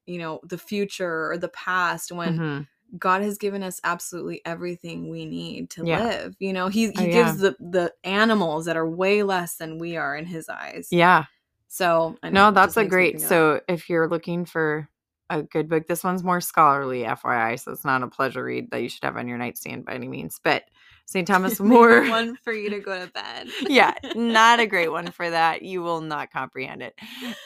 you 0.05 0.17
know 0.19 0.39
the 0.43 0.57
future 0.57 1.31
or 1.31 1.37
the 1.37 1.49
past 1.49 2.11
when 2.11 2.37
Mhm. 2.37 2.67
god 2.97 3.21
has 3.21 3.37
given 3.37 3.63
us 3.63 3.81
absolutely 3.83 4.41
everything 4.45 5.09
we 5.09 5.25
need 5.25 5.69
to 5.71 5.83
Yeah. 5.83 5.99
live 6.05 6.35
you 6.39 6.53
know 6.53 6.69
he, 6.69 6.91
he 6.91 7.07
Oh, 7.07 7.11
gives 7.11 7.37
the 7.39 7.55
the 7.59 7.93
animals 8.03 8.65
that 8.65 8.77
are 8.77 8.89
way 8.89 9.23
less 9.23 9.57
than 9.57 9.77
we 9.77 9.97
are 9.97 10.15
in 10.15 10.25
his 10.25 10.47
eyes 10.49 10.87
Yeah. 10.91 11.25
so 11.67 12.15
I 12.23 12.29
know, 12.29 12.35
No, 12.45 12.51
that's 12.51 12.77
a 12.77 12.85
great. 12.85 13.13
think 13.13 13.15
of 13.15 13.21
that. 13.21 13.27
So 13.27 13.61
if 13.67 13.89
you're 13.89 14.07
looking 14.07 14.45
for 14.45 14.89
a 15.29 15.43
good 15.43 15.69
book, 15.69 15.87
this 15.87 16.03
one's 16.03 16.23
more 16.23 16.41
scholarly, 16.41 17.03
FYI. 17.03 17.59
So 17.59 17.71
it's 17.71 17.85
not 17.85 18.03
a 18.03 18.07
pleasure 18.07 18.43
read 18.43 18.71
that 18.71 18.81
you 18.81 18.89
should 18.89 19.03
have 19.03 19.17
on 19.17 19.27
your 19.27 19.37
nightstand 19.37 19.85
by 19.85 19.93
any 19.93 20.07
means. 20.07 20.39
But 20.43 20.63
St. 21.05 21.27
Thomas 21.27 21.59
More. 21.59 22.07
one 22.09 22.35
for 22.43 22.53
you 22.53 22.69
to 22.69 22.79
go 22.79 23.05
to 23.05 23.11
bed 23.11 23.47
yeah, 23.67 23.93
not 24.15 24.59
a 24.59 24.67
great 24.67 24.91
one 24.91 25.11
for 25.11 25.29
that. 25.29 25.61
You 25.61 25.81
will 25.81 26.01
not 26.01 26.31
comprehend 26.31 26.81
it. 26.81 26.95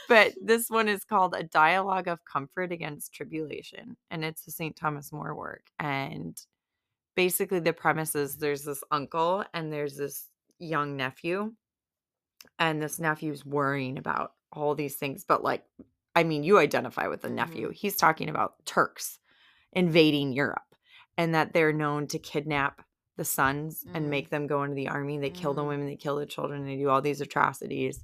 But 0.08 0.34
this 0.42 0.70
one 0.70 0.88
is 0.88 1.04
called 1.04 1.36
A 1.36 1.44
Dialogue 1.44 2.08
of 2.08 2.26
Comfort 2.26 2.72
Against 2.72 3.14
Tribulation. 3.14 3.96
And 4.10 4.24
it's 4.26 4.48
a 4.48 4.52
St. 4.52 4.76
Thomas 4.76 5.12
More 5.12 5.36
work. 5.36 5.64
And 5.80 6.40
basically, 7.16 7.60
the 7.60 7.74
premise 7.74 8.16
is 8.16 8.36
there's 8.36 8.64
this 8.64 8.84
uncle 8.92 9.44
and 9.54 9.72
there's 9.72 9.96
this 9.96 10.28
young 10.60 10.98
nephew. 10.98 11.54
And 12.58 12.82
this 12.82 13.00
nephew's 13.00 13.46
worrying 13.46 13.98
about 14.00 14.34
all 14.52 14.74
these 14.74 14.96
things. 14.96 15.24
But, 15.28 15.44
like, 15.44 15.64
I 16.16 16.24
mean, 16.24 16.44
you 16.44 16.58
identify 16.58 17.08
with 17.08 17.22
the 17.22 17.30
nephew. 17.30 17.72
He's 17.74 17.96
talking 17.96 18.30
about 18.30 18.66
Turks 18.66 19.20
invading 19.74 20.34
Europe 20.34 20.76
and 21.18 21.34
that 21.36 21.54
they're 21.54 21.74
known 21.74 22.08
to 22.08 22.20
kidnap 22.20 22.82
the 23.18 23.26
sons 23.26 23.84
Mhm. 23.86 23.92
and 23.96 24.10
make 24.10 24.30
them 24.30 24.48
go 24.48 24.64
into 24.64 24.76
the 24.76 24.88
army. 24.90 25.20
They 25.20 25.30
kill 25.30 25.54
the 25.54 25.62
Mhm. 25.62 25.68
women, 25.68 25.86
they 25.88 25.96
kill 25.96 26.18
the 26.18 26.26
children, 26.26 26.66
they 26.66 26.78
do 26.78 26.90
all 26.90 27.02
these 27.02 27.22
atrocities. 27.22 28.04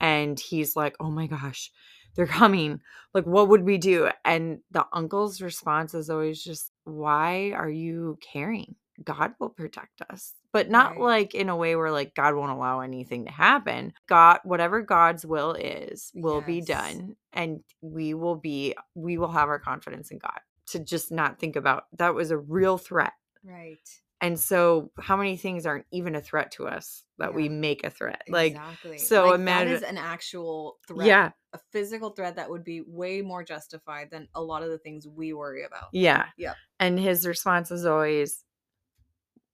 And 0.00 0.38
he's 0.38 0.76
like, 0.76 0.96
oh 1.00 1.10
my 1.10 1.26
gosh, 1.26 1.70
they're 2.14 2.26
coming. 2.50 2.80
Like, 3.14 3.24
what 3.24 3.48
would 3.48 3.64
we 3.64 3.78
do? 3.78 4.10
And 4.24 4.60
the 4.70 4.86
uncle's 4.92 5.40
response 5.42 5.94
is 5.94 6.10
always 6.10 6.42
just, 6.42 6.72
why 6.84 7.52
are 7.52 7.70
you 7.70 8.18
caring? 8.32 8.76
God 9.02 9.34
will 9.38 9.48
protect 9.50 10.02
us. 10.10 10.34
But 10.52 10.70
not 10.70 10.92
Right. 10.92 11.00
like 11.00 11.34
in 11.34 11.48
a 11.48 11.56
way 11.56 11.76
where 11.76 11.90
like 11.90 12.14
God 12.14 12.34
won't 12.34 12.52
allow 12.52 12.80
anything 12.80 13.24
to 13.24 13.30
happen. 13.32 13.94
God, 14.08 14.40
whatever 14.44 14.82
God's 14.82 15.24
will 15.24 15.52
is, 15.52 16.10
will 16.14 16.40
be 16.40 16.60
done. 16.60 17.16
And 17.32 17.64
we 17.80 18.14
will 18.14 18.36
be, 18.36 18.74
we 18.94 19.16
will 19.18 19.32
have 19.32 19.48
our 19.48 19.58
confidence 19.58 20.10
in 20.10 20.18
God 20.18 20.40
to 20.66 20.78
just 20.78 21.10
not 21.10 21.38
think 21.38 21.56
about 21.56 21.84
that 21.98 22.14
was 22.14 22.30
a 22.30 22.36
mm. 22.36 22.44
real 22.48 22.78
threat. 22.78 23.12
right 23.44 23.78
And 24.20 24.38
so, 24.38 24.92
how 25.00 25.16
many 25.16 25.36
things 25.36 25.66
aren't 25.66 25.86
even 25.90 26.14
a 26.14 26.20
threat 26.20 26.52
to 26.52 26.68
us 26.68 27.04
that 27.18 27.34
we 27.34 27.48
make 27.48 27.84
a 27.84 27.90
threat? 27.90 28.22
Like, 28.28 28.52
exactly 28.52 28.98
so 28.98 29.26
like, 29.26 29.34
imagine- 29.36 29.72
that 29.72 29.76
is 29.76 29.82
an 29.82 29.98
actual 29.98 30.78
threat 30.86 31.06
yeah, 31.06 31.30
a 31.52 31.58
physical 31.72 32.10
threat 32.10 32.36
that 32.36 32.48
would 32.50 32.64
be 32.64 32.82
way 32.86 33.22
more 33.22 33.42
justified 33.42 34.10
than 34.10 34.28
a 34.34 34.42
lot 34.42 34.62
of 34.62 34.70
the 34.70 34.78
things 34.78 35.06
we 35.08 35.32
worry 35.32 35.64
about. 35.64 35.88
yeah. 35.92 36.26
Yep. 36.36 36.56
And 36.78 36.98
his 36.98 37.26
response 37.26 37.70
is 37.70 37.84
always, 37.84 38.44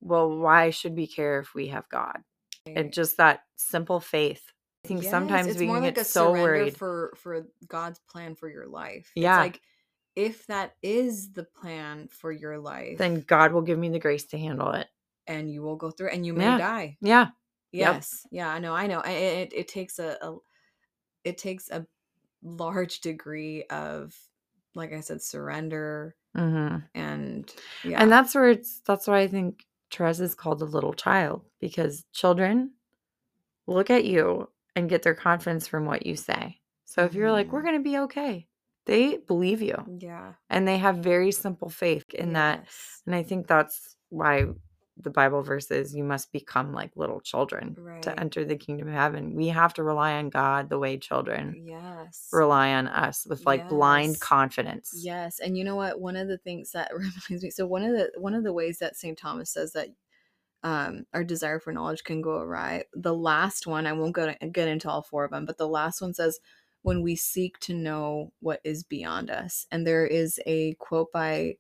well, 0.01 0.31
why 0.39 0.71
should 0.71 0.97
we 0.97 1.07
care 1.07 1.41
if 1.41 1.55
we 1.55 1.69
have 1.69 1.89
God? 1.89 2.19
And 2.67 2.93
just 2.93 3.17
that 3.17 3.41
simple 3.57 3.99
faith. 4.01 4.43
I 4.85 4.89
think 4.89 5.03
Yes, 5.03 5.11
sometimes 5.11 5.49
it's 5.49 5.61
we 5.61 5.67
more 5.67 5.77
can 5.77 5.85
like 5.85 5.95
get 5.95 6.03
a 6.03 6.05
so 6.05 6.31
surrender 6.31 6.43
worried. 6.43 6.77
for 6.77 7.13
for 7.17 7.47
God's 7.67 7.99
plan 8.11 8.35
for 8.35 8.49
your 8.49 8.67
life. 8.67 9.11
Yeah. 9.15 9.43
It's 9.45 9.55
like 9.55 9.61
if 10.17 10.47
that 10.49 10.75
is 10.83 11.33
the 11.33 11.45
plan 11.45 12.09
for 12.09 12.31
your 12.33 12.59
life, 12.59 12.99
then 12.99 13.23
God 13.23 13.53
will 13.53 13.63
give 13.63 13.79
me 13.79 13.89
the 13.89 13.99
grace 13.99 14.25
to 14.27 14.39
handle 14.39 14.73
it. 14.73 14.89
and 15.27 15.51
you 15.51 15.63
will 15.63 15.77
go 15.77 15.91
through 15.91 16.09
and 16.09 16.25
you 16.27 16.33
may 16.35 16.45
Yeah. 16.45 16.59
die. 16.59 16.97
Yeah. 17.01 17.27
Yep. 17.73 17.95
Yes. 17.95 18.27
Yeah, 18.31 18.49
I 18.49 18.59
know. 18.59 18.75
I 18.75 18.87
know. 18.87 19.01
It, 19.01 19.11
it, 19.13 19.53
it 19.53 19.69
takes 19.69 19.99
a, 19.99 20.17
a 20.23 20.37
it 21.25 21.39
takes 21.39 21.71
a 21.71 21.87
large 22.43 23.01
degree 23.01 23.65
of 23.65 24.17
like 24.75 24.93
I 24.93 25.01
said 25.01 25.23
surrender 25.23 26.15
hmm 26.37 26.77
and 26.95 27.53
yeah. 27.85 28.03
And 28.03 28.13
that's 28.13 28.35
where 28.35 28.49
it's, 28.51 28.81
that's 28.87 29.07
why 29.07 29.21
I 29.21 29.29
think 29.29 29.65
Therese 29.91 30.21
is 30.21 30.35
called 30.35 30.63
a 30.63 30.67
little 30.67 30.93
child 30.95 31.43
because 31.61 32.05
children 32.13 32.73
look 33.67 33.91
at 33.91 34.05
you 34.05 34.49
and 34.75 34.89
get 34.89 35.03
their 35.03 35.15
confidence 35.15 35.67
from 35.67 35.85
what 35.87 36.07
you 36.07 36.17
say. 36.17 36.61
So 36.85 37.05
if 37.05 37.15
you're 37.15 37.33
like, 37.33 37.53
we're 37.53 37.61
Mhm. 37.61 37.65
going 37.65 37.77
to 37.79 37.83
be 37.91 37.99
okay, 37.99 38.49
they 38.87 39.19
believe 39.19 39.61
you 39.61 39.85
yeah. 40.01 40.35
and 40.49 40.67
they 40.67 40.79
have 40.79 40.99
very 40.99 41.33
simple 41.33 41.69
faith 41.69 42.05
in 42.15 42.33
that. 42.35 42.67
And 43.07 43.15
I 43.15 43.23
think 43.23 43.47
that's 43.47 43.97
why 44.09 44.47
the 45.03 45.11
Bible 45.11 45.43
verses, 45.43 45.95
you 45.95 46.05
must 46.05 46.33
become 46.33 46.73
like 46.73 46.91
little 46.97 47.21
children 47.21 47.77
Right. 47.79 48.03
to 48.03 48.19
enter 48.21 48.45
the 48.45 48.57
kingdom 48.57 48.89
of 48.89 48.95
heaven. 48.95 49.35
We 49.35 49.49
have 49.49 49.75
to 49.75 49.83
rely 49.83 50.15
on 50.15 50.31
God 50.31 50.69
the 50.71 50.79
way 50.79 50.99
children 50.99 51.57
Yes. 51.65 52.29
rely 52.33 52.73
on 52.75 52.89
us 52.89 53.27
with 53.27 53.47
like 53.47 53.69
blind 53.69 54.21
confidence. 54.21 54.91
Yes, 55.03 55.39
and 55.41 55.57
you 55.57 55.65
know 55.65 55.77
what? 55.77 56.01
One 56.01 56.17
of 56.17 56.29
the 56.29 56.39
things 56.39 56.73
that 56.73 56.91
reminds 56.95 57.43
me. 57.43 57.51
So 57.51 57.67
one 57.67 57.83
of 57.83 57.93
the 57.93 58.11
one 58.17 58.35
of 58.35 58.45
the 58.45 58.53
ways 58.53 58.79
that 58.79 58.97
St. 58.97 59.19
Thomas 59.19 59.51
says 59.51 59.73
that 59.73 59.89
um, 60.63 61.05
our 61.15 61.25
desire 61.25 61.61
for 61.61 61.73
knowledge 61.73 62.05
can 62.05 62.21
go 62.21 62.39
awry. 62.39 62.85
The 62.95 63.15
last 63.15 63.67
one, 63.67 63.87
I 63.87 63.93
won't 63.93 64.15
go 64.15 64.27
to, 64.33 64.49
get 64.49 64.69
into 64.69 64.91
all 64.91 65.03
four 65.03 65.25
of 65.25 65.31
them, 65.31 65.47
but 65.47 65.59
the 65.59 65.69
last 65.69 66.01
one 66.01 66.15
says, 66.15 66.41
"When 66.83 67.03
we 67.03 67.17
seek 67.17 67.59
to 67.61 67.75
know 67.75 68.33
what 68.41 68.61
is 68.65 68.83
beyond 68.83 69.31
us." 69.31 69.67
And 69.71 69.87
there 69.87 70.07
is 70.07 70.41
a 70.47 70.75
quote 70.75 71.13
by 71.13 71.57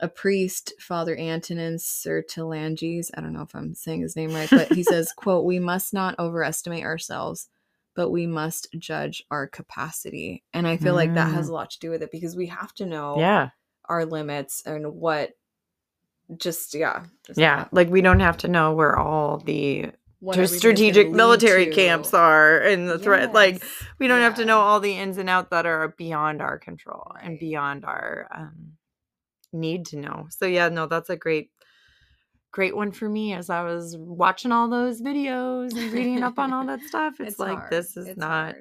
a 0.00 0.08
priest, 0.08 0.72
Father 0.78 1.16
Antonin 1.18 1.76
Sertillanges. 1.76 3.10
I 3.14 3.20
don't 3.20 3.32
know 3.32 3.42
if 3.42 3.54
I'm 3.54 3.74
saying 3.74 4.02
his 4.02 4.16
name 4.16 4.32
right, 4.34 4.48
but 4.50 4.72
he 4.72 4.82
says, 4.82 5.12
"quote 5.16 5.44
We 5.44 5.58
must 5.58 5.92
not 5.94 6.18
overestimate 6.18 6.84
ourselves." 6.84 7.48
But 7.94 8.10
we 8.10 8.26
must 8.26 8.68
judge 8.78 9.24
our 9.30 9.46
capacity. 9.46 10.44
And 10.52 10.68
I 10.68 10.76
feel 10.76 10.92
like 10.94 11.14
that 11.14 11.32
has 11.32 11.46
Mm. 11.46 11.50
a 11.50 11.52
lot 11.54 11.70
to 11.70 11.78
do 11.78 11.88
with 11.88 12.02
it 12.02 12.12
because 12.12 12.36
we 12.36 12.46
have 12.48 12.74
to 12.74 12.84
know 12.84 13.18
Yeah. 13.18 13.48
our 13.86 14.04
limits 14.04 14.62
and 14.66 14.92
what 14.96 15.30
just 16.36 16.74
yeah 16.74 17.04
just 17.26 17.38
Yeah. 17.38 17.56
that- 17.64 17.72
Like 17.72 17.88
we 17.88 18.02
don't 18.02 18.20
have 18.20 18.36
to 18.38 18.48
know 18.48 18.74
where 18.74 18.98
all 18.98 19.38
the 19.38 19.92
what 20.18 20.34
tr- 20.34 20.40
everything 20.40 20.42
is 20.42 20.50
gonna 20.50 20.58
strategic 20.58 21.10
military 21.10 21.66
to. 21.66 21.72
camps 21.72 22.12
are 22.12 22.58
and 22.60 22.86
the 22.86 22.98
threat. 22.98 23.32
Like 23.32 23.62
we 23.98 24.08
don't 24.08 24.20
have 24.20 24.34
to 24.36 24.44
know 24.44 24.58
all 24.58 24.78
the 24.80 24.92
ins 24.92 25.16
and 25.16 25.30
outs 25.30 25.48
that 25.50 25.64
are 25.64 25.94
beyond 25.96 26.42
our 26.42 26.58
control 26.58 27.12
and 27.22 27.38
beyond 27.38 27.86
our 27.86 28.28
um, 28.34 28.72
need 29.56 29.86
to 29.86 29.96
know. 29.96 30.26
So 30.30 30.46
yeah, 30.46 30.68
no, 30.68 30.86
that's 30.86 31.10
a 31.10 31.16
great, 31.16 31.50
great 32.52 32.76
one 32.76 32.92
for 32.92 33.08
me 33.08 33.32
as 33.32 33.50
I 33.50 33.62
was 33.62 33.96
watching 33.98 34.52
all 34.52 34.68
those 34.68 35.02
videos 35.02 35.76
and 35.76 35.92
reading 35.92 36.22
up 36.22 36.38
on 36.38 36.52
all 36.52 36.66
that 36.66 36.84
stuff. 36.86 37.20
It's, 37.20 37.38
like 37.38 37.58
hard. 37.58 37.72
this 37.72 37.96
is 37.96 38.08
It's 38.08 38.18
not 38.18 38.54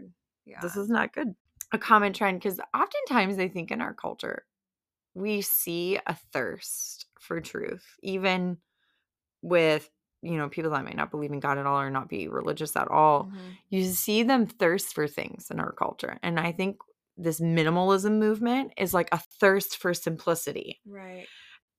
yeah 0.45 0.59
this 0.61 0.75
is 0.75 0.89
not 0.89 1.13
good. 1.13 1.35
A 1.71 1.77
common 1.77 2.13
trend 2.13 2.39
because 2.39 2.59
oftentimes 2.73 3.39
I 3.39 3.47
think 3.47 3.71
in 3.71 3.81
our 3.81 3.93
culture 3.93 4.45
we 5.13 5.41
see 5.41 5.99
a 6.07 6.15
thirst 6.33 7.05
for 7.19 7.41
truth, 7.41 7.85
even 8.01 8.57
with 9.41 9.89
you 10.21 10.37
know, 10.37 10.49
people 10.49 10.71
that 10.71 10.83
might 10.83 10.95
not 10.95 11.11
believe 11.11 11.31
in 11.31 11.39
God 11.39 11.59
at 11.59 11.67
all 11.67 11.79
or 11.79 11.91
not 11.91 12.09
be 12.09 12.27
religious 12.27 12.75
at 12.75 12.87
all, 12.87 13.25
Mhm. 13.25 13.57
you 13.69 13.83
see 13.83 14.23
them 14.23 14.47
thirst 14.47 14.95
for 14.95 15.07
things 15.07 15.51
in 15.51 15.59
our 15.59 15.71
culture. 15.71 16.17
And 16.23 16.39
I 16.39 16.51
think 16.51 16.77
this 17.17 17.39
minimalism 17.39 18.17
movement 18.19 18.73
is 18.77 18.93
like 18.93 19.09
a 19.11 19.19
thirst 19.39 19.77
for 19.77 19.93
simplicity. 19.93 20.81
Right. 20.85 21.27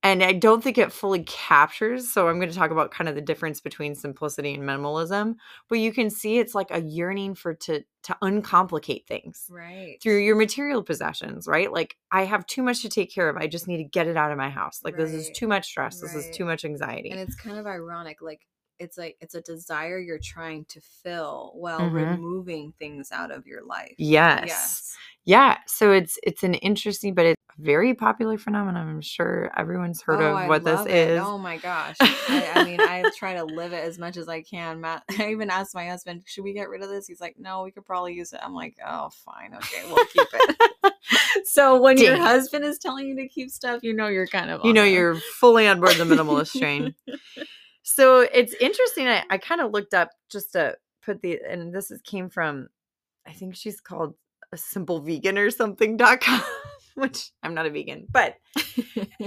And 0.02 0.22
I 0.22 0.34
don't 0.34 0.62
think 0.62 0.78
it 0.78 0.92
fully 0.92 1.24
captures. 1.24 2.08
So 2.12 2.28
I'm 2.28 2.38
going 2.38 2.50
to 2.50 2.54
talk 2.54 2.70
about 2.70 2.92
kind 2.92 3.08
of 3.08 3.16
the 3.16 3.20
difference 3.20 3.60
between 3.60 3.96
simplicity 3.96 4.54
and 4.54 4.62
minimalism. 4.62 5.34
But 5.68 5.80
you 5.80 5.92
can 5.92 6.10
see 6.10 6.38
it's 6.38 6.54
like 6.54 6.70
a 6.70 6.80
yearning 6.80 7.34
for 7.34 7.54
to 7.54 7.82
to 8.04 8.16
uncomplicate 8.22 9.04
things 9.08 9.46
Right. 9.50 9.96
through 10.00 10.18
your 10.18 10.36
material 10.36 10.84
possessions, 10.84 11.48
right? 11.48 11.72
Like 11.72 11.96
I 12.12 12.24
have 12.24 12.46
too 12.46 12.62
much 12.62 12.82
to 12.82 12.88
take 12.88 13.12
care 13.12 13.28
of. 13.28 13.36
I 13.36 13.48
just 13.48 13.66
need 13.66 13.78
to 13.78 13.84
get 13.84 14.06
it 14.06 14.16
out 14.16 14.30
of 14.30 14.38
my 14.38 14.48
house. 14.48 14.80
Like 14.84 14.96
this 14.96 15.10
is 15.10 15.28
too 15.30 15.48
much 15.48 15.66
stress. 15.66 15.98
This 15.98 16.14
is 16.14 16.30
too 16.30 16.44
much 16.44 16.64
anxiety. 16.64 17.10
And 17.10 17.18
it's 17.18 17.34
kind 17.34 17.58
of 17.58 17.66
ironic. 17.66 18.22
Like 18.22 18.46
it's 18.78 18.96
like 18.98 19.16
it's 19.20 19.34
a 19.34 19.40
desire 19.40 19.98
you're 19.98 20.18
trying 20.18 20.64
to 20.66 20.80
fill 21.02 21.52
while 21.54 21.80
Mhm. 21.80 21.92
removing 22.12 22.72
things 22.78 23.10
out 23.12 23.30
of 23.30 23.46
your 23.46 23.64
life. 23.64 23.94
yes. 23.98 24.44
Yes. 24.46 24.96
Yeah. 25.24 25.56
So 25.66 25.90
it's 25.92 26.18
it's 26.22 26.42
an 26.44 26.54
interesting 26.54 27.12
but 27.14 27.26
it's 27.26 27.42
a 27.58 27.62
very 27.62 27.94
popular 27.94 28.38
phenomenon. 28.38 28.88
I'm 28.88 29.00
sure 29.00 29.50
everyone's 29.56 30.00
heard 30.02 30.20
oh, 30.22 30.28
of 30.28 30.36
I 30.36 30.46
what 30.46 30.62
this 30.62 30.80
it. 30.82 30.90
is. 30.92 31.20
Oh 31.24 31.36
my 31.36 31.56
gosh. 31.56 31.96
I, 32.00 32.52
I 32.54 32.64
mean, 32.64 32.80
I 32.80 33.02
try 33.18 33.34
to 33.34 33.44
live 33.44 33.72
it 33.72 33.82
as 33.82 33.98
much 33.98 34.16
as 34.16 34.28
I 34.28 34.42
can. 34.42 34.80
Matt, 34.80 35.02
I 35.18 35.30
even 35.30 35.50
asked 35.50 35.74
my 35.74 35.88
husband, 35.88 36.22
should 36.26 36.44
we 36.44 36.52
get 36.52 36.68
rid 36.68 36.82
of 36.82 36.88
this? 36.90 37.08
He's 37.08 37.20
like, 37.20 37.36
no, 37.38 37.64
we 37.64 37.72
could 37.72 37.84
probably 37.84 38.14
use 38.14 38.32
it. 38.32 38.40
I'm 38.42 38.54
like, 38.54 38.76
oh, 38.86 39.10
fine. 39.24 39.52
Okay, 39.54 39.82
we'll 39.86 40.06
keep 40.06 40.28
it. 40.32 40.92
so 41.44 41.80
when 41.80 41.98
your 41.98 42.16
husband 42.16 42.64
is 42.64 42.78
telling 42.78 43.08
you 43.08 43.16
to 43.16 43.28
keep 43.28 43.50
stuff, 43.50 43.80
you 43.82 43.94
know 43.94 44.06
you're 44.06 44.26
kind 44.28 44.50
of 44.50 44.60
you 44.64 44.72
know 44.72 44.82
there. 44.84 44.92
you're 44.92 45.14
fully 45.16 45.66
on 45.66 45.80
board 45.80 45.94
the 45.96 46.04
minimalist 46.04 46.56
train. 46.58 46.94
So 47.88 48.20
it's 48.20 48.52
interesting. 48.54 49.06
I, 49.06 49.22
I 49.30 49.38
kind 49.38 49.60
of 49.60 49.70
looked 49.70 49.94
up 49.94 50.10
just 50.28 50.52
to 50.52 50.76
put 51.04 51.22
the 51.22 51.38
and 51.48 51.72
this 51.72 51.92
is 51.92 52.00
came 52.02 52.28
from 52.28 52.68
I 53.24 53.32
think 53.32 53.54
she's 53.54 53.80
called 53.80 54.14
a 54.52 54.56
simple 54.56 55.00
vegan 55.00 55.38
or 55.38 55.50
something 55.52 55.96
dot 55.96 56.20
com, 56.20 56.42
which 56.96 57.30
I'm 57.44 57.54
not 57.54 57.64
a 57.66 57.70
vegan. 57.70 58.08
But 58.10 58.34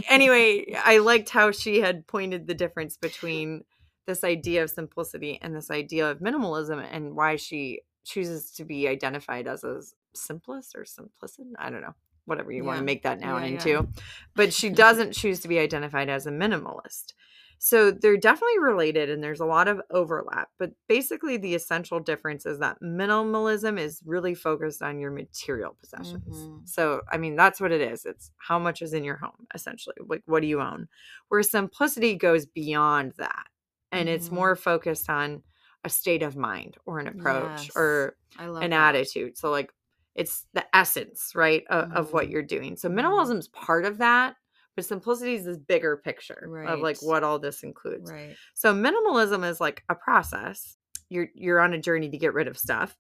anyway, 0.09 0.73
I 0.83 0.97
liked 0.97 1.29
how 1.29 1.51
she 1.51 1.79
had 1.79 2.05
pointed 2.05 2.47
the 2.47 2.53
difference 2.53 2.97
between 2.97 3.63
this 4.07 4.25
idea 4.25 4.63
of 4.63 4.69
simplicity 4.71 5.39
and 5.41 5.55
this 5.55 5.71
idea 5.71 6.11
of 6.11 6.19
minimalism 6.19 6.85
and 6.91 7.15
why 7.15 7.37
she 7.37 7.79
chooses 8.03 8.51
to 8.55 8.65
be 8.65 8.89
identified 8.89 9.47
as 9.47 9.63
a 9.63 9.81
simplist 10.13 10.75
or 10.75 10.83
simplicit. 10.83 11.45
I 11.57 11.69
don't 11.69 11.81
know. 11.81 11.95
Whatever 12.25 12.51
you 12.51 12.65
want 12.65 12.79
to 12.79 12.83
make 12.85 13.03
that 13.03 13.21
noun 13.21 13.41
Yeah, 13.41 13.47
yeah. 13.47 13.53
into. 13.53 13.87
But 14.35 14.51
she 14.53 14.69
doesn't 14.69 15.13
choose 15.13 15.39
to 15.39 15.47
be 15.47 15.59
identified 15.59 16.09
as 16.09 16.27
a 16.27 16.31
minimalist. 16.31 17.13
So 17.59 17.91
they're 17.91 18.17
definitely 18.17 18.59
related 18.59 19.09
and 19.09 19.21
there's 19.23 19.41
a 19.41 19.45
lot 19.45 19.67
of 19.67 19.81
overlap. 19.91 20.49
But 20.57 20.71
basically, 20.87 21.37
the 21.37 21.55
essential 21.55 21.99
difference 21.99 22.45
is 22.45 22.59
that 22.59 22.81
minimalism 22.81 23.77
is 23.79 24.01
really 24.05 24.33
focused 24.33 24.81
on 24.81 24.99
your 24.99 25.11
material 25.11 25.75
possessions. 25.79 26.49
Mhm. 26.49 26.63
So, 26.63 27.01
I 27.11 27.17
mean, 27.17 27.35
that's 27.35 27.59
what 27.59 27.71
it 27.73 27.81
is. 27.81 28.05
It's 28.05 28.31
how 28.37 28.59
much 28.59 28.81
is 28.81 28.93
in 28.93 29.03
your 29.03 29.17
home, 29.17 29.47
essentially. 29.53 29.95
Like, 30.07 30.23
what 30.25 30.41
do 30.41 30.47
you 30.47 30.61
own? 30.61 30.87
Where 31.27 31.43
simplicity 31.43 32.15
goes 32.15 32.45
beyond 32.45 33.13
that. 33.17 33.47
And 33.91 34.07
it's 34.07 34.29
Mhm. 34.29 34.33
more 34.33 34.55
focused 34.55 35.09
on 35.09 35.43
a 35.83 35.89
state 35.89 36.23
of 36.23 36.35
mind 36.37 36.77
or 36.85 36.99
an 36.99 37.07
approach 37.07 37.69
Yes. 37.69 37.75
or 37.75 38.15
an 38.61 38.71
that. 38.71 38.73
attitude. 38.73 39.37
So, 39.37 39.49
like, 39.51 39.71
it's 40.15 40.45
the 40.53 40.65
essence, 40.75 41.33
right, 41.35 41.63
of, 41.69 41.87
of 41.91 42.13
what 42.13 42.29
you're 42.29 42.43
doing. 42.43 42.75
So, 42.77 42.89
minimalism 42.89 43.37
is 43.39 43.47
part 43.49 43.85
of 43.85 43.97
that, 43.99 44.35
but 44.75 44.85
simplicity 44.85 45.35
is 45.35 45.45
this 45.45 45.57
bigger 45.57 45.97
picture 45.97 46.49
of 46.67 46.79
like 46.79 46.97
what 47.01 47.23
all 47.23 47.39
this 47.39 47.63
includes. 47.63 48.11
Right. 48.11 48.35
So, 48.53 48.73
minimalism 48.73 49.47
is 49.47 49.59
like 49.59 49.83
a 49.89 49.95
process. 49.95 50.77
You're 51.09 51.27
you're 51.33 51.59
on 51.59 51.73
a 51.73 51.79
journey 51.79 52.09
to 52.09 52.17
get 52.17 52.33
rid 52.33 52.47
of 52.47 52.57
stuff, 52.57 52.95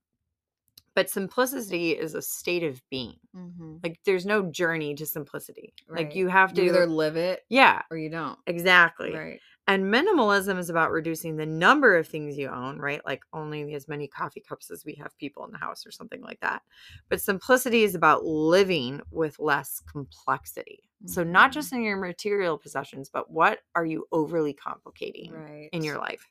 but 0.95 1.09
simplicity 1.09 1.91
is 1.91 2.15
a 2.15 2.21
state 2.21 2.63
of 2.63 2.81
being. 2.89 3.15
Mm-hmm. 3.35 3.77
Like, 3.83 3.99
there's 4.05 4.25
no 4.25 4.43
journey 4.51 4.95
to 4.95 5.05
simplicity. 5.05 5.73
Like, 5.87 6.15
you 6.15 6.27
have 6.27 6.53
to 6.55 6.63
You 6.63 6.69
either 6.69 6.87
live 6.87 7.15
it 7.15 7.41
yeah, 7.49 7.81
or 7.91 7.97
you 7.97 8.09
don't. 8.09 8.37
exactly. 8.47 9.13
Right. 9.15 9.39
And 9.67 9.93
minimalism 9.93 10.57
is 10.57 10.71
about 10.71 10.89
reducing 10.91 11.35
the 11.35 11.45
number 11.45 11.95
of 11.95 12.07
things 12.07 12.39
you 12.39 12.49
own, 12.49 12.79
right? 12.79 13.01
Like 13.05 13.21
only 13.33 13.75
as 13.75 13.87
many 13.87 14.07
coffee 14.07 14.41
cups 14.41 14.71
as 14.71 14.83
we 14.83 14.95
have 14.95 15.15
people 15.19 15.45
in 15.45 15.51
the 15.51 15.59
house 15.59 15.85
or 15.85 15.91
something 15.91 16.21
like 16.21 16.39
that. 16.39 16.63
But 17.07 17.21
simplicity 17.21 17.83
is 17.83 17.93
about 17.93 18.25
living 18.25 18.99
with 19.11 19.37
less 19.37 19.79
complexity. 19.81 20.88
So, 21.05 21.23
not 21.23 21.51
Mhm. 21.51 21.53
just 21.53 21.73
in 21.73 21.81
your 21.83 21.97
material 21.97 22.57
possessions, 22.57 23.09
but 23.09 23.31
what 23.31 23.59
are 23.75 23.85
you 23.85 24.05
overly 24.11 24.53
complicating 24.53 25.31
Right. 25.33 25.69
in 25.71 25.83
your 25.83 25.97
life? 25.97 26.27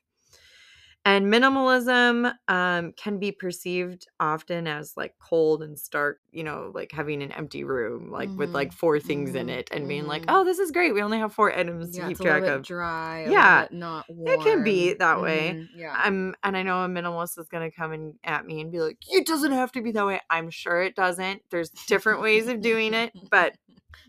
And 1.05 1.27
minimalism 1.27 2.33
um, 2.49 2.93
can 2.93 3.19
be 3.19 3.31
perceived 3.31 4.05
often 4.19 4.67
as 4.67 4.95
like 4.97 5.15
cold 5.17 5.63
and 5.63 5.79
stark, 5.79 6.19
you 6.31 6.43
know, 6.43 6.71
like 6.75 6.91
having 6.91 7.23
an 7.23 7.31
empty 7.31 7.63
room, 7.63 8.11
like 8.11 8.37
with 8.37 8.53
like 8.53 8.71
Mhm. 8.71 8.73
four 8.73 8.99
things 8.99 9.33
in 9.33 9.47
Mhm. 9.47 9.49
it 9.49 9.69
and 9.71 9.87
being 9.87 10.07
like, 10.07 10.25
Mhm. 10.25 10.27
oh, 10.27 10.43
this 10.43 10.59
is 10.59 10.71
great. 10.71 10.93
We 10.93 11.01
only 11.01 11.17
have 11.17 11.33
four 11.33 11.51
items 11.57 11.95
Yeah, 11.95 12.05
to 12.09 12.15
keep 12.15 12.21
track 12.21 12.47
of. 12.47 12.63
dry. 12.63 13.23
Yeah, 13.31 13.67
not 13.71 14.09
warm. 14.09 14.35
it 14.35 14.43
can 14.43 14.63
be 14.63 14.93
that 14.93 15.21
way. 15.21 15.51
Mhm, 15.51 15.69
Yeah. 15.73 15.95
I'm 15.95 16.35
and 16.43 16.55
I 16.57 16.63
know 16.63 16.83
a 16.83 16.87
minimalist 16.87 17.39
is 17.39 17.47
gonna 17.47 17.71
come 17.71 17.93
in 17.93 18.19
at 18.25 18.45
me 18.45 18.61
and 18.61 18.71
be 18.71 18.79
like, 18.81 18.97
it 19.09 19.25
doesn't 19.25 19.53
have 19.53 19.71
to 19.73 19.81
be 19.81 19.91
that 19.93 20.05
way. 20.05 20.19
I'm 20.29 20.49
sure 20.49 20.81
it 20.81 20.95
doesn't. 20.95 21.43
There's 21.49 21.69
different 21.69 22.21
ways 22.21 22.47
of 22.47 22.61
doing 22.61 22.93
it, 22.93 23.13
but 23.31 23.55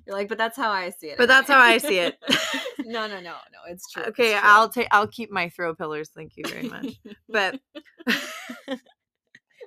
You're 0.06 0.16
like, 0.16 0.28
but 0.28 0.38
that's 0.38 0.56
how 0.56 0.70
I 0.70 0.90
see 0.90 1.08
it. 1.08 1.18
But 1.18 1.28
that's 1.28 1.48
how 1.48 1.58
I 1.58 1.78
see 1.78 1.98
it. 1.98 2.16
no, 2.84 3.06
no, 3.06 3.16
no, 3.20 3.20
no. 3.20 3.58
It's 3.68 3.90
true. 3.90 4.02
it's 4.02 4.10
okay, 4.10 4.32
true. 4.32 4.40
I'll 4.42 4.68
take 4.68 4.88
I'll 4.90 5.06
keep 5.06 5.30
my 5.30 5.48
throw 5.48 5.74
pillars. 5.74 6.10
Thank 6.14 6.36
you 6.36 6.44
very 6.48 6.68
much. 6.68 7.00
But 7.28 7.60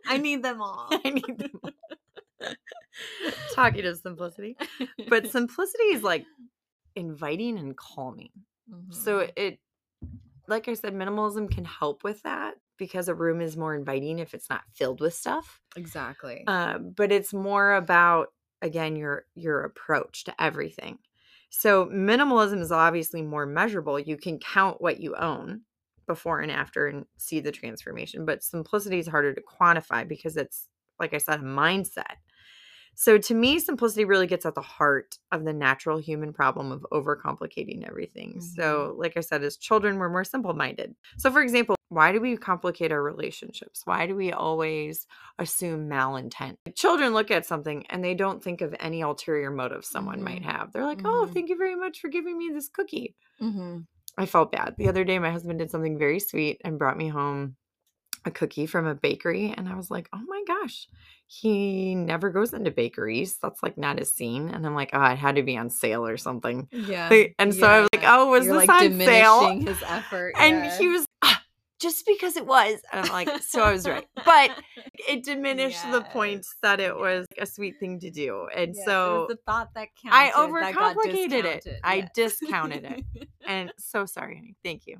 I 0.05 0.18
need 0.18 0.43
them 0.43 0.61
all. 0.61 0.88
I 0.91 1.09
need 1.09 1.39
them. 1.39 1.61
Talking 3.53 3.86
of 3.86 3.97
simplicity. 3.97 4.57
But 5.07 5.28
simplicity 5.32 5.84
is 5.86 6.03
like 6.03 6.26
inviting 6.95 7.57
and 7.57 7.76
calming. 7.76 8.30
So 8.91 9.20
Mhm. 9.22 9.32
it 9.36 9.59
like 10.47 10.68
I 10.68 10.74
said, 10.74 10.93
minimalism 10.93 11.49
can 11.49 11.64
help 11.64 12.03
with 12.03 12.22
that 12.24 12.55
because 12.78 13.07
a 13.07 13.16
room 13.16 13.39
is 13.39 13.55
more 13.55 13.74
inviting 13.74 14.20
if 14.20 14.34
it's 14.34 14.49
not 14.49 14.61
filled 14.74 14.99
with 14.99 15.14
stuff. 15.14 15.61
exactly. 15.78 16.43
um, 16.47 16.91
but 16.91 17.11
it's 17.14 17.34
more 17.34 17.76
about 17.76 18.28
again 18.64 18.95
your 18.95 19.26
your 19.36 19.61
approach 19.64 20.24
to 20.24 20.41
everything. 20.41 20.97
So 21.51 21.86
minimalism 21.86 22.61
is 22.61 22.72
obviously 22.72 23.22
more 23.22 23.45
measurable 23.45 23.99
you 23.99 24.18
can 24.18 24.39
count 24.39 24.82
what 24.82 24.99
you 24.99 25.16
own 25.16 25.61
before 26.07 26.39
and 26.41 26.51
after 26.51 26.88
and 26.88 27.05
see 27.18 27.39
the 27.39 27.51
transformation 27.51 28.26
but 28.26 28.43
simplicity 28.43 28.99
is 28.99 29.07
harder 29.07 29.34
to 29.34 29.41
quantify 29.41 30.05
because 30.05 30.36
it's 30.36 30.68
like 30.99 31.14
i 31.14 31.18
said 31.18 31.39
a 31.39 31.43
mindset 31.43 32.16
so 32.96 33.18
to 33.18 33.34
me 33.34 33.60
simplicity 33.60 34.06
really 34.06 34.28
gets 34.28 34.46
at 34.46 34.56
the 34.56 34.62
heart 34.62 35.18
of 35.32 35.44
the 35.46 35.54
natural 35.54 35.98
human 35.98 36.34
problem 36.34 36.72
of 36.72 36.86
overcomplicating 36.91 37.88
everything 37.88 38.39
so 38.41 38.96
like 38.98 39.18
i 39.18 39.20
said 39.22 39.44
as 39.44 39.58
children 39.58 39.98
we're 39.98 40.10
more 40.10 40.24
simple 40.24 40.54
minded 40.54 40.96
so 41.18 41.32
for 41.32 41.41
example 41.41 41.76
why 41.89 42.12
do 42.12 42.20
we 42.20 42.36
complicate 42.38 42.91
our 42.91 43.04
relationships 43.04 43.82
why 43.86 44.06
do 44.08 44.16
we 44.16 44.32
always 44.32 45.06
assume 45.39 45.89
malintent. 45.89 46.56
Children 46.76 47.14
look 47.14 47.32
at 47.32 47.46
something 47.46 47.86
and 47.89 48.04
they 48.04 48.14
don't 48.14 48.44
think 48.44 48.62
of 48.62 48.76
any 48.80 49.02
ulterior 49.02 49.52
motive 49.52 49.84
someone 49.86 50.24
might 50.24 50.41
Mhm. 50.41 50.46
have. 50.52 50.72
They're 50.72 50.86
like, 50.86 51.02
oh, 51.06 51.28
Mhm. 51.28 51.34
thank 51.34 51.50
you 51.50 51.58
very 51.58 51.76
much 51.76 52.00
for 52.00 52.08
giving 52.08 52.38
me 52.38 52.50
this 52.54 52.70
cookie. 52.70 53.16
hmm 53.39 53.80
I 54.16 54.28
felt 54.28 54.52
bad. 54.52 54.76
The 54.78 54.89
other 54.89 55.04
day, 55.04 55.18
my 55.18 55.32
husband 55.32 55.58
did 55.58 55.72
something 55.72 55.98
very 55.98 56.20
sweet 56.20 56.62
and 56.64 56.78
brought 56.78 56.98
me 56.98 57.08
home 57.08 57.56
a 58.26 58.32
cookie 58.32 58.65
from 58.65 58.86
a 58.86 58.95
bakery. 58.95 59.53
And 59.55 59.67
I 59.67 59.76
was 59.76 59.91
like, 59.91 60.09
oh 60.13 60.21
my 60.28 60.43
gosh, 60.47 60.88
he 61.28 61.95
never 61.95 62.30
goes 62.30 62.53
into 62.53 62.71
bakeries. 62.71 63.38
That's 63.41 63.61
like 63.63 63.78
not 63.78 63.99
his 63.99 64.11
scene. 64.13 64.49
And 64.49 64.65
I'm 64.65 64.76
like, 64.76 64.91
oh, 64.93 65.03
it 65.03 65.17
had 65.17 65.36
to 65.36 65.43
be 65.43 65.57
on 65.57 65.69
sale 65.69 66.05
or 66.05 66.17
something. 66.17 66.67
Yeah. 66.71 67.09
Like, 67.09 67.36
and 67.39 67.53
so 67.53 67.67
I 67.67 67.80
was 67.82 67.89
like, 67.93 68.03
oh, 68.05 68.30
was 68.30 68.45
You're 68.45 68.59
this 68.59 68.67
like 68.67 68.82
on 68.82 68.99
sale? 68.99 69.59
his 69.59 69.84
effort. 69.84 70.34
And 70.38 70.57
yeah. 70.57 70.78
he 70.78 70.88
was, 70.88 71.05
"Ah, 71.21 71.41
just 71.82 72.05
because 72.05 72.38
it 72.38 72.45
was. 72.45 72.80
And 72.91 73.05
I'm 73.05 73.11
like, 73.11 73.30
so 73.43 73.61
I 73.61 73.71
was 73.71 73.88
right. 73.88 74.05
But 74.26 74.51
it 75.07 75.24
diminished 75.24 75.84
the 75.91 76.01
point 76.01 76.45
that 76.61 76.80
it 76.80 76.95
was 76.95 77.26
a 77.38 77.45
sweet 77.45 77.76
thing 77.80 77.99
to 77.99 78.09
do. 78.09 78.47
And 78.55 78.74
Yes, 78.76 78.86
so 78.86 79.26
the 79.30 79.38
thought 79.45 79.74
that 79.76 79.89
counted. 80.01 80.15
I 80.15 80.32
overcomplicated 80.32 81.45
it. 81.45 81.63
discounted, 81.63 81.80
I 81.84 82.09
discounted 82.15 82.84
it. 82.86 83.28
and 83.47 83.74
so 83.78 84.05
sorry, 84.05 84.36
honey. 84.38 84.55
Thank 84.63 84.88
you. 84.88 84.99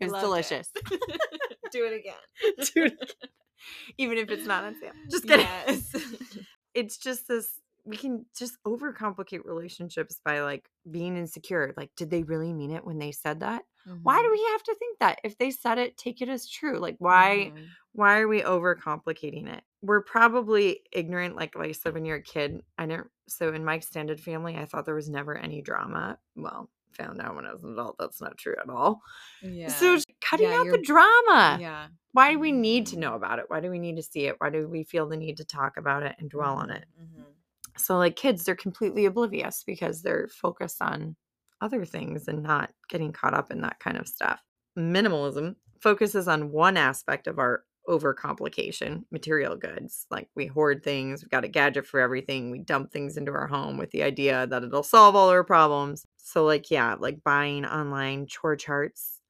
It 0.00 0.10
was 0.10 0.22
Loved 0.22 0.52
it. 0.52 0.68
delicious. 1.78 2.70
Do 2.72 2.82
it 2.84 2.86
again. 2.86 2.98
Even 3.98 4.18
if 4.18 4.30
it's 4.30 4.46
not 4.46 4.64
on 4.64 4.74
sale. 4.80 4.92
Just 5.10 5.26
kidding. 5.26 5.46
Yes. 5.46 5.92
It's 6.74 6.98
just 6.98 7.28
this 7.28 7.60
we 7.84 7.96
can 7.96 8.26
just 8.36 8.56
overcomplicate 8.66 9.44
relationships 9.44 10.20
by 10.24 10.40
like 10.40 10.68
being 10.90 11.16
insecure. 11.16 11.72
Like, 11.76 11.90
did 11.96 12.10
they 12.10 12.22
really 12.22 12.52
mean 12.52 12.70
it 12.72 12.84
when 12.84 12.98
they 12.98 13.12
said 13.12 13.40
that? 13.40 13.62
Why 14.02 14.20
do 14.22 14.28
Mhm. 14.28 14.32
we 14.32 14.44
have 14.52 14.62
to 14.64 14.74
think 14.74 14.98
that? 15.00 15.20
If 15.22 15.38
they 15.38 15.50
said 15.50 15.78
it, 15.78 15.96
take 15.98 16.20
it 16.22 16.28
as 16.28 16.48
true. 16.48 16.78
Like, 16.78 16.96
why? 16.98 17.52
Mhm. 17.52 17.68
why 17.92 18.18
are 18.20 18.28
we 18.28 18.42
overcomplicating 18.42 19.48
it? 19.48 19.62
We're 19.82 20.02
probably 20.02 20.80
ignorant, 20.92 21.36
like 21.36 21.54
like 21.54 21.68
I 21.68 21.72
said 21.72 21.94
when 21.94 22.04
you're 22.06 22.16
a 22.16 22.22
kid. 22.22 22.62
I 22.78 22.86
didn't 22.86 23.10
so 23.28 23.52
in 23.52 23.64
my 23.64 23.74
extended 23.74 24.20
family, 24.20 24.56
I 24.56 24.64
thought 24.66 24.86
there 24.86 24.94
was 24.94 25.08
never 25.10 25.36
any 25.36 25.62
drama. 25.62 26.18
Well, 26.34 26.70
found 26.94 27.20
out 27.20 27.34
when 27.36 27.46
I 27.46 27.52
was 27.52 27.64
an 27.64 27.72
adult 27.74 27.96
that's 27.98 28.20
not 28.20 28.38
true 28.38 28.56
at 28.62 28.70
all. 28.70 29.02
Yeah. 29.40 29.68
So 29.68 29.98
cutting 30.20 30.46
Yeah, 30.46 30.56
out 30.60 30.68
the 30.70 30.82
drama. 30.84 31.60
yeah. 31.60 31.88
Why 32.12 32.32
do 32.32 32.38
we 32.38 32.52
need 32.52 32.86
to 32.88 32.96
Mhm. 32.96 33.00
know 33.00 33.14
about 33.14 33.38
it? 33.40 33.46
Why 33.48 33.60
do 33.60 33.70
we 33.70 33.78
need 33.80 33.96
to 33.96 34.02
see 34.02 34.26
it? 34.26 34.36
Why 34.40 34.50
do 34.50 34.68
we 34.68 34.84
feel 34.84 35.08
the 35.08 35.16
need 35.16 35.36
to 35.38 35.44
talk 35.44 35.76
about 35.76 36.02
it 36.04 36.16
and 36.18 36.30
dwell 36.30 36.54
on 36.56 36.70
it? 36.70 36.86
Mhm. 36.96 37.34
So 37.76 37.98
like 37.98 38.16
kids, 38.16 38.44
they're 38.44 38.54
completely 38.56 39.04
oblivious 39.04 39.64
because 39.64 40.02
they're 40.02 40.28
focused 40.28 40.80
on 40.80 41.16
other 41.60 41.84
things 41.84 42.28
and 42.28 42.42
not 42.42 42.72
getting 42.88 43.12
caught 43.12 43.34
up 43.34 43.50
in 43.50 43.60
that 43.62 43.80
kind 43.80 43.96
of 43.96 44.06
stuff. 44.08 44.40
Minimalism 44.78 45.56
focuses 45.80 46.28
on 46.28 46.52
one 46.52 46.76
aspect 46.76 47.26
of 47.26 47.38
our 47.38 47.64
overcomplication, 47.88 49.04
material 49.10 49.56
goods. 49.56 50.06
Like 50.10 50.28
we 50.34 50.46
hoard 50.46 50.82
things, 50.82 51.22
we've 51.22 51.30
got 51.30 51.44
a 51.44 51.48
gadget 51.48 51.86
for 51.86 52.00
everything, 52.00 52.50
we 52.50 52.58
dump 52.58 52.92
things 52.92 53.16
into 53.16 53.32
our 53.32 53.46
home 53.46 53.76
with 53.76 53.90
the 53.90 54.02
idea 54.02 54.46
that 54.46 54.62
it'll 54.64 54.82
solve 54.82 55.14
all 55.16 55.30
our 55.30 55.44
problems. 55.44 56.06
So 56.16 56.44
like 56.44 56.70
yeah, 56.70 56.96
like 56.98 57.22
buying 57.24 57.64
online 57.66 58.26
chore 58.26 58.56
charts 58.56 59.20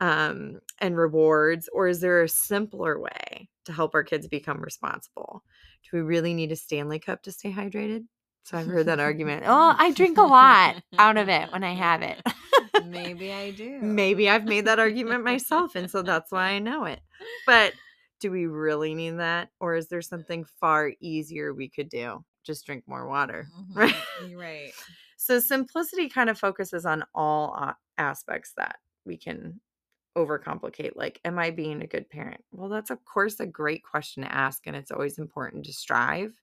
um 0.00 0.58
and 0.80 0.96
rewards 0.96 1.68
or 1.72 1.86
is 1.86 2.00
there 2.00 2.22
a 2.22 2.28
simpler 2.28 2.98
way 2.98 3.48
to 3.64 3.72
help 3.72 3.94
our 3.94 4.04
kids 4.04 4.28
become 4.28 4.60
responsible? 4.60 5.42
Do 5.84 5.96
we 5.96 6.02
really 6.02 6.34
need 6.34 6.52
a 6.52 6.56
Stanley 6.56 6.98
cup 6.98 7.22
to 7.22 7.32
stay 7.32 7.52
hydrated? 7.52 8.04
So 8.44 8.58
I've 8.58 8.66
heard 8.66 8.86
that 8.86 9.00
argument. 9.00 9.44
Oh, 9.46 9.74
I 9.78 9.92
drink 9.92 10.18
a 10.18 10.22
lot 10.22 10.82
out 10.98 11.16
of 11.16 11.28
it 11.28 11.52
when 11.52 11.64
I 11.64 11.74
have 11.74 12.02
it. 12.02 12.20
Maybe 12.84 13.32
I 13.32 13.50
do. 13.56 13.78
Maybe 13.80 14.28
I've 14.28 14.44
made 14.44 14.66
that 14.66 14.78
argument 14.78 15.24
myself, 15.32 15.74
and 15.74 15.90
so 15.90 16.02
that's 16.02 16.30
why 16.30 16.50
I 16.50 16.58
know 16.58 16.84
it. 16.84 17.00
But 17.46 17.74
do 18.22 18.32
we 18.32 18.46
really 18.46 18.94
need 18.94 19.18
that? 19.18 19.50
Or 19.60 19.74
is 19.76 19.88
there 19.88 20.02
something 20.02 20.44
far 20.46 20.92
easier 21.00 21.54
we 21.54 21.70
could 21.70 21.90
do? 21.90 22.24
Just 22.44 22.66
drink 22.66 22.84
more 22.88 23.08
water. 23.08 23.52
Mhm. 23.74 23.76
Right. 23.76 24.06
Right. 24.18 24.74
So 25.16 25.40
simplicity 25.40 26.08
kind 26.08 26.30
of 26.30 26.38
focuses 26.38 26.84
on 26.86 27.04
all 27.14 27.74
aspects 27.98 28.54
that 28.56 28.80
we 29.04 29.16
can 29.16 29.60
overcomplicate. 30.16 30.96
Like, 30.96 31.20
am 31.24 31.38
I 31.38 31.50
being 31.50 31.82
a 31.82 31.86
good 31.86 32.10
parent? 32.10 32.44
Well, 32.52 32.68
that's 32.68 32.90
of 32.90 33.04
course 33.04 33.40
a 33.40 33.46
great 33.46 33.84
question 33.84 34.22
to 34.24 34.32
ask, 34.34 34.66
and 34.66 34.76
it's 34.76 34.90
always 34.90 35.18
important 35.18 35.64
to 35.66 35.72
strive. 35.72 36.40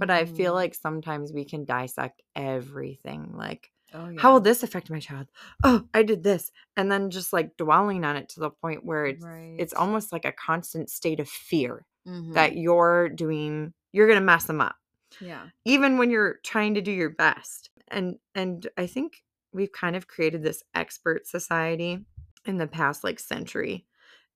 But 0.00 0.10
I 0.10 0.26
feel 0.26 0.52
Mhm. 0.52 0.54
like 0.54 0.74
sometimes 0.74 1.32
we 1.32 1.44
can 1.46 1.64
dissect 1.66 2.22
everything. 2.36 3.36
Like, 3.36 3.72
oh, 3.94 4.08
yeah. 4.10 4.20
how 4.20 4.32
will 4.32 4.40
this 4.40 4.62
affect 4.62 4.90
my 4.90 5.00
child? 5.00 5.26
Oh, 5.62 5.84
I 5.94 6.02
did 6.02 6.22
this. 6.22 6.50
And 6.76 6.90
then 6.90 7.10
just 7.10 7.32
like 7.32 7.56
dwelling 7.56 8.04
on 8.04 8.16
it 8.16 8.28
to 8.30 8.40
the 8.40 8.50
point 8.50 8.84
where 8.84 9.06
it's 9.06 9.24
right. 9.24 9.56
it's 9.58 9.72
almost 9.74 10.12
like 10.12 10.24
a 10.24 10.32
constant 10.32 10.90
state 10.90 11.20
of 11.20 11.28
fear 11.28 11.86
Mhm. 12.06 12.34
that 12.34 12.56
you're 12.56 13.08
doing 13.08 13.72
you're 13.92 14.06
going 14.06 14.18
to 14.18 14.24
mess 14.24 14.44
them 14.44 14.60
up 14.60 14.76
yeah. 15.20 15.46
even 15.64 15.96
when 15.96 16.10
you're 16.10 16.34
trying 16.42 16.74
to 16.74 16.82
do 16.82 16.90
your 16.92 17.08
best. 17.10 17.70
And 17.88 18.18
and 18.34 18.68
I 18.76 18.86
think 18.86 19.22
we've 19.52 19.72
kind 19.72 19.96
of 19.96 20.06
created 20.08 20.42
this 20.42 20.62
expert 20.74 21.26
society 21.26 22.04
in 22.44 22.58
the 22.58 22.66
past 22.66 23.04
like 23.04 23.18
century 23.20 23.86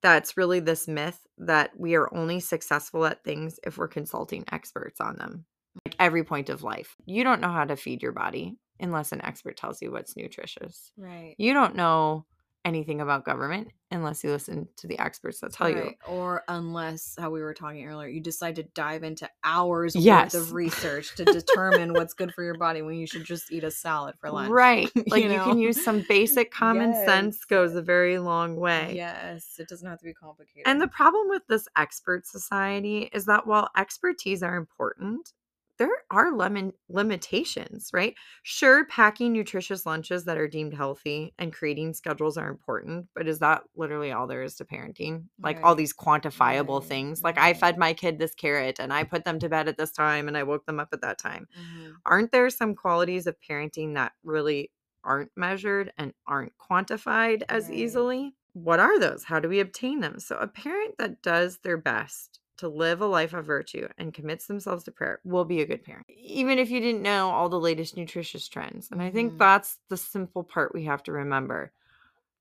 that's 0.01 0.37
really 0.37 0.61
this 0.61 0.87
myth 0.89 1.27
that 1.39 1.79
we 1.79 1.95
are 1.97 2.09
only 2.15 2.41
successful 2.41 3.05
at 3.05 3.23
things 3.25 3.59
if 3.65 3.77
we're 3.77 3.89
consulting 3.89 4.45
experts 4.53 5.01
on 5.01 5.17
them. 5.17 5.45
Like 5.85 5.95
every 5.99 6.25
point 6.25 6.49
of 6.49 6.63
life. 6.63 6.97
You 7.05 7.23
don't 7.25 7.41
know 7.41 7.53
how 7.53 7.65
to 7.65 7.77
feed 7.77 8.01
your 8.03 8.13
body 8.13 8.57
unless 8.81 9.13
an 9.13 9.25
expert 9.25 9.57
tells 9.57 9.83
you 9.83 9.91
what's 9.91 10.17
nutritious. 10.17 10.93
Right. 10.97 11.35
You 11.39 11.53
don't 11.55 11.75
know 11.77 12.25
anything 12.65 13.01
about 13.01 13.25
government 13.25 13.69
unless 13.91 14.23
you 14.23 14.31
listen 14.31 14.69
to 14.77 14.87
the 14.87 14.99
experts 14.99 15.41
that 15.41 15.53
tell 15.55 15.71
you. 15.71 15.93
Or 16.07 16.43
unless, 16.49 17.17
how 17.19 17.31
we 17.31 17.41
were 17.41 17.55
talking 17.55 17.87
earlier, 17.87 18.09
you 18.09 18.21
decide 18.21 18.57
to 18.57 18.63
dive 18.63 19.05
into 19.05 19.31
hours 19.43 19.97
Yes. 19.97 20.35
worth 20.35 20.43
of 20.43 20.53
research 20.53 21.15
to 21.17 21.25
determine 21.25 21.95
what's 21.95 22.13
good 22.13 22.35
for 22.35 22.43
your 22.43 22.55
body 22.59 22.83
when 22.83 22.97
you 22.97 23.07
should 23.07 23.25
just 23.25 23.51
eat 23.51 23.65
a 23.65 23.71
salad 23.71 24.17
for 24.21 24.31
lunch. 24.31 24.51
Right. 24.51 24.91
you 24.95 25.05
Like 25.07 25.23
you, 25.23 25.31
can 25.31 25.39
know? 25.39 25.57
use 25.57 25.83
some 25.83 26.05
basic 26.09 26.51
common 26.51 26.93
sense 27.07 27.45
goes 27.47 27.75
a 27.75 27.81
very 27.81 28.19
long 28.19 28.57
way. 28.57 28.93
Yes. 28.95 29.55
It 29.59 29.69
doesn't 29.69 29.89
have 29.89 30.01
to 30.01 30.05
be 30.05 30.13
complicated. 30.13 30.65
And 30.67 30.81
the 30.81 30.89
problem 30.89 31.29
with 31.31 31.47
this 31.49 31.69
expert 31.77 32.27
society 32.27 33.09
is 33.15 33.25
that 33.27 33.47
while 33.47 33.71
expertise 33.79 34.43
are 34.43 34.57
important, 34.57 35.33
there 35.79 36.03
are 36.11 36.33
lemon 36.35 36.73
limitations, 36.89 37.91
right? 37.93 38.15
Sure, 38.43 38.85
packing 38.87 39.33
nutritious 39.33 39.87
lunches 39.87 40.25
that 40.25 40.39
are 40.39 40.49
deemed 40.49 40.75
healthy 40.75 41.35
and 41.39 41.53
creating 41.53 41.95
schedules 41.95 42.37
are 42.37 42.49
important, 42.51 43.09
but 43.15 43.29
is 43.29 43.39
that 43.41 43.63
literally 43.77 44.13
all 44.13 44.27
there 44.27 44.43
is 44.43 44.57
to 44.57 44.65
parenting? 44.65 45.25
Like 45.43 45.59
all 45.63 45.75
these 45.75 45.95
quantifiable 45.95 46.85
Right, 46.85 46.85
things. 46.85 47.23
Like 47.25 47.39
I 47.39 47.55
fed 47.55 47.79
my 47.79 47.95
kid 47.95 48.19
this 48.19 48.35
carrot 48.35 48.79
and 48.81 48.93
I 48.93 49.05
put 49.05 49.25
them 49.25 49.39
to 49.41 49.49
bed 49.49 49.69
at 49.69 49.79
this 49.79 49.93
time 49.93 50.29
and 50.29 50.37
I 50.37 50.43
woke 50.43 50.67
them 50.67 50.81
up 50.81 50.89
at 50.93 51.01
that 51.03 51.19
time. 51.19 51.49
Mhm. 51.55 52.01
Aren't 52.07 52.33
there 52.33 52.51
some 52.51 52.75
qualities 52.75 53.27
of 53.27 53.37
parenting 53.41 53.95
that 53.95 54.13
really 54.25 54.73
aren't 55.05 55.31
measured 55.37 55.93
and 55.99 56.13
aren't 56.27 56.53
quantified 56.59 57.43
as 57.49 57.71
Right. 57.71 57.71
easily? 57.71 58.35
What 58.55 58.81
are 58.81 58.99
those? 58.99 59.25
How 59.25 59.41
do 59.41 59.49
we 59.49 59.61
obtain 59.61 60.01
them? 60.01 60.19
So, 60.21 60.37
a 60.37 60.49
parent 60.49 60.97
that 60.99 61.23
does 61.23 61.59
their 61.59 61.77
best 61.79 62.41
to 62.59 62.69
live 62.69 63.01
a 63.01 63.07
life 63.07 63.33
of 63.35 63.45
virtue 63.47 63.89
and 63.99 64.13
commits 64.15 64.47
themselves 64.47 64.85
to 64.85 64.93
prayer 64.93 65.21
will 65.25 65.45
be 65.45 65.61
a 65.61 65.67
good 65.67 65.83
parent, 65.83 66.07
even 66.09 66.59
if 66.59 66.71
you 66.71 66.81
didn't 66.81 67.03
know 67.03 67.31
all 67.31 67.49
the 67.49 67.59
latest 67.59 67.97
nutritious 67.97 68.47
trends. 68.49 68.91
And 68.91 69.01
I 69.03 69.11
think 69.11 69.35
Mhm. 69.35 69.39
that's 69.39 69.79
the 69.89 69.97
simple 69.97 70.45
part 70.45 70.75
we 70.75 70.85
have 70.85 71.03
to 71.05 71.13
remember. 71.13 71.73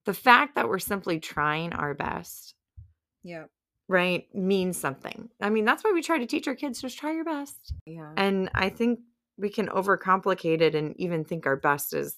The 0.06 0.14
fact 0.14 0.56
that 0.56 0.68
we're 0.70 0.80
simply 0.80 1.20
trying 1.20 1.74
our 1.74 1.94
best, 1.94 2.56
Yeah. 3.24 3.46
right, 3.88 4.34
means 4.36 4.78
something. 4.78 5.30
I 5.40 5.50
mean, 5.50 5.66
that's 5.66 5.84
why 5.84 5.92
we 5.92 6.02
try 6.02 6.18
to 6.18 6.26
teach 6.26 6.48
our 6.48 6.56
kids 6.56 6.82
just 6.82 6.98
try 6.98 7.14
your 7.14 7.26
best. 7.26 7.74
Yeah. 7.86 8.14
And 8.18 8.50
I 8.54 8.70
think 8.70 9.00
we 9.38 9.50
can 9.50 9.68
overcomplicate 9.68 10.62
it 10.62 10.76
and 10.76 10.96
even 11.00 11.24
think 11.24 11.46
our 11.46 11.56
best 11.58 11.94
is 11.94 12.18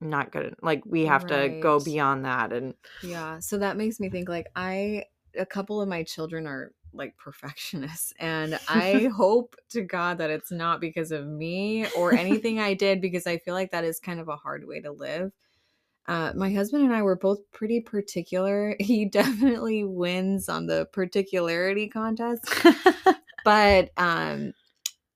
not 0.00 0.32
good. 0.32 0.54
Like 0.62 0.82
we 0.86 1.04
have 1.06 1.26
to 1.26 1.58
go 1.60 1.78
beyond 1.80 2.24
that. 2.24 2.52
And 2.52 2.74
Yeah. 3.02 3.38
So 3.40 3.58
that 3.58 3.76
makes 3.76 4.00
me 4.00 4.08
think 4.08 4.28
like 4.28 4.46
I 4.56 5.04
a 5.36 5.46
couple 5.46 5.80
of 5.80 5.88
my 5.88 6.02
children 6.04 6.46
are 6.46 6.72
like 6.94 7.16
perfectionists 7.16 8.12
and 8.18 8.58
I 8.68 9.10
hope 9.14 9.56
to 9.70 9.82
God 9.82 10.18
that 10.18 10.30
it's 10.30 10.50
not 10.50 10.80
because 10.80 11.10
of 11.12 11.26
me 11.26 11.86
or 11.96 12.12
anything 12.12 12.60
I 12.60 12.74
did 12.74 13.00
because 13.00 13.26
I 13.26 13.38
feel 13.38 13.54
like 13.54 13.70
that 13.72 13.84
is 13.84 14.00
kind 14.00 14.20
of 14.20 14.28
a 14.28 14.36
hard 14.36 14.66
way 14.66 14.80
to 14.80 14.92
live. 14.92 15.32
Uh, 16.06 16.32
my 16.36 16.52
husband 16.52 16.84
and 16.84 16.94
I 16.94 17.02
were 17.02 17.16
both 17.16 17.40
pretty 17.50 17.80
particular. 17.80 18.76
He 18.80 19.06
definitely 19.06 19.84
wins 19.84 20.48
on 20.48 20.66
the 20.66 20.86
particularity 20.92 21.88
contest 21.88 22.44
but 23.44 23.90
um 23.96 24.52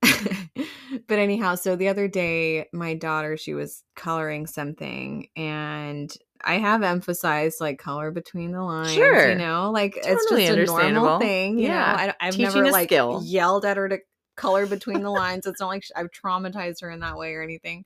but 0.02 1.18
anyhow 1.18 1.54
so 1.56 1.74
the 1.74 1.88
other 1.88 2.06
day 2.06 2.68
my 2.72 2.94
daughter 2.94 3.36
she 3.36 3.54
was 3.54 3.82
coloring 3.96 4.46
something 4.46 5.28
and 5.36 6.16
i 6.44 6.54
have 6.58 6.82
emphasized 6.82 7.60
like 7.60 7.78
color 7.78 8.10
between 8.10 8.52
the 8.52 8.62
lines 8.62 8.92
Sure. 8.92 9.30
you 9.30 9.34
know 9.36 9.70
like 9.70 9.96
it's 9.96 10.06
Totally 10.06 10.46
just 10.46 10.58
a 10.58 10.90
normal 10.92 11.18
thing 11.18 11.58
you 11.58 11.68
Yeah. 11.68 11.74
know 11.74 12.02
I, 12.02 12.14
i've 12.20 12.34
Teaching 12.34 12.54
never 12.62 12.70
like 12.70 12.88
skill. 12.88 13.20
yelled 13.24 13.64
at 13.64 13.76
her 13.76 13.88
to 13.88 13.98
color 14.36 14.66
between 14.66 15.02
the 15.02 15.10
lines 15.22 15.46
it's 15.46 15.60
not 15.60 15.68
like 15.68 15.84
i've 15.96 16.10
traumatized 16.10 16.80
her 16.82 16.90
in 16.90 17.00
that 17.00 17.16
way 17.16 17.34
or 17.34 17.42
anything 17.42 17.84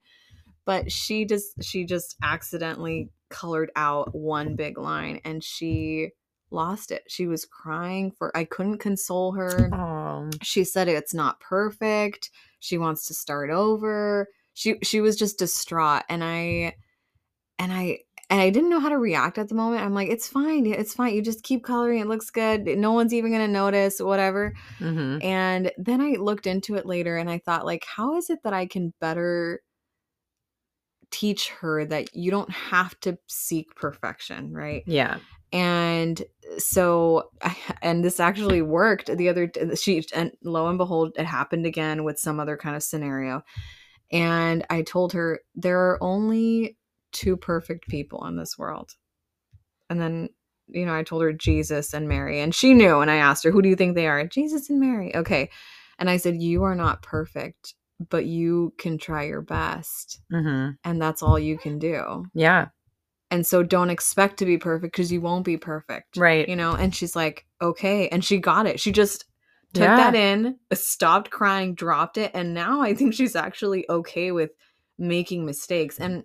but 0.65 0.93
she 0.93 1.25
just 1.25 1.63
she 1.63 1.85
just 1.85 2.17
accidentally 2.23 3.09
colored 3.31 3.71
out 3.77 4.15
one 4.15 4.55
big 4.55 4.77
line 4.79 5.21
and 5.25 5.43
she 5.43 6.11
lost 6.51 6.91
it 6.91 7.03
she 7.09 7.27
was 7.27 7.47
crying 7.47 8.11
for 8.11 8.37
i 8.37 8.45
couldn't 8.45 8.77
console 8.79 9.33
her 9.33 9.71
oh, 9.73 10.29
she 10.43 10.65
said 10.65 10.87
it's 10.87 11.15
not 11.15 11.41
perfect 11.41 12.29
she 12.61 12.77
wants 12.77 13.07
to 13.07 13.15
start 13.15 13.49
over 13.49 14.29
she 14.53 14.77
she 14.83 15.01
was 15.01 15.17
just 15.17 15.39
distraught 15.39 16.03
and 16.11 16.23
i 16.23 16.75
and 17.59 17.73
i 17.73 17.99
and 18.33 18.41
i 18.41 18.49
didn't 18.51 18.71
know 18.71 18.81
how 18.81 18.89
to 18.89 18.99
react 18.99 19.37
at 19.37 19.49
the 19.51 19.55
moment. 19.55 19.85
I'm 19.85 19.95
like 19.95 20.09
it's 20.09 20.27
fine 20.27 20.67
it's 20.67 20.95
fine 20.95 21.15
you 21.15 21.23
just 21.23 21.45
keep 21.45 21.63
coloring 21.63 22.01
it 22.01 22.09
looks 22.09 22.31
good 22.31 22.65
no 22.65 22.93
one's 22.93 23.13
even 23.15 23.31
going 23.31 23.47
to 23.47 23.53
notice 23.53 24.01
whatever. 24.01 24.55
Hmm 24.79 25.19
and 25.23 25.71
then 25.77 26.01
i 26.01 26.17
looked 26.19 26.47
into 26.47 26.75
it 26.77 26.87
later 26.87 27.17
and 27.19 27.31
i 27.31 27.39
thought 27.39 27.67
like 27.67 27.85
how 27.85 28.17
is 28.17 28.31
it 28.31 28.39
that 28.43 28.53
i 28.55 28.67
can 28.67 28.93
better 29.01 29.61
teach 31.11 31.51
her 31.51 31.85
that 31.85 32.17
you 32.17 32.31
don't 32.31 32.51
have 32.51 32.99
to 33.01 33.19
seek 33.29 33.75
perfection 33.77 34.53
right? 34.55 34.83
Yeah. 34.87 35.19
and 35.53 36.23
so 36.59 37.31
and 37.83 38.03
this 38.03 38.19
actually 38.19 38.63
worked 38.63 39.15
the 39.15 39.29
other 39.29 39.51
she 39.77 40.03
and 40.15 40.33
lo 40.43 40.69
and 40.69 40.79
behold 40.79 41.13
it 41.17 41.27
happened 41.27 41.67
again 41.67 42.03
with 42.05 42.19
some 42.19 42.41
other 42.41 42.57
kind 42.57 42.75
of 42.77 42.83
scenario. 42.83 43.43
And 44.11 44.65
i 44.71 44.81
told 44.83 45.13
her 45.13 45.41
there 45.55 45.79
are 45.91 46.03
only 46.03 46.79
two 47.13 47.37
perfect 47.37 47.89
people 47.89 48.27
in 48.27 48.37
this 48.37 48.59
world. 48.59 48.93
And 49.91 50.01
then 50.01 50.29
you 50.69 50.87
know 50.87 50.95
i 50.95 51.03
told 51.03 51.23
her 51.23 51.33
jesus 51.33 51.93
and 51.93 52.09
mary 52.09 52.41
and 52.41 52.55
she 52.55 52.73
knew 52.73 53.01
and 53.01 53.11
i 53.11 53.17
asked 53.17 53.43
her 53.45 53.51
who 53.51 53.61
do 53.61 53.69
you 53.69 53.75
think 53.77 53.95
they 53.95 54.07
are? 54.07 54.25
Jesus 54.27 54.71
and 54.71 54.79
mary. 54.81 55.15
Okay. 55.15 55.51
And 55.99 56.09
i 56.09 56.17
said 56.17 56.41
you 56.41 56.63
are 56.63 56.77
not 56.77 57.03
perfect 57.03 57.75
but 58.09 58.25
you 58.25 58.73
can 58.79 58.97
try 58.97 59.25
your 59.25 59.43
best 59.43 60.21
hmm 60.31 60.71
and 60.85 61.03
that's 61.03 61.23
all 61.23 61.39
you 61.39 61.59
can 61.59 61.79
do. 61.79 62.25
Yeah. 62.33 62.69
and 63.31 63.45
so 63.45 63.63
don't 63.63 63.91
expect 63.91 64.39
to 64.39 64.47
be 64.47 64.57
perfect 64.57 64.93
because 64.93 65.13
you 65.13 65.21
won't 65.21 65.45
be 65.45 65.57
perfect 65.57 66.17
Right. 66.17 66.49
you 66.49 66.57
know? 66.57 66.73
And 66.73 66.95
she's 66.95 67.17
like 67.17 67.45
okay. 67.61 68.09
And 68.09 68.25
she 68.25 68.39
got 68.39 68.67
it. 68.67 68.81
She 68.81 68.93
just 68.93 69.25
took 69.75 69.83
Yeah. 69.83 69.97
that 69.97 70.15
in 70.15 70.59
stopped 70.73 71.31
crying 71.31 71.75
dropped 71.75 72.19
it 72.19 72.31
and 72.35 72.55
now 72.55 72.81
i 72.83 72.95
think 72.95 73.15
she's 73.15 73.35
actually 73.37 73.85
okay 73.91 74.31
with 74.33 74.51
making 74.99 75.45
mistakes. 75.45 75.99
And 75.99 76.25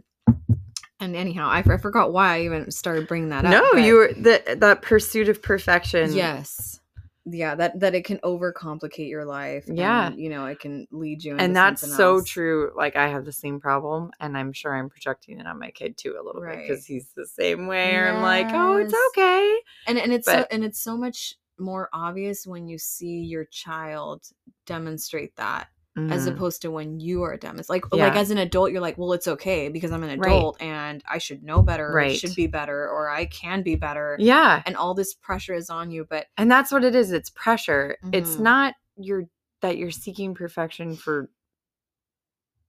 And 1.00 1.16
anyhow, 1.16 1.48
I, 1.48 1.60
I 1.60 1.78
forgot 1.78 2.12
why 2.12 2.38
I 2.38 2.42
even 2.42 2.72
started 2.72 3.08
bringing 3.08 3.30
that 3.30 3.46
up. 3.46 3.52
no, 3.52 3.68
but 3.74 3.84
you 3.84 3.96
were 3.96 4.14
the 4.14 4.58
that 4.60 4.82
pursuit 4.82 5.30
of 5.30 5.42
perfection. 5.42 6.14
yes, 6.14 6.80
yeah, 7.26 7.56
that 7.56 7.80
that 7.80 7.94
it 7.94 8.04
can 8.06 8.18
overcomplicate 8.20 9.10
your 9.10 9.26
life. 9.26 9.66
Yeah. 9.68 10.08
and, 10.08 10.20
you 10.20 10.30
know, 10.30 10.46
it 10.46 10.60
can 10.60 10.88
lead 10.92 11.24
you. 11.24 11.34
Into 11.34 11.44
and 11.44 11.56
that's 11.56 11.82
so 11.82 12.16
else. 12.16 12.30
true. 12.30 12.72
Like 12.76 12.96
I 12.96 13.10
have 13.10 13.26
the 13.26 13.32
same 13.32 13.60
problem, 13.60 14.12
and 14.20 14.38
I'm 14.38 14.54
sure 14.54 14.76
I'm 14.76 14.90
projecting 14.90 15.40
it 15.40 15.46
on 15.46 15.60
my 15.60 15.70
kid 15.72 15.98
too 15.98 16.18
a 16.20 16.24
little 16.24 16.42
bit 16.42 16.58
because 16.58 16.86
he's 16.86 17.10
the 17.16 17.28
same 17.28 17.68
way. 17.68 17.96
Or 17.96 18.08
I'm 18.08 18.22
like, 18.22 18.48
oh, 18.50 18.78
it's 18.78 18.96
okay. 19.10 19.56
and 19.88 19.98
and 20.00 20.14
it's 20.14 20.26
so, 20.26 20.46
and 20.50 20.64
it's 20.64 20.80
so 20.80 20.98
much 20.98 21.36
more 21.60 21.90
obvious 21.94 22.48
when 22.48 22.68
you 22.68 22.78
see 22.78 23.20
your 23.22 23.46
child 23.46 24.24
demonstrate 24.66 25.36
that 25.36 25.68
as 25.98 26.28
Mhm. 26.28 26.34
opposed 26.34 26.62
to 26.62 26.70
when 26.72 27.00
you 27.00 27.24
are 27.24 27.36
demonstrating 27.38 27.84
like 27.90 27.92
like 28.00 28.14
Yeah. 28.14 28.20
as 28.22 28.30
an 28.32 28.38
adult 28.38 28.72
you're 28.72 28.82
like 28.82 28.98
well 28.98 29.14
it's 29.14 29.28
okay 29.28 29.70
because 29.70 29.92
i'm 29.92 30.04
an 30.04 30.20
Right. 30.20 30.28
adult 30.32 30.62
and 30.62 31.04
i 31.10 31.18
should 31.18 31.44
know 31.44 31.62
better 31.64 31.88
or 31.88 32.00
I 32.00 32.04
Right. 32.06 32.16
should 32.20 32.36
be 32.36 32.46
better 32.48 32.88
or 32.88 33.10
i 33.10 33.26
can 33.26 33.64
be 33.64 33.76
better 33.76 34.16
yeah, 34.20 34.62
and 34.66 34.76
all 34.76 34.94
this 34.94 35.14
pressure 35.14 35.54
is 35.56 35.70
on 35.70 35.90
you 35.92 36.06
but 36.10 36.28
and 36.38 36.50
that's 36.52 36.72
what 36.72 36.84
it 36.84 36.94
is. 36.96 37.12
It's 37.12 37.30
pressure. 37.32 37.98
It's 38.14 38.36
Mhm. 38.36 38.42
not 38.42 38.74
your 38.98 39.24
that 39.62 39.78
you're 39.78 39.90
seeking 39.92 40.36
perfection 40.36 40.96
for 40.96 41.30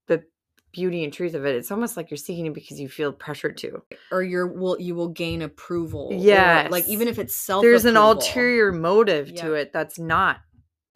the 0.06 0.24
beauty 0.72 1.04
and 1.04 1.12
truth 1.12 1.34
of 1.34 1.44
it. 1.44 1.54
It's 1.56 1.70
almost 1.70 1.96
like 1.96 2.10
you're 2.10 2.16
seeking 2.18 2.46
it 2.46 2.54
because 2.54 2.80
you 2.80 2.88
feel 2.88 3.12
pressured 3.12 3.56
to. 3.58 3.82
or 4.10 4.22
you're 4.22 4.46
will 4.46 4.78
you 4.80 4.94
will 4.94 5.08
gain 5.08 5.42
approval 5.42 6.10
yeah 6.12 6.68
like 6.70 6.86
even 6.88 7.08
if 7.08 7.18
it's 7.18 7.34
self 7.34 7.62
There's 7.62 7.84
an 7.84 7.96
ulterior 7.96 8.72
motive 8.72 9.30
Yeah. 9.30 9.42
to 9.42 9.52
it 9.54 9.72
that's 9.72 9.98
not 9.98 10.38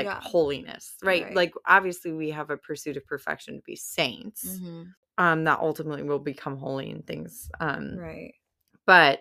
like 0.06 0.14
Yeah. 0.14 0.20
holiness, 0.20 0.96
right? 1.02 1.24
Right. 1.24 1.34
Like 1.34 1.54
obviously 1.66 2.12
we 2.12 2.30
have 2.30 2.50
a 2.50 2.56
pursuit 2.56 2.96
of 2.96 3.06
perfection 3.06 3.56
to 3.56 3.62
be 3.62 3.76
saints. 3.76 4.46
Mm-hmm. 4.46 4.82
Um, 5.18 5.44
that 5.44 5.60
ultimately 5.60 6.02
will 6.02 6.18
become 6.18 6.56
holy 6.56 6.90
in 6.90 7.02
things. 7.02 7.50
Um, 7.60 7.96
right 7.96 8.34
but 8.86 9.20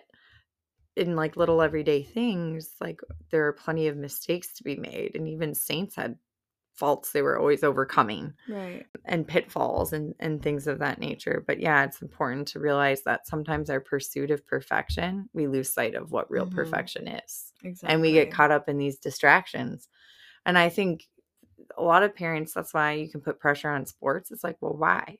in 0.96 1.16
like 1.16 1.36
little 1.36 1.62
everyday 1.62 2.02
things 2.02 2.74
like 2.80 3.00
there 3.30 3.46
are 3.46 3.52
plenty 3.52 3.88
of 3.88 3.96
mistakes 3.96 4.52
to 4.54 4.64
be 4.64 4.76
made 4.76 5.14
and 5.14 5.26
even 5.28 5.54
saints 5.54 5.96
had 5.96 6.16
faults 6.74 7.12
they 7.12 7.22
were 7.22 7.38
always 7.38 7.62
overcoming 7.62 8.32
right 8.48 8.86
and 9.04 9.26
pitfalls 9.26 9.92
and 9.92 10.14
and 10.20 10.42
things 10.42 10.66
of 10.66 10.78
that 10.80 10.98
nature 10.98 11.42
but 11.46 11.60
yeah 11.60 11.84
it's 11.84 12.02
important 12.02 12.48
to 12.48 12.58
realize 12.58 13.02
that 13.04 13.26
sometimes 13.26 13.70
our 13.70 13.80
pursuit 13.80 14.30
of 14.30 14.46
perfection 14.46 15.28
we 15.32 15.46
lose 15.46 15.72
sight 15.72 15.94
of 15.94 16.10
what 16.12 16.30
real 16.30 16.46
Mhm. 16.46 16.52
perfection 16.54 17.08
is 17.08 17.52
exactly 17.62 17.92
and 17.92 18.02
we 18.02 18.12
get 18.12 18.30
caught 18.30 18.50
up 18.50 18.68
in 18.68 18.78
these 18.78 18.98
distractions 18.98 19.88
and 20.46 20.56
i 20.58 20.68
think 20.68 21.06
a 21.78 21.82
lot 21.82 22.02
of 22.02 22.14
parents 22.14 22.52
that's 22.52 22.74
why 22.74 22.92
you 22.92 23.08
can 23.08 23.20
put 23.20 23.38
pressure 23.40 23.70
on 23.70 23.86
sports 23.86 24.30
it's 24.30 24.44
like 24.44 24.56
well 24.60 24.74
why? 24.76 25.18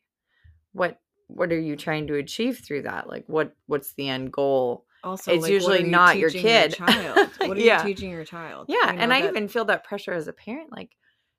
What 0.73 0.99
what 1.29 1.51
are 1.53 1.59
you 1.61 1.77
trying 1.77 2.07
to 2.09 2.15
achieve 2.17 2.59
through 2.65 2.83
that? 2.83 3.09
Like 3.09 3.25
what 3.27 3.55
what's 3.67 3.95
the 3.95 4.09
end 4.09 4.33
goal? 4.33 4.85
Also 5.05 5.33
it's 5.33 5.43
like, 5.43 5.53
usually 5.53 5.81
you 5.85 5.87
not 5.87 6.19
your 6.19 6.29
kid. 6.31 6.75
child? 6.75 7.31
What 7.39 7.57
are 7.57 7.61
Yeah. 7.61 7.83
you 7.87 7.95
teaching 7.95 8.11
your 8.11 8.25
child? 8.25 8.67
Yeah 8.69 8.93
You 8.93 8.99
and 8.99 9.13
i 9.13 9.21
that- 9.23 9.31
even 9.31 9.49
feel 9.49 9.65
that 9.67 9.85
pressure 9.85 10.13
as 10.13 10.29
a 10.29 10.33
parent 10.33 10.71
like 10.73 10.91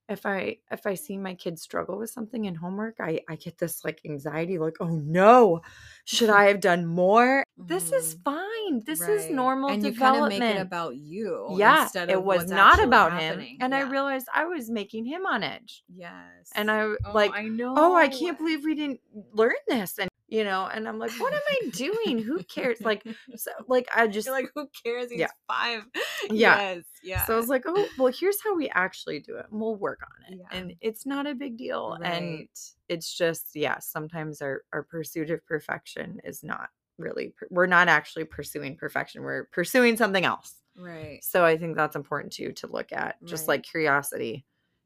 if 0.10 0.26
i 0.26 0.58
if 0.72 0.86
i 0.86 0.94
see 0.94 1.18
my 1.18 1.34
kids 1.34 1.62
struggle 1.62 1.98
with 1.98 2.10
something 2.10 2.46
in 2.46 2.56
homework 2.56 2.96
i 3.00 3.20
i 3.30 3.36
get 3.36 3.58
this 3.58 3.84
like 3.86 4.02
anxiety 4.06 4.58
like 4.58 4.76
oh 4.82 4.88
no 5.04 5.62
should 6.06 6.30
i 6.42 6.46
have 6.46 6.60
done 6.60 6.86
more? 6.86 7.44
This 7.58 7.92
is 7.92 8.16
Mhm. 8.16 8.24
fine. 8.26 8.84
This 8.86 9.00
is 9.02 9.26
Right. 9.28 9.36
normal 9.36 9.70
and 9.70 9.84
you 9.84 9.94
kind 9.94 10.16
of 10.18 10.28
make 10.30 10.42
it 10.44 10.58
about 10.62 10.96
you 10.98 11.56
yeah 11.58 11.84
instead 11.84 12.10
it 12.10 12.18
of 12.18 12.24
was 12.24 12.40
what's 12.40 12.52
not 12.52 12.84
about 12.84 13.12
happening. 13.12 13.56
him 13.56 13.58
and 13.62 13.76
i 13.76 13.82
realized 13.82 14.28
i 14.34 14.46
was 14.46 14.70
making 14.70 15.06
him 15.06 15.26
on 15.26 15.44
edge. 15.44 15.84
Yes. 15.88 16.52
And 16.56 16.70
i 16.72 16.82
Oh, 16.84 16.98
like 17.14 17.32
i 17.36 17.44
know 17.48 17.74
oh 17.78 17.96
i 17.96 18.08
can't 18.10 18.38
believe 18.38 18.64
we 18.66 18.76
didn't 18.76 19.00
learn 19.34 19.56
this. 19.68 19.98
And 20.00 20.10
you 20.30 20.44
know 20.44 20.66
and 20.74 20.88
i'm 20.88 20.98
like 21.00 21.12
what 21.20 21.34
am 21.34 21.42
i 21.52 21.70
doing 21.72 22.18
who 22.20 22.42
cares 22.44 22.80
like 22.82 23.04
so 23.36 23.52
like 23.68 23.88
i 23.96 24.08
just 24.08 24.26
You're 24.28 24.36
like 24.36 24.50
who 24.56 24.68
cares 24.84 25.10
he's 25.12 25.20
Yeah. 25.20 25.28
five 25.48 25.84
Yeah. 26.32 26.58
yes 26.76 26.84
yeah 27.04 27.26
So 27.26 27.34
I 27.34 27.38
was 27.38 27.50
like, 27.50 27.64
oh, 27.66 27.86
well, 27.98 28.12
here's 28.18 28.42
how 28.42 28.56
we 28.56 28.70
actually 28.70 29.20
do 29.20 29.36
it. 29.36 29.46
And 29.52 29.60
we'll 29.60 29.76
work 29.76 30.00
on 30.04 30.34
it. 30.34 30.40
Yeah. 30.40 30.58
And 30.58 30.74
it's 30.80 31.06
not 31.06 31.28
a 31.28 31.36
big 31.36 31.58
deal. 31.58 31.98
And 32.02 32.48
it's 32.88 33.14
just, 33.14 33.50
yeah, 33.56 33.80
sometimes 33.80 34.42
our, 34.42 34.62
our 34.72 34.84
pursuit 34.84 35.30
of 35.30 35.46
perfection 35.46 36.22
is 36.24 36.44
not 36.44 36.70
really, 36.98 37.34
we're 37.50 37.66
not 37.66 37.90
actually 37.90 38.24
pursuing 38.24 38.78
perfection. 38.78 39.22
We're 39.22 39.46
pursuing 39.52 39.98
something 39.98 40.24
else. 40.24 40.54
right 40.78 41.20
So 41.22 41.44
I 41.44 41.58
think 41.58 41.76
that's 41.76 41.98
important 41.98 42.32
too 42.32 42.54
to 42.54 42.68
look 42.68 42.94
at. 42.94 43.18
Just 43.26 43.44
Right. 43.44 43.56
like 43.56 43.64
curiosity, 43.64 44.46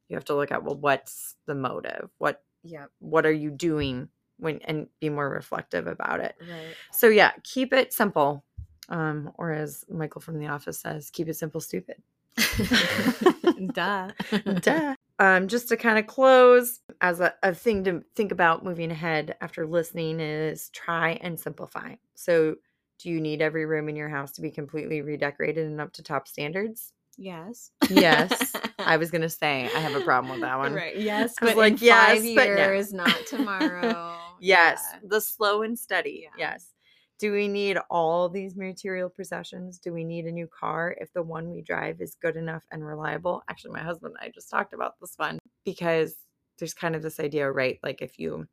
you 0.10 0.16
have 0.16 0.26
to 0.26 0.36
look 0.36 0.52
at, 0.52 0.64
well, 0.64 0.76
what's 0.76 1.36
the 1.46 1.54
motive? 1.56 2.10
What, 2.18 2.42
yeah 2.64 2.86
what 2.98 3.28
are 3.28 3.32
you 3.32 3.52
doing 3.52 4.10
when, 4.40 4.60
and 4.66 4.88
be 5.00 5.10
more 5.10 5.30
reflective 5.30 5.88
about 5.88 6.20
it. 6.20 6.36
right 6.42 6.76
So 6.92 7.08
yeah, 7.08 7.32
keep 7.44 7.74
it 7.74 7.94
simple. 7.94 8.44
Um, 8.90 9.32
or 9.38 9.52
as 9.52 9.84
Michael 9.90 10.22
from 10.22 10.40
The 10.40 10.48
Office 10.48 10.80
says, 10.80 11.10
keep 11.10 11.28
it 11.28 11.36
simple, 11.36 11.60
stupid. 11.60 12.02
duh 13.74 14.12
Duh. 14.62 14.96
Um, 15.20 15.48
just 15.48 15.68
to 15.70 15.78
kind 15.78 15.98
of 15.98 16.06
close, 16.06 16.80
as 17.02 17.20
a, 17.20 17.34
a 17.42 17.54
thing 17.54 17.84
to 17.86 18.04
think 18.16 18.32
about 18.32 18.64
moving 18.64 18.92
ahead 18.92 19.36
after 19.42 19.66
listening 19.66 20.20
is 20.20 20.70
try 20.70 21.14
and 21.22 21.40
simplify. 21.40 21.96
So, 22.14 22.56
do 23.00 23.10
you 23.10 23.20
need 23.20 23.42
every 23.42 23.66
room 23.66 23.90
in 23.90 23.96
your 23.96 24.10
house 24.10 24.32
to 24.34 24.42
be 24.42 24.52
completely 24.52 25.02
redecorated 25.02 25.66
and 25.66 25.82
up 25.82 25.92
to 25.94 26.04
top 26.04 26.28
standards? 26.28 26.94
yes 27.18 27.72
Yes. 27.90 28.54
I 28.78 28.98
was 28.98 29.10
gonna 29.10 29.28
say 29.30 29.70
I 29.76 29.80
have 29.80 29.96
a 29.96 30.02
problem 30.02 30.32
with 30.32 30.42
that 30.42 30.58
one. 30.60 30.74
right 30.74 30.96
yes 30.96 31.34
but 31.42 31.58
like, 31.58 31.74
in 31.74 31.80
yes, 31.82 32.18
five 32.20 32.36
but 32.36 32.50
no. 32.50 32.56
years 32.58 32.94
not 32.94 33.18
tomorrow 33.28 34.16
Oh, 34.38 34.40
yes, 34.42 34.82
Yeah. 34.94 35.00
the 35.04 35.22
slow 35.22 35.64
and 35.64 35.78
steady. 35.78 36.22
Yeah. 36.24 36.30
Yes. 36.54 36.74
Do 37.20 37.34
we 37.34 37.48
need 37.48 37.78
all 37.90 38.30
these 38.30 38.56
material 38.56 39.10
possessions? 39.10 39.80
Do 39.80 39.92
we 39.92 40.04
need 40.04 40.26
a 40.26 40.32
new 40.32 40.48
car 40.48 40.96
if 41.02 41.12
the 41.14 41.24
one 41.24 41.50
we 41.50 41.62
drive 41.64 42.00
is 42.00 42.16
good 42.22 42.36
enough 42.36 42.64
and 42.72 42.86
reliable? 42.86 43.44
Actually, 43.50 43.72
my 43.74 43.82
husband 43.82 44.14
and 44.20 44.28
I 44.28 44.32
just 44.32 44.50
talked 44.52 44.74
about 44.74 45.00
this 45.02 45.14
one 45.18 45.40
because 45.66 46.16
there's 46.60 46.76
kind 46.76 46.96
of 46.96 47.02
this 47.02 47.20
idea, 47.20 47.52
right? 47.52 47.80
Like 47.82 48.02
if 48.04 48.20
you 48.20 48.48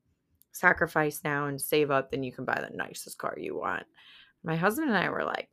sacrifice 0.52 1.20
now 1.24 1.46
and 1.46 1.60
save 1.60 1.90
up, 1.90 2.10
then 2.10 2.22
you 2.22 2.32
can 2.32 2.44
buy 2.46 2.58
the 2.58 2.74
nicest 2.74 3.18
car 3.18 3.34
you 3.36 3.54
want. 3.56 3.84
My 4.42 4.56
husband 4.56 4.88
and 4.88 4.96
I 4.96 5.10
were 5.10 5.24
like, 5.24 5.50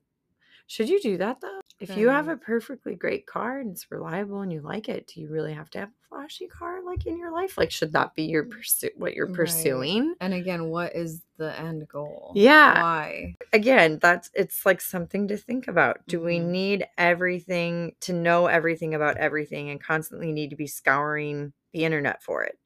should 0.68 0.88
you 0.88 1.02
do 1.02 1.18
that 1.18 1.42
though? 1.42 1.60
If 1.82 1.98
you 1.98 2.10
have 2.10 2.28
a 2.30 2.38
perfectly 2.38 2.96
great 2.96 3.26
car 3.26 3.60
and 3.60 3.72
it's 3.72 3.92
reliable 3.92 4.42
and 4.42 4.54
you 4.54 4.62
like 4.62 4.88
it, 4.88 5.08
do 5.08 5.20
you 5.20 5.30
really 5.30 5.54
have 5.54 5.70
to 5.72 5.80
have 5.80 5.90
a 5.90 6.08
flashy 6.10 6.48
car 6.48 6.84
like 6.84 7.06
in 7.08 7.18
your 7.18 7.32
life? 7.32 7.58
Like, 7.58 7.72
should 7.72 7.92
that 7.94 8.16
be 8.16 8.24
your 8.24 8.46
pursuit? 8.46 8.94
What 8.98 9.16
you're 9.16 9.28
Right. 9.28 9.36
pursuing? 9.36 10.16
and 10.20 10.34
again 10.34 10.66
what 10.70 10.96
is 10.96 11.24
the 11.38 11.58
end 11.60 11.88
goal 11.88 12.36
Yeah. 12.36 12.74
why 12.74 13.36
again 13.54 14.00
that's 14.02 14.30
it's 14.34 14.66
like 14.66 14.82
something 14.82 15.28
to 15.28 15.38
think 15.38 15.68
about 15.68 16.00
do 16.08 16.22
we 16.22 16.40
Mhm. 16.40 16.52
need 16.52 16.86
everything 16.98 17.96
to 18.02 18.14
know 18.14 18.48
everything 18.48 18.94
about 18.96 19.18
everything 19.18 19.70
and 19.70 19.82
constantly 19.84 20.32
need 20.32 20.50
to 20.52 20.56
be 20.56 20.68
scouring 20.68 21.54
the 21.74 21.86
internet 21.86 22.24
for 22.24 22.44
it 22.44 22.58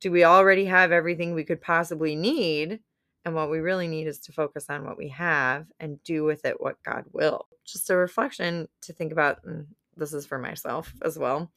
do 0.00 0.10
we 0.12 0.24
already 0.24 0.66
have 0.66 0.92
everything 0.92 1.34
we 1.34 1.44
could 1.44 1.60
possibly 1.62 2.16
need 2.16 2.80
and 3.24 3.34
what 3.34 3.50
we 3.50 3.58
really 3.58 3.88
need 3.88 4.06
is 4.06 4.18
to 4.18 4.32
focus 4.32 4.66
on 4.68 4.84
what 4.84 4.98
we 4.98 5.08
have 5.08 5.66
and 5.78 6.02
do 6.04 6.24
with 6.24 6.44
it 6.44 6.60
what 6.60 6.82
god 6.84 7.04
will 7.12 7.46
just 7.64 7.90
a 7.90 7.96
reflection 7.96 8.68
to 8.80 8.92
think 8.92 9.12
about 9.12 9.38
and 9.44 9.66
this 9.96 10.12
is 10.12 10.26
for 10.26 10.38
myself 10.38 10.92
as 11.02 11.18
well 11.18 11.50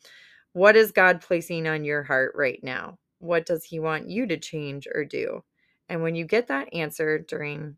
what 0.54 0.76
is 0.76 0.92
god 0.92 1.22
placing 1.22 1.68
on 1.68 1.84
your 1.84 2.04
heart 2.04 2.34
right 2.36 2.60
now 2.64 2.98
what 3.20 3.46
does 3.46 3.64
he 3.64 3.80
want 3.80 4.10
you 4.10 4.28
to 4.28 4.38
change 4.38 4.88
or 4.94 5.06
do 5.06 5.44
and 5.90 6.02
when 6.02 6.16
you 6.16 6.26
get 6.26 6.48
that 6.48 6.74
answer 6.74 7.20
during 7.20 7.78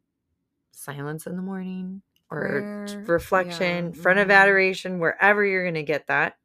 silence 0.72 1.26
in 1.26 1.36
the 1.36 1.42
morning 1.42 2.02
or 2.32 2.86
reflection, 3.06 3.94
yeah, 3.94 4.02
front 4.02 4.20
of 4.20 4.28
mhm. 4.28 4.34
adoration, 4.34 5.00
wherever 5.00 5.46
you're 5.46 5.64
going 5.64 5.76
to 5.76 5.84
get 5.84 6.08
that, 6.08 6.36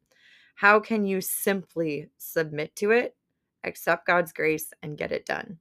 how 0.55 0.79
can 0.79 1.05
you 1.05 1.21
simply 1.21 2.09
submit 2.17 2.75
to 2.75 2.91
it, 2.91 3.15
accept 3.63 4.05
God's 4.05 4.31
grace, 4.31 4.73
and 4.83 4.97
get 4.97 5.11
it 5.11 5.25
done? 5.25 5.57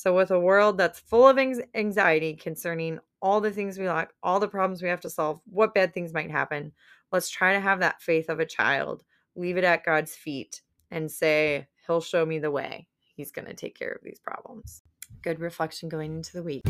So, 0.00 0.16
with 0.16 0.30
a 0.30 0.40
world 0.40 0.78
that's 0.78 0.98
full 0.98 1.28
of 1.28 1.38
anxiety 1.74 2.34
concerning 2.34 3.00
all 3.20 3.42
the 3.42 3.50
things 3.50 3.78
we 3.78 3.86
lack, 3.86 4.14
all 4.22 4.40
the 4.40 4.48
problems 4.48 4.82
we 4.82 4.88
have 4.88 5.02
to 5.02 5.10
solve, 5.10 5.42
what 5.44 5.74
bad 5.74 5.92
things 5.92 6.14
might 6.14 6.30
happen, 6.30 6.72
let's 7.12 7.28
try 7.28 7.52
to 7.52 7.60
have 7.60 7.80
that 7.80 8.00
faith 8.00 8.30
of 8.30 8.40
a 8.40 8.46
child, 8.46 9.04
leave 9.36 9.58
it 9.58 9.64
at 9.64 9.84
God's 9.84 10.14
feet, 10.16 10.62
and 10.90 11.12
say, 11.12 11.68
He'll 11.86 12.00
show 12.00 12.24
me 12.24 12.38
the 12.38 12.50
way. 12.50 12.86
He's 13.14 13.30
going 13.30 13.44
to 13.44 13.52
take 13.52 13.78
care 13.78 13.90
of 13.90 14.02
these 14.02 14.18
problems. 14.18 14.80
Good 15.20 15.38
reflection 15.38 15.90
going 15.90 16.14
into 16.14 16.32
the 16.32 16.42
week. 16.42 16.62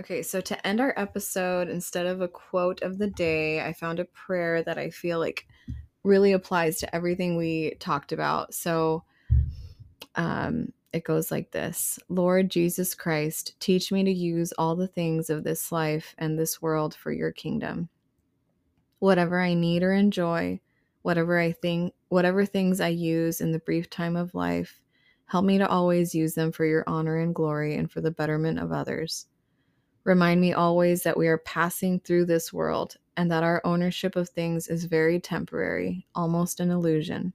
Okay, 0.00 0.22
so 0.22 0.40
to 0.40 0.66
end 0.66 0.80
our 0.80 0.94
episode, 0.96 1.68
instead 1.68 2.06
of 2.06 2.22
a 2.22 2.28
quote 2.28 2.80
of 2.80 2.96
the 2.96 3.08
day, 3.08 3.60
I 3.60 3.74
found 3.74 4.00
a 4.00 4.06
prayer 4.06 4.62
that 4.62 4.78
I 4.78 4.88
feel 4.88 5.18
like 5.18 5.46
really 6.04 6.32
applies 6.32 6.78
to 6.78 6.94
everything 6.94 7.36
we 7.36 7.74
talked 7.80 8.12
about. 8.12 8.54
So 8.54 9.04
um, 10.14 10.72
it 10.92 11.02
goes 11.04 11.30
like 11.32 11.50
this 11.50 11.98
Lord 12.08 12.50
Jesus 12.50 12.94
Christ, 12.94 13.58
teach 13.58 13.90
me 13.90 14.04
to 14.04 14.12
use 14.12 14.52
all 14.52 14.76
the 14.76 14.86
things 14.86 15.28
of 15.30 15.42
this 15.42 15.72
life 15.72 16.14
and 16.18 16.38
this 16.38 16.62
world 16.62 16.94
for 16.94 17.10
your 17.10 17.32
kingdom. 17.32 17.88
Whatever 19.00 19.40
I 19.40 19.54
need 19.54 19.82
or 19.82 19.92
enjoy, 19.92 20.60
whatever 21.02 21.38
I 21.38 21.52
think 21.52 21.94
whatever 22.08 22.46
things 22.46 22.80
I 22.80 22.88
use 22.88 23.40
in 23.40 23.50
the 23.50 23.58
brief 23.58 23.90
time 23.90 24.14
of 24.14 24.34
life, 24.34 24.80
help 25.26 25.44
me 25.44 25.58
to 25.58 25.68
always 25.68 26.14
use 26.14 26.34
them 26.34 26.52
for 26.52 26.64
your 26.64 26.84
honor 26.86 27.18
and 27.18 27.34
glory 27.34 27.74
and 27.74 27.90
for 27.90 28.00
the 28.00 28.12
betterment 28.12 28.60
of 28.60 28.70
others. 28.70 29.26
Remind 30.04 30.40
me 30.40 30.52
always 30.52 31.02
that 31.02 31.16
we 31.16 31.28
are 31.28 31.38
passing 31.38 31.98
through 32.00 32.26
this 32.26 32.52
world 32.52 32.96
and 33.16 33.30
that 33.30 33.42
our 33.42 33.60
ownership 33.64 34.16
of 34.16 34.28
things 34.28 34.68
is 34.68 34.84
very 34.84 35.18
temporary, 35.18 36.06
almost 36.14 36.60
an 36.60 36.70
illusion. 36.70 37.32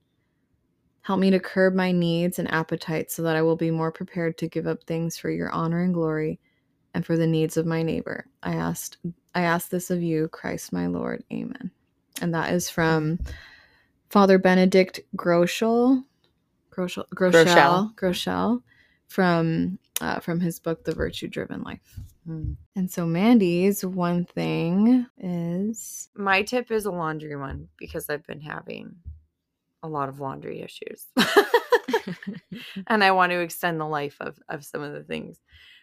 Help 1.02 1.20
me 1.20 1.32
to 1.32 1.40
curb 1.40 1.74
my 1.74 1.92
needs 1.92 2.38
and 2.38 2.52
appetites 2.52 3.16
so 3.16 3.24
that 3.24 3.36
I 3.36 3.42
will 3.42 3.56
be 3.56 3.72
more 3.72 3.92
prepared 3.92 4.38
to 4.38 4.48
give 4.48 4.68
up 4.68 4.84
things 4.84 5.18
for 5.18 5.32
your 5.32 5.50
honor 5.52 5.82
and 5.82 5.94
glory 5.94 6.40
and 6.94 7.06
for 7.06 7.18
the 7.18 7.26
needs 7.26 7.58
of 7.58 7.66
my 7.66 7.82
neighbor. 7.82 8.28
I 8.44 8.56
asked 8.56 8.98
I 9.34 9.42
ask 9.42 9.70
this 9.70 9.90
of 9.90 10.02
you, 10.02 10.28
Christ 10.28 10.74
my 10.74 10.88
Lord. 10.88 11.24
Amen. 11.32 11.72
And 12.22 12.34
that 12.34 12.54
is 12.54 12.70
from 12.70 13.20
Father 14.10 14.38
Benedict 14.38 15.00
Groeschel, 15.16 16.04
Groeschel, 16.72 17.06
Groeschel. 17.16 17.96
Groeschel 17.96 18.62
from 19.08 19.80
uh, 20.02 20.20
from 20.20 20.40
his 20.40 20.60
book 20.60 20.84
The 20.84 20.94
Virtue 20.96 21.28
Driven 21.28 21.62
Life. 21.64 22.00
Hmm. 22.30 22.52
And 22.76 22.92
so 22.92 23.08
Mandy's 23.08 23.84
one 23.84 24.24
thing 24.24 25.08
is 25.18 26.10
My 26.14 26.44
tip 26.44 26.70
is 26.70 26.86
a 26.86 26.92
laundry 26.92 27.36
one 27.36 27.70
because 27.80 28.08
I've 28.08 28.28
been 28.28 28.42
having 28.42 28.98
a 29.82 29.88
lot 29.88 30.10
of 30.10 30.20
laundry 30.20 30.62
issues. 30.62 31.08
and 32.86 33.04
I 33.04 33.10
want 33.14 33.32
to 33.32 33.40
extend 33.40 33.82
the 33.82 33.88
life 33.88 34.16
of, 34.20 34.38
of 34.48 34.64
some 34.64 34.84
of 34.84 34.94
the 34.94 35.04
things. 35.04 35.40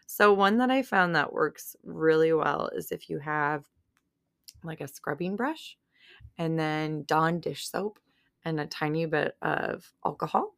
So, 0.07 0.33
one 0.33 0.59
that 0.59 0.71
I 0.71 0.83
found 0.83 1.17
that 1.17 1.33
works 1.33 1.75
really 1.83 2.33
well 2.33 2.71
is 2.73 2.93
if 2.93 3.11
you 3.11 3.19
have 3.19 3.65
like 4.63 4.81
a 4.81 4.87
scrubbing 4.87 5.35
brush 5.35 5.77
and 6.39 6.57
then 6.57 7.03
Dawn 7.09 7.41
dish 7.41 7.69
soap 7.69 7.99
and 8.45 8.61
a 8.61 8.67
tiny 8.67 9.05
bit 9.07 9.37
of 9.43 9.93
alcohol. 10.05 10.55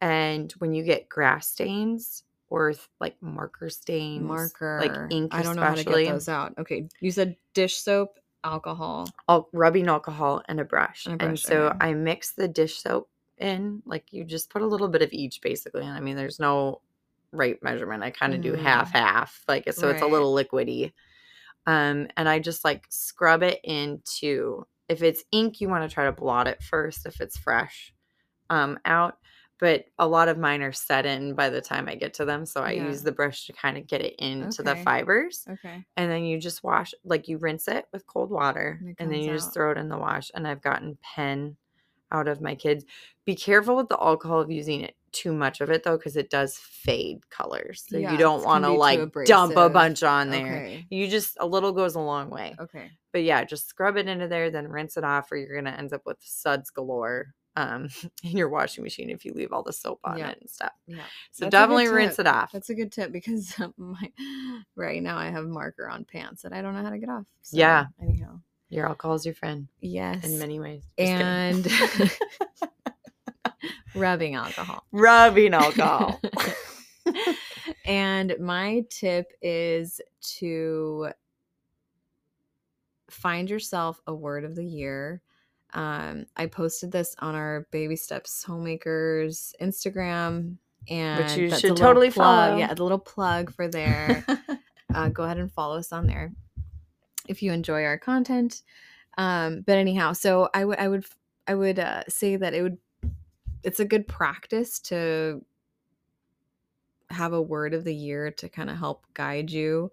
And 0.00 0.50
when 0.58 0.74
you 0.74 0.82
get 0.82 1.08
grass 1.08 1.46
stains 1.46 2.24
or 2.52 2.74
like 3.00 3.16
marker 3.22 3.70
stains, 3.70 4.22
marker. 4.22 4.78
like 4.80 4.92
ink, 5.10 5.34
I 5.34 5.42
don't 5.42 5.56
know 5.56 5.62
how 5.62 5.74
to 5.74 5.82
get 5.84 6.06
those 6.06 6.28
out. 6.28 6.52
Okay, 6.58 6.86
you 7.00 7.10
said 7.10 7.34
dish 7.54 7.76
soap, 7.76 8.18
alcohol. 8.44 9.08
al- 9.28 9.48
rubbing 9.52 9.88
alcohol 9.88 10.42
and 10.48 10.60
a 10.60 10.64
brush. 10.64 11.06
And 11.06 11.14
And, 11.14 11.22
a 11.22 11.26
brush, 11.32 11.42
so 11.42 11.66
okay. 11.68 11.76
I 11.80 11.94
mix 11.94 12.32
the 12.32 12.48
dish 12.48 12.76
soap 12.78 13.08
in, 13.38 13.82
like 13.86 14.12
you 14.12 14.24
just 14.24 14.50
put 14.50 14.60
a 14.62 14.66
little 14.66 14.88
bit 14.88 15.00
of 15.02 15.12
each 15.12 15.40
basically. 15.40 15.82
And 15.82 15.92
I 15.96 16.00
mean, 16.00 16.16
there's 16.16 16.38
no 16.38 16.82
right 17.32 17.56
measurement. 17.62 18.02
I 18.02 18.10
kind 18.10 18.34
of 18.34 18.42
do 18.42 18.52
Mm. 18.52 18.58
half 18.62 18.92
half, 18.92 19.42
like 19.48 19.64
so 19.72 19.88
it's 19.88 20.02
a 20.02 20.06
little 20.06 20.34
liquidy. 20.34 20.92
Um, 21.66 22.08
and 22.16 22.28
I 22.28 22.38
just 22.38 22.64
like 22.64 22.84
scrub 22.90 23.42
it 23.42 23.60
into 23.64 24.66
if 24.88 25.02
it's 25.02 25.24
ink, 25.32 25.60
you 25.62 25.68
want 25.70 25.88
to 25.88 25.94
try 25.94 26.04
to 26.04 26.12
blot 26.12 26.48
it 26.48 26.62
first 26.62 27.06
if 27.06 27.20
it's 27.22 27.38
fresh 27.38 27.94
um 28.50 28.78
out. 28.84 29.16
But 29.62 29.84
a 29.98 30.08
lot 30.08 30.28
of 30.28 30.38
mine 30.38 30.60
are 30.62 30.72
set 30.72 31.06
in 31.06 31.34
by 31.36 31.48
the 31.48 31.60
time 31.60 31.88
I 31.88 31.94
get 31.94 32.14
to 32.14 32.24
them. 32.24 32.44
So 32.46 32.62
I 32.62 32.72
Yeah. 32.72 32.88
use 32.88 33.04
the 33.04 33.12
brush 33.12 33.46
to 33.46 33.52
kind 33.52 33.78
of 33.78 33.86
get 33.86 34.02
it 34.02 34.16
into 34.18 34.62
the 34.64 34.74
fibers 34.84 35.46
Okay. 35.48 35.84
and 35.96 36.10
then 36.10 36.24
you 36.24 36.38
just 36.40 36.64
wash 36.64 36.92
like 37.04 37.28
you 37.28 37.38
rinse 37.38 37.68
it 37.68 37.86
with 37.92 38.06
cold 38.08 38.30
water 38.30 38.78
And 38.82 38.96
and 38.98 39.12
then 39.12 39.22
you 39.22 39.30
out. 39.30 39.36
just 39.36 39.54
throw 39.54 39.70
it 39.70 39.78
in 39.78 39.88
the 39.88 39.98
wash 39.98 40.30
and 40.34 40.48
i've 40.48 40.62
gotten 40.62 40.98
pen 41.02 41.56
out 42.12 42.28
of 42.28 42.40
my 42.40 42.54
kids 42.54 42.84
be 43.26 43.34
careful 43.36 43.76
with 43.76 43.88
the 43.88 44.00
alcohol 44.02 44.40
of 44.40 44.50
using 44.50 44.80
it 44.82 44.96
too 45.12 45.32
much 45.32 45.60
of 45.60 45.70
it 45.70 45.84
though 45.84 45.96
because 45.96 46.16
it 46.16 46.30
does 46.30 46.56
fade 46.58 47.28
colors 47.30 47.84
so 47.88 47.98
Yeah, 47.98 48.12
you 48.12 48.18
don't 48.18 48.44
want 48.44 48.64
to 48.64 48.72
like 48.72 48.98
dump 49.26 49.56
a 49.56 49.68
bunch 49.70 50.02
on 50.02 50.30
there 50.30 50.64
Okay. 50.66 50.86
you 50.90 51.08
just 51.08 51.36
a 51.40 51.46
little 51.46 51.72
goes 51.72 51.94
a 51.94 52.00
long 52.00 52.30
way 52.30 52.56
Okay. 52.60 52.90
but 53.12 53.22
yeah 53.22 53.44
just 53.44 53.68
scrub 53.68 53.96
it 53.96 54.08
into 54.08 54.28
there 54.28 54.50
then 54.50 54.68
rinse 54.68 54.96
it 54.96 55.04
off 55.04 55.30
or 55.32 55.36
you're 55.36 55.54
gonna 55.56 55.76
end 55.76 55.92
up 55.92 56.02
with 56.06 56.18
suds 56.20 56.70
galore 56.70 57.34
um 57.56 57.88
in 58.22 58.36
your 58.36 58.48
washing 58.48 58.82
machine 58.84 59.10
if 59.10 59.24
you 59.24 59.32
leave 59.34 59.52
all 59.52 59.62
the 59.62 59.72
soap 59.72 60.00
on 60.04 60.18
Yeah. 60.18 60.30
it 60.30 60.38
and 60.40 60.48
stuff 60.50 60.72
Yeah. 60.86 61.02
so 61.30 61.44
That's 61.44 61.52
definitely 61.52 61.88
rinse 61.88 62.18
it 62.18 62.26
off 62.26 62.50
That's 62.52 62.70
a 62.70 62.74
good 62.74 62.90
tip 62.92 63.12
because 63.12 63.54
my 63.76 64.10
right 64.76 65.02
now 65.02 65.16
I 65.18 65.26
have 65.30 65.44
marker 65.46 65.88
on 65.88 66.04
pants 66.04 66.42
that 66.42 66.52
I 66.52 66.62
don't 66.62 66.74
know 66.74 66.82
how 66.82 66.90
to 66.90 66.98
get 66.98 67.08
off. 67.08 67.24
So, 67.42 67.56
Yeah. 67.58 67.86
Anyhow. 68.00 68.40
your 68.70 68.86
alcohol 68.88 69.16
is 69.16 69.24
your 69.26 69.34
friend 69.34 69.68
Yes. 69.80 70.24
in 70.24 70.38
many 70.38 70.60
ways 70.60 70.82
Just 70.98 71.10
and 71.12 72.10
rubbing 73.94 74.34
alcohol. 74.34 74.84
rubbing 74.92 75.52
alcohol 75.54 76.20
and 77.84 78.34
my 78.40 78.84
tip 78.88 79.30
is 79.42 80.00
to 80.38 81.08
find 83.10 83.50
yourself 83.50 84.00
a 84.06 84.14
word 84.14 84.44
of 84.44 84.54
the 84.54 84.64
year. 84.64 85.20
Um, 85.74 86.26
I 86.36 86.46
posted 86.46 86.92
this 86.92 87.14
on 87.18 87.34
our 87.34 87.66
Baby 87.70 87.96
Steps 87.96 88.44
Homemakers 88.44 89.54
Instagram, 89.60 90.56
and 90.88 91.36
you 91.36 91.48
that's 91.48 91.60
should 91.60 91.76
totally 91.76 92.10
plug. 92.10 92.50
follow. 92.50 92.56
Yeah, 92.58 92.72
a 92.72 92.74
little 92.74 92.98
plug 92.98 93.52
for 93.52 93.68
there. 93.68 94.24
uh, 94.94 95.08
go 95.08 95.24
ahead 95.24 95.38
and 95.38 95.52
follow 95.52 95.76
us 95.78 95.92
on 95.92 96.06
there 96.06 96.32
if 97.28 97.42
you 97.42 97.52
enjoy 97.52 97.84
our 97.84 97.98
content. 97.98 98.62
Um, 99.18 99.62
but 99.66 99.78
anyhow, 99.78 100.12
so 100.12 100.48
I 100.54 100.64
would 100.64 100.78
I 100.78 100.88
would 100.88 101.04
I 101.46 101.54
would 101.54 101.78
uh, 101.78 102.04
say 102.08 102.36
that 102.36 102.54
it 102.54 102.62
would 102.62 102.78
it's 103.62 103.80
a 103.80 103.84
good 103.84 104.08
practice 104.08 104.78
to 104.80 105.44
have 107.10 107.32
a 107.32 107.42
word 107.42 107.74
of 107.74 107.84
the 107.84 107.94
year 107.94 108.30
to 108.30 108.48
kind 108.48 108.70
of 108.70 108.78
help 108.78 109.04
guide 109.14 109.50
you. 109.50 109.92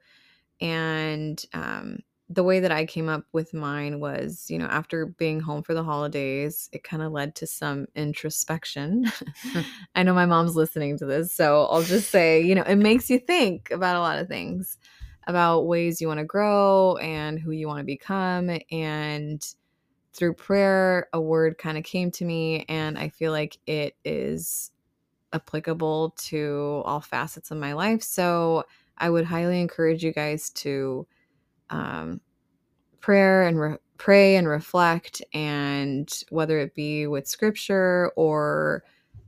And 0.62 1.44
um, 1.54 2.00
the 2.32 2.44
way 2.44 2.60
that 2.60 2.72
I 2.72 2.86
came 2.86 3.10
up 3.10 3.26
with 3.32 3.56
mine 3.56 4.00
was, 4.00 4.46
you 4.50 4.60
know, 4.60 4.68
after 4.68 5.08
being 5.08 5.40
home 5.40 5.64
for 5.64 5.74
the 5.74 5.84
holidays, 5.84 6.70
it 6.72 6.84
kind 6.84 7.02
of 7.02 7.12
led 7.12 7.34
to 7.36 7.48
some 7.48 7.88
introspection. 7.96 9.12
I 9.96 10.04
know 10.04 10.14
my 10.14 10.28
mom's 10.28 10.56
listening 10.56 10.98
to 11.00 11.06
this, 11.06 11.34
so 11.34 11.66
I'll 11.66 11.82
just 11.82 12.12
say, 12.12 12.40
you 12.42 12.54
know, 12.54 12.62
it 12.62 12.76
makes 12.76 13.10
you 13.10 13.18
think 13.18 13.72
about 13.72 13.96
a 13.96 14.00
lot 14.00 14.20
of 14.20 14.28
things 14.28 14.78
about 15.28 15.68
ways 15.68 16.02
you 16.02 16.08
want 16.08 16.20
to 16.20 16.26
grow 16.26 16.98
and 16.98 17.40
who 17.40 17.52
you 17.52 17.68
want 17.68 17.80
to 17.80 17.86
become. 17.86 18.50
And 18.72 19.46
through 20.14 20.34
prayer, 20.34 21.08
a 21.14 21.22
word 21.22 21.58
kind 21.58 21.78
of 21.78 21.84
came 21.84 22.12
to 22.12 22.26
me, 22.26 22.66
and 22.70 22.98
I 22.98 23.10
feel 23.10 23.32
like 23.32 23.58
it 23.66 23.96
is 24.06 24.72
applicable 25.34 26.16
to 26.18 26.82
all 26.86 27.02
facets 27.02 27.50
of 27.50 27.58
my 27.58 27.74
life. 27.74 28.04
So 28.04 28.66
I 28.98 29.10
would 29.10 29.26
highly 29.26 29.62
encourage 29.62 30.04
you 30.04 30.12
guys 30.12 30.50
to 30.52 31.08
um, 31.70 32.22
prayer 33.02 33.44
and 33.44 33.60
re- 33.60 33.78
pray 33.98 34.36
and 34.36 34.48
reflect, 34.48 35.22
and 35.34 36.10
whether 36.30 36.60
it 36.60 36.76
be 36.76 37.08
with 37.08 37.28
scripture 37.28 38.12
or 38.16 38.84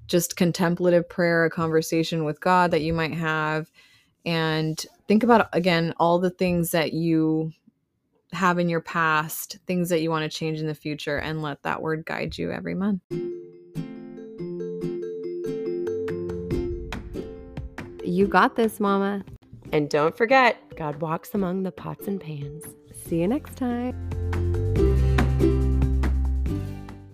just 0.07 0.35
contemplative 0.35 1.07
prayer, 1.07 1.45
a 1.45 1.49
conversation 1.49 2.25
with 2.25 2.41
God 2.41 2.71
that 2.71 2.81
you 2.81 2.93
might 2.93 3.13
have, 3.13 3.71
and 4.25 4.85
think 5.07 5.23
about 5.23 5.47
again 5.53 5.93
all 5.97 6.19
the 6.19 6.29
things 6.29 6.71
that 6.71 6.93
you 6.93 7.51
have 8.33 8.59
in 8.59 8.69
your 8.69 8.81
past, 8.81 9.57
things 9.67 9.89
that 9.89 10.01
you 10.01 10.09
want 10.09 10.29
to 10.29 10.37
change 10.37 10.59
in 10.59 10.67
the 10.67 10.75
future, 10.75 11.17
and 11.17 11.41
let 11.41 11.63
that 11.63 11.81
word 11.81 12.05
guide 12.05 12.37
you 12.37 12.51
every 12.51 12.75
month. 12.75 13.01
You 18.03 18.27
got 18.27 18.55
this, 18.55 18.79
Mama. 18.79 19.23
And 19.71 19.89
don't 19.89 20.15
forget, 20.15 20.57
God 20.75 21.01
walks 21.01 21.33
among 21.33 21.63
the 21.63 21.71
pots 21.71 22.07
and 22.07 22.19
pans. 22.19 22.65
See 22.93 23.21
you 23.21 23.27
next 23.27 23.55
time. 23.55 24.30